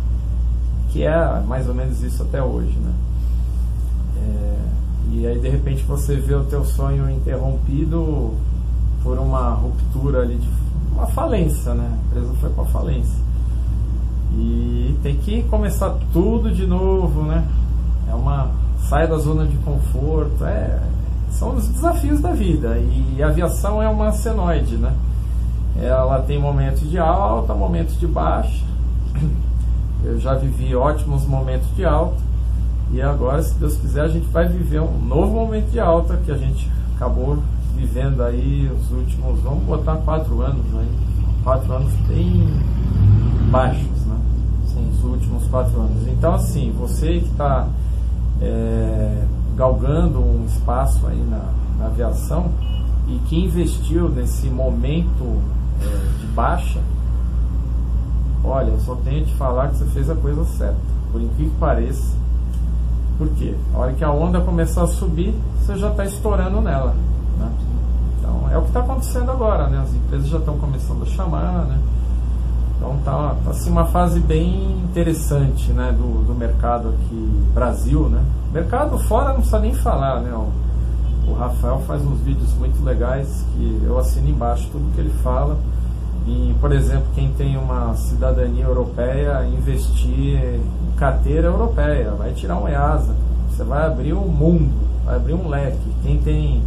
Que 0.92 1.04
é 1.04 1.42
mais 1.42 1.68
ou 1.68 1.74
menos 1.74 2.02
isso 2.02 2.22
até 2.24 2.42
hoje, 2.42 2.78
né? 2.78 2.94
É, 4.18 4.58
e 5.12 5.28
aí 5.28 5.40
de 5.40 5.50
repente 5.50 5.84
você 5.84 6.16
vê 6.16 6.36
o 6.36 6.44
teu 6.44 6.64
sonho 6.64 7.10
interrompido 7.10 8.36
por 9.04 9.18
uma 9.18 9.50
ruptura 9.52 10.22
ali 10.22 10.36
de 10.36 10.48
uma 10.94 11.08
falência, 11.08 11.74
né? 11.74 11.92
A 11.92 12.08
empresa 12.08 12.34
foi 12.40 12.50
para 12.52 12.66
falência. 12.66 13.20
E 14.34 14.96
tem 15.02 15.18
que 15.18 15.44
começar 15.44 15.98
tudo 16.14 16.52
de 16.52 16.68
novo, 16.68 17.24
né? 17.24 17.44
É 18.08 18.14
uma 18.14 18.52
sai 18.88 19.08
da 19.08 19.18
zona 19.18 19.46
de 19.46 19.58
conforto, 19.58 20.46
é 20.46 20.80
são 21.32 21.56
os 21.56 21.68
desafios 21.68 22.20
da 22.20 22.32
vida. 22.32 22.78
E 22.78 23.22
a 23.22 23.28
aviação 23.28 23.82
é 23.82 23.90
uma 23.90 24.12
senoide, 24.12 24.76
né? 24.78 24.94
Ela 25.82 26.22
tem 26.22 26.40
momentos 26.40 26.90
de 26.90 26.98
alta, 26.98 27.54
momentos 27.54 27.98
de 28.00 28.08
baixa. 28.08 28.66
Eu 30.04 30.20
já 30.20 30.34
vivi 30.36 30.76
ótimos 30.76 31.26
momentos 31.26 31.68
de 31.76 31.86
alta. 31.86 32.18
E 32.92 33.02
agora, 33.02 33.42
se 33.44 33.54
Deus 33.56 33.76
quiser, 33.78 34.02
a 34.02 34.08
gente 34.08 34.26
vai 34.28 34.48
viver 34.48 34.82
um 34.82 34.98
novo 35.00 35.34
momento 35.34 35.70
de 35.70 35.80
alta 35.80 36.18
que 36.18 36.32
a 36.32 36.38
gente 36.38 36.70
acabou 36.96 37.38
vivendo 37.76 38.22
aí 38.24 38.70
os 38.74 38.92
últimos, 38.92 39.40
vamos 39.42 39.64
botar 39.64 39.96
quatro 39.98 40.42
anos 40.42 40.66
aí. 40.76 40.90
Quatro 41.44 41.72
anos 41.72 41.94
bem 42.08 42.46
baixos, 43.50 44.06
né? 44.06 44.18
Sim, 44.68 44.90
os 44.92 45.04
últimos 45.04 45.48
quatro 45.48 45.80
anos. 45.80 46.08
Então, 46.08 46.34
assim, 46.34 46.74
você 46.78 47.20
que 47.20 47.30
está. 47.30 47.68
É, 48.42 49.24
galgando 49.60 50.20
um 50.20 50.46
espaço 50.46 51.06
aí 51.06 51.22
na, 51.30 51.42
na 51.78 51.88
aviação 51.88 52.50
e 53.10 53.20
que 53.28 53.38
investiu 53.38 54.08
nesse 54.08 54.48
momento 54.48 55.42
é, 55.82 56.20
de 56.22 56.28
baixa, 56.28 56.80
olha, 58.42 58.70
eu 58.70 58.80
só 58.80 58.96
tenho 58.96 59.26
que 59.26 59.36
falar 59.36 59.68
que 59.68 59.76
você 59.76 59.86
fez 59.88 60.10
a 60.10 60.16
coisa 60.16 60.46
certa, 60.46 60.78
por 61.12 61.22
incrível 61.22 61.52
que 61.52 61.60
pareça. 61.60 62.18
Por 63.18 63.28
quê? 63.32 63.54
A 63.74 63.80
hora 63.80 63.92
que 63.92 64.04
a 64.04 64.10
onda 64.10 64.40
começar 64.40 64.84
a 64.84 64.88
subir, 64.88 65.36
você 65.60 65.78
já 65.78 65.90
está 65.90 66.06
estourando 66.06 66.62
nela. 66.62 66.96
Né? 67.38 67.52
Então 68.18 68.50
é 68.50 68.58
o 68.58 68.62
que 68.62 68.68
está 68.70 68.80
acontecendo 68.80 69.30
agora, 69.30 69.68
né? 69.68 69.80
As 69.80 69.94
empresas 69.94 70.30
já 70.30 70.38
estão 70.38 70.58
começando 70.58 71.04
a 71.04 71.06
chamar, 71.06 71.66
né? 71.66 71.78
Tá, 73.10 73.36
tá 73.44 73.50
assim, 73.50 73.72
uma 73.72 73.86
fase 73.86 74.20
bem 74.20 74.84
interessante 74.84 75.72
né, 75.72 75.92
do, 75.92 76.26
do 76.28 76.36
mercado 76.36 76.90
aqui 76.90 77.44
Brasil, 77.56 78.08
né? 78.08 78.24
Mercado 78.54 79.00
fora 79.00 79.30
não 79.30 79.38
precisa 79.38 79.58
nem 79.58 79.74
falar, 79.74 80.20
né? 80.20 80.32
O, 80.32 81.32
o 81.32 81.34
Rafael 81.34 81.82
faz 81.88 82.06
uns 82.06 82.20
vídeos 82.20 82.54
muito 82.54 82.84
legais 82.84 83.44
que 83.54 83.82
eu 83.84 83.98
assino 83.98 84.30
embaixo 84.30 84.70
tudo 84.72 84.94
que 84.94 85.02
ele 85.02 85.14
fala. 85.24 85.58
E, 86.28 86.56
por 86.62 86.72
exemplo, 86.72 87.08
quem 87.16 87.32
tem 87.34 87.58
uma 87.58 87.96
cidadania 87.96 88.66
europeia, 88.66 89.44
investir 89.46 90.38
em 90.38 90.96
carteira 90.96 91.48
europeia, 91.48 92.12
vai 92.12 92.32
tirar 92.34 92.58
um 92.58 92.68
EASA. 92.68 93.16
Você 93.50 93.64
vai 93.64 93.88
abrir 93.88 94.14
um 94.14 94.28
mundo, 94.28 94.72
vai 95.04 95.16
abrir 95.16 95.34
um 95.34 95.48
leque. 95.48 95.80
Quem 96.04 96.20
tem 96.22 96.62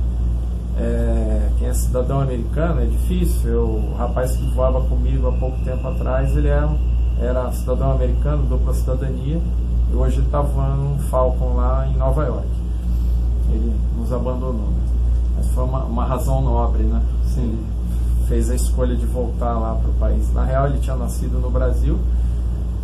é, 0.79 1.51
quem 1.59 1.69
é 1.69 1.75
cidadão 1.75 2.21
americano 2.21 2.81
é 2.81 2.87
difícil. 2.87 3.61
O 3.61 3.95
rapaz 3.97 4.37
que 4.37 4.45
voava 4.51 4.81
comigo 4.83 5.29
há 5.29 5.33
pouco 5.33 5.59
tempo 5.65 5.87
atrás, 5.87 6.37
ele 6.37 6.49
era, 6.49 6.71
era 7.21 7.53
cidadão 7.53 7.93
americano, 7.93 8.45
dupla 8.47 8.73
cidadania, 8.75 9.41
e 9.91 9.95
hoje 9.95 10.19
ele 10.19 10.27
está 10.27 10.41
voando 10.41 10.83
um 10.83 10.99
Falcon 11.11 11.55
lá 11.55 11.87
em 11.87 11.97
Nova 11.97 12.25
York. 12.25 12.49
Ele 13.51 13.73
nos 13.99 14.13
abandonou. 14.13 14.55
Né? 14.55 14.83
Mas 15.37 15.49
foi 15.49 15.65
uma, 15.65 15.85
uma 15.85 16.05
razão 16.05 16.41
nobre, 16.41 16.83
né? 16.85 17.03
Sim. 17.27 17.43
Ele 17.43 18.27
fez 18.29 18.51
a 18.51 18.55
escolha 18.55 18.97
de 18.97 19.05
voltar 19.05 19.59
lá 19.59 19.75
para 19.75 19.91
o 19.91 19.95
país. 19.95 20.33
Na 20.33 20.45
real, 20.45 20.67
ele 20.67 20.79
tinha 20.79 20.97
nascido 20.97 21.39
no 21.39 21.51
Brasil 21.51 21.99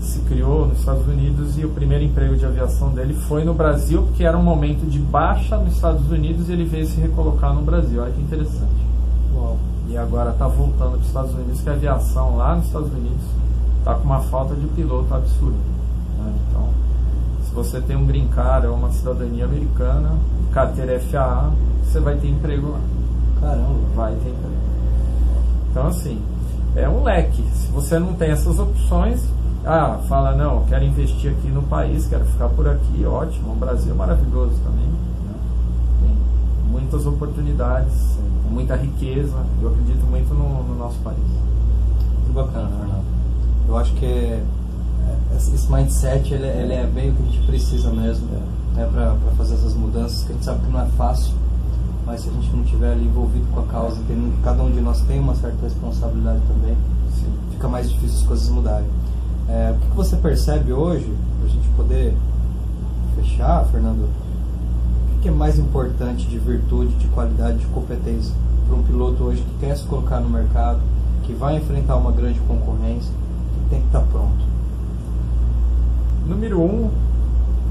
se 0.09 0.21
criou 0.21 0.67
nos 0.67 0.79
Estados 0.79 1.07
Unidos 1.07 1.59
e 1.59 1.65
o 1.65 1.71
primeiro 1.71 2.03
emprego 2.03 2.37
de 2.37 2.45
aviação 2.45 2.91
dele 2.91 3.15
foi 3.15 3.45
no 3.45 3.53
Brasil, 3.53 4.03
porque 4.03 4.25
era 4.25 4.37
um 4.37 4.43
momento 4.43 4.89
de 4.89 4.99
baixa 4.99 5.57
nos 5.59 5.75
Estados 5.75 6.11
Unidos 6.11 6.49
e 6.49 6.53
ele 6.53 6.65
veio 6.65 6.87
se 6.87 7.01
recolocar 7.01 7.55
no 7.55 7.63
Brasil. 7.63 8.03
Olha 8.03 8.11
que 8.11 8.21
interessante. 8.21 8.87
Uau. 9.35 9.59
E 9.89 9.97
agora 9.97 10.31
está 10.31 10.49
voltando 10.49 10.93
para 10.93 11.01
os 11.01 11.07
Estados 11.07 11.35
Unidos, 11.35 11.61
que 11.61 11.71
a 11.71 11.73
aviação 11.73 12.37
lá 12.37 12.57
nos 12.57 12.67
Estados 12.67 12.93
Unidos 12.93 13.23
está 13.79 13.95
com 13.95 14.05
uma 14.05 14.21
falta 14.21 14.55
de 14.55 14.67
piloto 14.69 15.15
absurda. 15.15 15.57
Né? 16.19 16.35
Então, 16.49 16.69
se 17.45 17.55
você 17.55 17.81
tem 17.81 17.97
um 17.97 18.07
green 18.07 18.29
card 18.29 18.67
ou 18.67 18.75
uma 18.75 18.91
cidadania 18.91 19.45
americana, 19.45 20.17
carteira 20.53 21.01
FAA, 21.01 21.51
você 21.85 22.01
vai 22.01 22.17
ter 22.17 22.29
emprego 22.29 22.71
lá. 22.71 22.81
Caramba. 23.41 23.79
Vai 23.95 24.13
ter 24.13 24.31
emprego. 24.31 24.57
Então, 25.71 25.87
assim, 25.87 26.21
é 26.77 26.89
um 26.89 27.03
leque. 27.03 27.43
Se 27.55 27.69
você 27.69 27.99
não 27.99 28.15
tem 28.15 28.31
essas 28.31 28.59
opções, 28.59 29.23
ah, 29.71 30.01
fala, 30.09 30.35
não, 30.35 30.65
quero 30.65 30.83
investir 30.83 31.31
aqui 31.31 31.49
no 31.49 31.61
país, 31.63 32.07
quero 32.07 32.25
ficar 32.25 32.49
por 32.49 32.67
aqui, 32.67 33.05
ótimo. 33.05 33.53
O 33.53 33.55
Brasil 33.55 33.93
é 33.93 33.95
maravilhoso 33.95 34.55
também. 34.65 34.87
Né? 34.87 35.35
Tem 36.01 36.73
muitas 36.73 37.05
oportunidades, 37.05 38.17
muita 38.51 38.77
riqueza. 38.77 39.37
Eu 39.61 39.69
acredito 39.69 40.07
muito 40.07 40.33
no, 40.33 40.63
no 40.63 40.75
nosso 40.75 40.99
país. 41.01 41.19
Muito 41.19 42.33
bacana, 42.33 42.71
Fernando. 42.71 43.05
Eu 43.69 43.77
acho 43.77 43.93
que 43.97 44.07
é, 44.07 44.43
esse 45.37 45.71
mindset 45.71 46.33
ele, 46.33 46.47
ele, 46.47 46.73
é 46.73 46.87
bem 46.87 47.11
o 47.11 47.15
que 47.15 47.23
a 47.23 47.27
gente 47.27 47.47
precisa 47.47 47.91
mesmo 47.91 48.27
é. 48.33 48.81
né, 48.81 48.89
para 48.91 49.17
fazer 49.37 49.53
essas 49.53 49.75
mudanças, 49.75 50.25
que 50.25 50.33
a 50.33 50.35
gente 50.35 50.47
sabe 50.47 50.65
que 50.65 50.73
não 50.73 50.81
é 50.81 50.87
fácil, 50.97 51.35
mas 52.07 52.23
se 52.23 52.31
a 52.31 52.33
gente 52.33 52.51
não 52.57 52.65
estiver 52.65 52.93
ali 52.93 53.05
envolvido 53.05 53.47
com 53.53 53.61
a 53.61 53.65
causa, 53.65 54.01
entendendo 54.01 54.35
que 54.35 54.43
cada 54.43 54.63
um 54.63 54.71
de 54.71 54.81
nós 54.81 55.03
tem 55.03 55.21
uma 55.21 55.35
certa 55.35 55.63
responsabilidade 55.63 56.41
também, 56.49 56.75
Sim. 57.15 57.31
fica 57.53 57.69
mais 57.69 57.91
difícil 57.91 58.17
as 58.17 58.23
coisas 58.23 58.49
mudarem. 58.49 58.89
É, 59.49 59.75
o 59.75 59.91
que 59.91 59.97
você 59.97 60.17
percebe 60.17 60.73
hoje, 60.73 61.11
para 61.39 61.49
a 61.49 61.51
gente 61.51 61.69
poder 61.71 62.15
fechar, 63.17 63.65
Fernando, 63.67 64.07
o 65.17 65.21
que 65.21 65.29
é 65.29 65.31
mais 65.31 65.59
importante 65.59 66.27
de 66.27 66.39
virtude, 66.39 66.95
de 66.97 67.07
qualidade, 67.09 67.59
de 67.59 67.67
competência 67.67 68.35
para 68.67 68.77
um 68.77 68.83
piloto 68.83 69.25
hoje 69.25 69.43
que 69.43 69.67
quer 69.67 69.77
se 69.77 69.85
colocar 69.85 70.21
no 70.21 70.29
mercado, 70.29 70.81
que 71.25 71.33
vai 71.33 71.57
enfrentar 71.57 71.97
uma 71.97 72.13
grande 72.13 72.39
concorrência, 72.41 73.11
que 73.11 73.71
tem 73.71 73.81
que 73.81 73.87
estar 73.87 74.01
tá 74.01 74.07
pronto? 74.13 74.47
Número 76.27 76.61
um, 76.61 76.91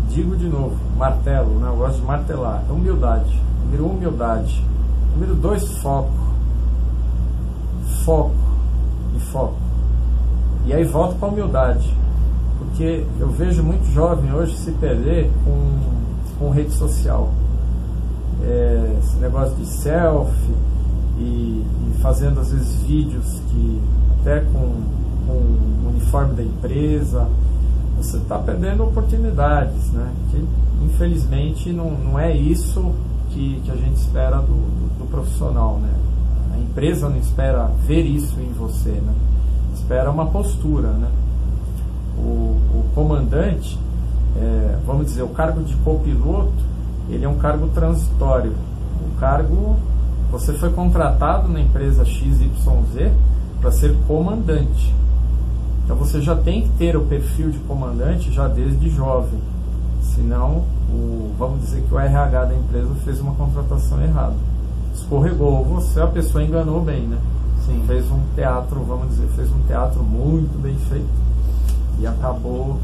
digo 0.10 0.36
de 0.36 0.48
novo, 0.48 0.76
martelo, 0.98 1.60
né? 1.60 1.70
eu 1.70 1.76
gosto 1.76 2.00
de 2.00 2.06
martelar, 2.06 2.64
é 2.68 2.72
humildade. 2.72 3.40
Número 3.66 3.86
um, 3.86 3.92
humildade. 3.92 4.66
Número 5.14 5.36
dois, 5.36 5.64
foco. 5.78 6.12
Foco 8.04 8.34
e 9.16 9.20
foco. 9.20 9.66
E 10.68 10.74
aí 10.74 10.84
volta 10.84 11.15
para 11.15 11.30
a 11.30 11.32
humildade. 11.32 11.95
Porque 12.59 13.05
eu 13.22 13.30
vejo 13.30 13.63
muito 13.63 13.89
jovem 13.93 14.34
hoje 14.34 14.57
se 14.57 14.72
perder 14.72 15.32
com, 15.45 15.80
com 16.38 16.49
rede 16.49 16.74
social. 16.74 17.32
É, 18.43 18.97
esse 19.01 19.15
negócio 19.15 19.55
de 19.55 19.65
selfie 19.65 20.53
e, 21.18 21.22
e, 21.22 21.97
fazendo 22.01 22.41
às 22.41 22.51
vezes 22.51 22.84
vídeos 22.84 23.41
que 23.49 23.82
até 24.20 24.41
com, 24.41 24.84
com 25.26 25.34
o 25.34 25.89
uniforme 25.89 26.36
da 26.36 26.43
empresa, 26.43 27.30
você 27.95 28.18
está 28.18 28.38
perdendo 28.38 28.84
oportunidades, 28.84 29.89
né? 29.93 30.11
Que 30.30 30.45
infelizmente 30.84 31.72
não, 31.72 31.91
não 31.91 32.20
é 32.20 32.36
isso 32.36 32.93
que, 33.30 33.61
que 33.63 33.72
a 33.72 33.76
gente 33.76 33.95
espera 33.95 34.38
do, 34.38 34.47
do, 34.47 34.99
do 34.99 35.05
profissional, 35.09 35.80
né? 35.80 35.93
A 36.53 36.57
empresa 36.59 37.07
não 37.07 37.18
espera 37.18 37.72
ver 37.86 38.03
isso 38.03 38.38
em 38.41 38.51
você, 38.51 38.91
né? 38.91 39.13
Espera 39.88 40.12
uma 40.12 40.26
postura. 40.26 40.90
Né? 40.90 41.08
O, 42.18 42.22
o 42.22 42.86
comandante, 42.94 43.80
é, 44.36 44.78
vamos 44.86 45.08
dizer, 45.08 45.24
o 45.24 45.30
cargo 45.30 45.64
de 45.64 45.74
copiloto, 45.78 46.52
ele 47.10 47.24
é 47.24 47.30
um 47.30 47.38
cargo 47.38 47.70
transitório. 47.70 48.54
O 49.02 49.18
cargo, 49.18 49.78
você 50.30 50.52
foi 50.54 50.72
contratado 50.72 51.48
na 51.48 51.62
empresa 51.62 52.04
XYZ 52.04 52.52
para 53.62 53.72
ser 53.72 53.96
comandante. 54.06 54.94
Então 55.86 55.96
você 55.96 56.20
já 56.20 56.36
tem 56.36 56.64
que 56.64 56.70
ter 56.78 56.98
o 56.98 57.06
perfil 57.06 57.50
de 57.50 57.60
comandante 57.60 58.30
já 58.34 58.50
desde 58.50 58.90
jovem. 58.90 59.40
Senão, 60.02 60.66
o, 60.92 61.32
vamos 61.40 61.62
dizer 61.62 61.82
que 61.84 61.94
o 61.94 61.98
RH 62.00 62.46
da 62.46 62.56
empresa 62.56 62.94
fez 63.06 63.22
uma 63.22 63.34
contratação 63.36 64.02
errada. 64.02 64.36
Escorregou 64.94 65.64
você, 65.64 66.02
a 66.02 66.08
pessoa 66.08 66.44
enganou 66.44 66.82
bem, 66.82 67.04
né? 67.04 67.18
Sim. 67.68 67.84
fez 67.86 68.09
um 68.09 68.22
teatro, 68.34 68.82
vamos 68.84 69.09
dizer, 69.09 69.28
fez 69.36 69.51
um 69.51 69.59
teatro 69.68 70.01
muito 70.01 70.59
bem 70.61 70.76
feito 70.89 71.07
e 71.99 72.07
acabou 72.07 72.80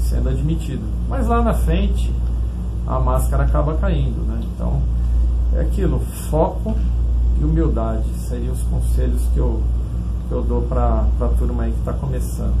sendo 0.00 0.30
admitido. 0.30 0.82
Mas 1.08 1.28
lá 1.28 1.42
na 1.42 1.54
frente 1.54 2.12
a 2.86 2.98
máscara 2.98 3.44
acaba 3.44 3.74
caindo, 3.74 4.26
né? 4.26 4.40
Então 4.42 4.80
é 5.54 5.60
aquilo, 5.60 6.00
foco 6.30 6.74
e 7.40 7.44
humildade 7.44 8.04
seriam 8.28 8.52
os 8.52 8.62
conselhos 8.62 9.22
que 9.34 9.38
eu, 9.38 9.62
que 10.28 10.34
eu 10.34 10.42
dou 10.42 10.62
para 10.62 11.04
a 11.20 11.28
turma 11.38 11.64
aí 11.64 11.72
que 11.72 11.78
está 11.78 11.92
começando. 11.92 12.54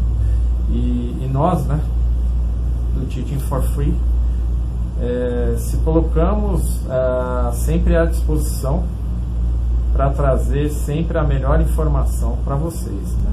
E, 0.68 1.16
e, 1.22 1.30
nós, 1.32 1.64
né, 1.64 1.80
do 2.94 3.06
Teaching 3.06 3.40
for 3.40 3.62
Free, 3.62 3.94
é, 5.00 5.56
se 5.58 5.76
colocamos 5.78 6.80
é, 6.88 7.52
sempre 7.52 7.96
à 7.96 8.04
disposição 8.04 8.84
para 9.92 10.10
trazer 10.10 10.70
sempre 10.70 11.18
a 11.18 11.22
melhor 11.22 11.60
informação 11.60 12.38
para 12.44 12.54
vocês. 12.56 13.12
Né? 13.14 13.30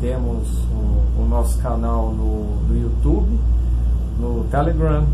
Temos 0.00 0.48
o, 0.70 1.22
o, 1.22 1.26
nosso 1.28 1.58
canal 1.58 2.12
no, 2.12 2.56
no 2.68 2.82
YouTube, 2.82 3.38
no 4.18 4.44
Telegram, 4.50 5.04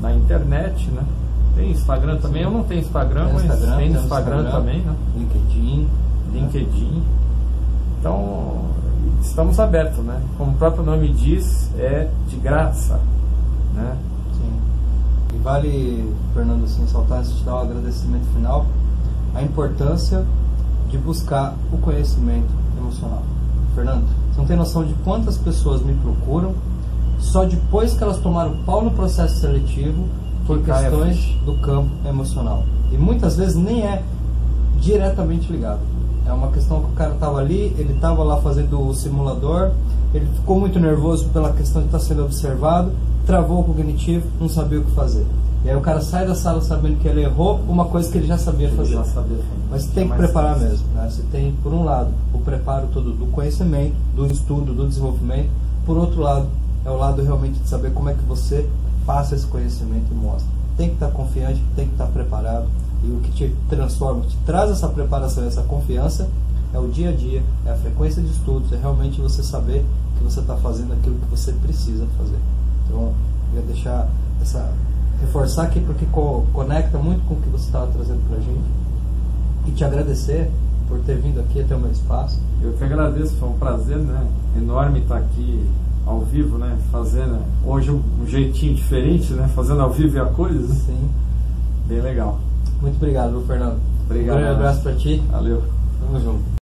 na 0.00 0.12
internet, 0.14 0.90
né? 0.90 1.04
Tem 1.54 1.70
Instagram 1.70 2.16
também, 2.16 2.42
eu 2.42 2.50
não 2.50 2.64
tenho 2.64 2.80
Instagram, 2.80 3.26
tem 3.26 3.34
mas 3.34 3.44
Instagram, 3.44 3.76
tem 3.76 3.86
Instagram, 3.88 4.40
Instagram, 4.40 4.50
também, 4.50 4.80
né? 4.80 4.96
LinkedIn. 5.16 5.88
LinkedIn. 6.32 7.02
Então, 8.00 8.62
estamos 9.20 9.60
abertos, 9.60 10.02
né? 10.04 10.20
Como 10.38 10.52
o 10.52 10.54
próprio 10.54 10.82
nome 10.82 11.12
diz, 11.12 11.70
é 11.78 12.08
de 12.28 12.36
graça, 12.36 12.98
né? 13.74 13.96
Sim. 14.32 15.36
E 15.36 15.38
vale, 15.38 16.12
Fernando, 16.34 16.64
assim, 16.64 16.86
saltar 16.86 17.22
de 17.22 17.44
dar 17.44 17.54
o 17.54 17.58
um 17.58 17.60
agradecimento 17.60 18.26
final, 18.34 18.66
a 19.34 19.42
importância 19.42 20.24
de 20.90 20.98
buscar 20.98 21.54
o 21.72 21.78
conhecimento 21.78 22.48
emocional. 22.78 23.22
Fernando, 23.74 24.04
você 24.30 24.38
não 24.38 24.46
tem 24.46 24.56
noção 24.56 24.84
de 24.84 24.94
quantas 25.04 25.38
pessoas 25.38 25.82
me 25.82 25.94
procuram 25.94 26.54
só 27.18 27.44
depois 27.44 27.94
que 27.94 28.02
elas 28.02 28.18
tomaram 28.18 28.56
pau 28.66 28.82
no 28.82 28.90
processo 28.90 29.40
seletivo 29.40 30.06
por 30.46 30.58
que 30.58 30.64
questões 30.64 31.36
do 31.46 31.54
campo 31.54 31.90
emocional. 32.06 32.64
E 32.90 32.98
muitas 32.98 33.36
vezes 33.36 33.54
nem 33.54 33.86
é 33.86 34.02
diretamente 34.80 35.50
ligado. 35.50 35.80
É 36.26 36.32
uma 36.32 36.48
questão 36.48 36.80
que 36.80 36.90
o 36.90 36.94
cara 36.94 37.14
estava 37.14 37.38
ali, 37.38 37.74
ele 37.78 37.94
estava 37.94 38.22
lá 38.22 38.36
fazendo 38.40 38.80
o 38.80 38.94
simulador, 38.94 39.70
ele 40.12 40.26
ficou 40.34 40.58
muito 40.58 40.78
nervoso 40.78 41.28
pela 41.30 41.52
questão 41.52 41.80
de 41.80 41.88
estar 41.88 41.98
tá 41.98 42.04
sendo 42.04 42.24
observado, 42.24 42.92
travou 43.24 43.60
o 43.60 43.64
cognitivo, 43.64 44.26
não 44.40 44.48
sabia 44.48 44.80
o 44.80 44.84
que 44.84 44.90
fazer. 44.92 45.24
E 45.64 45.70
aí 45.70 45.76
o 45.76 45.80
cara 45.80 46.00
sai 46.00 46.26
da 46.26 46.34
sala 46.34 46.60
sabendo 46.60 46.98
que 46.98 47.06
ele 47.06 47.22
errou 47.22 47.60
uma 47.68 47.84
coisa 47.84 48.10
que 48.10 48.18
ele 48.18 48.26
já 48.26 48.36
sabia 48.36 48.68
fazer. 48.70 48.94
Já 48.94 49.04
sabia 49.04 49.38
Mas 49.70 49.86
tem 49.86 50.08
que 50.08 50.16
preparar 50.16 50.58
mesmo. 50.58 50.86
Né? 50.94 51.08
Você 51.08 51.22
tem, 51.30 51.52
por 51.62 51.72
um 51.72 51.84
lado, 51.84 52.10
o 52.34 52.38
preparo 52.38 52.88
todo 52.92 53.12
do 53.12 53.26
conhecimento, 53.26 53.94
do 54.14 54.26
estudo, 54.26 54.74
do 54.74 54.88
desenvolvimento. 54.88 55.50
Por 55.86 55.96
outro 55.96 56.20
lado, 56.20 56.48
é 56.84 56.90
o 56.90 56.96
lado 56.96 57.22
realmente 57.22 57.60
de 57.60 57.68
saber 57.68 57.92
como 57.92 58.08
é 58.08 58.14
que 58.14 58.24
você 58.24 58.68
passa 59.06 59.36
esse 59.36 59.46
conhecimento 59.46 60.06
e 60.10 60.14
mostra. 60.14 60.48
Tem 60.76 60.88
que 60.88 60.94
estar 60.94 61.10
confiante, 61.10 61.62
tem 61.76 61.86
que 61.86 61.92
estar 61.92 62.06
preparado. 62.06 62.66
E 63.04 63.10
o 63.10 63.20
que 63.20 63.30
te 63.30 63.54
transforma, 63.68 64.22
te 64.22 64.36
traz 64.38 64.70
essa 64.70 64.88
preparação, 64.88 65.44
essa 65.44 65.62
confiança, 65.62 66.28
é 66.74 66.78
o 66.78 66.88
dia 66.88 67.10
a 67.10 67.12
dia, 67.12 67.42
é 67.66 67.70
a 67.70 67.76
frequência 67.76 68.22
de 68.22 68.30
estudos, 68.30 68.72
é 68.72 68.76
realmente 68.76 69.20
você 69.20 69.42
saber 69.42 69.84
que 70.16 70.24
você 70.24 70.40
está 70.40 70.56
fazendo 70.56 70.92
aquilo 70.92 71.16
que 71.16 71.26
você 71.26 71.52
precisa 71.52 72.06
fazer. 72.16 72.38
Então, 72.86 73.12
eu 73.52 73.60
ia 73.60 73.66
deixar 73.66 74.08
essa 74.40 74.72
reforçar 75.22 75.64
aqui 75.64 75.80
porque 75.80 76.04
co 76.06 76.44
conecta 76.52 76.98
muito 76.98 77.24
com 77.26 77.34
o 77.34 77.40
que 77.40 77.48
você 77.48 77.66
estava 77.66 77.86
trazendo 77.86 78.20
para 78.28 78.36
a 78.36 78.40
gente 78.40 78.82
e 79.66 79.70
te 79.70 79.84
agradecer 79.84 80.50
por 80.88 80.98
ter 81.00 81.16
vindo 81.16 81.40
aqui 81.40 81.60
até 81.60 81.74
o 81.74 81.78
meu 81.78 81.90
espaço. 81.90 82.40
Eu 82.62 82.72
que 82.74 82.84
agradeço, 82.84 83.34
foi 83.36 83.48
um 83.48 83.58
prazer 83.58 83.96
né, 83.96 84.26
enorme 84.56 85.00
estar 85.00 85.16
aqui 85.16 85.64
ao 86.04 86.20
vivo, 86.20 86.58
né, 86.58 86.76
fazendo 86.90 87.38
hoje 87.64 87.90
um, 87.90 88.26
jeitinho 88.26 88.74
diferente, 88.74 89.32
né, 89.32 89.48
fazendo 89.54 89.80
ao 89.80 89.90
vivo 89.90 90.20
a 90.20 90.26
coisas. 90.26 90.70
Sim. 90.78 91.08
Bem 91.86 92.00
legal. 92.00 92.38
Muito 92.80 92.96
obrigado, 92.96 93.42
Fernando. 93.46 93.78
Obrigado. 94.04 94.36
Um 94.36 94.40
grande 94.40 94.54
abraço 94.54 94.82
para 94.82 94.94
ti. 94.94 95.22
Valeu. 95.30 95.62
Tamo 96.00 96.20
junto. 96.20 96.61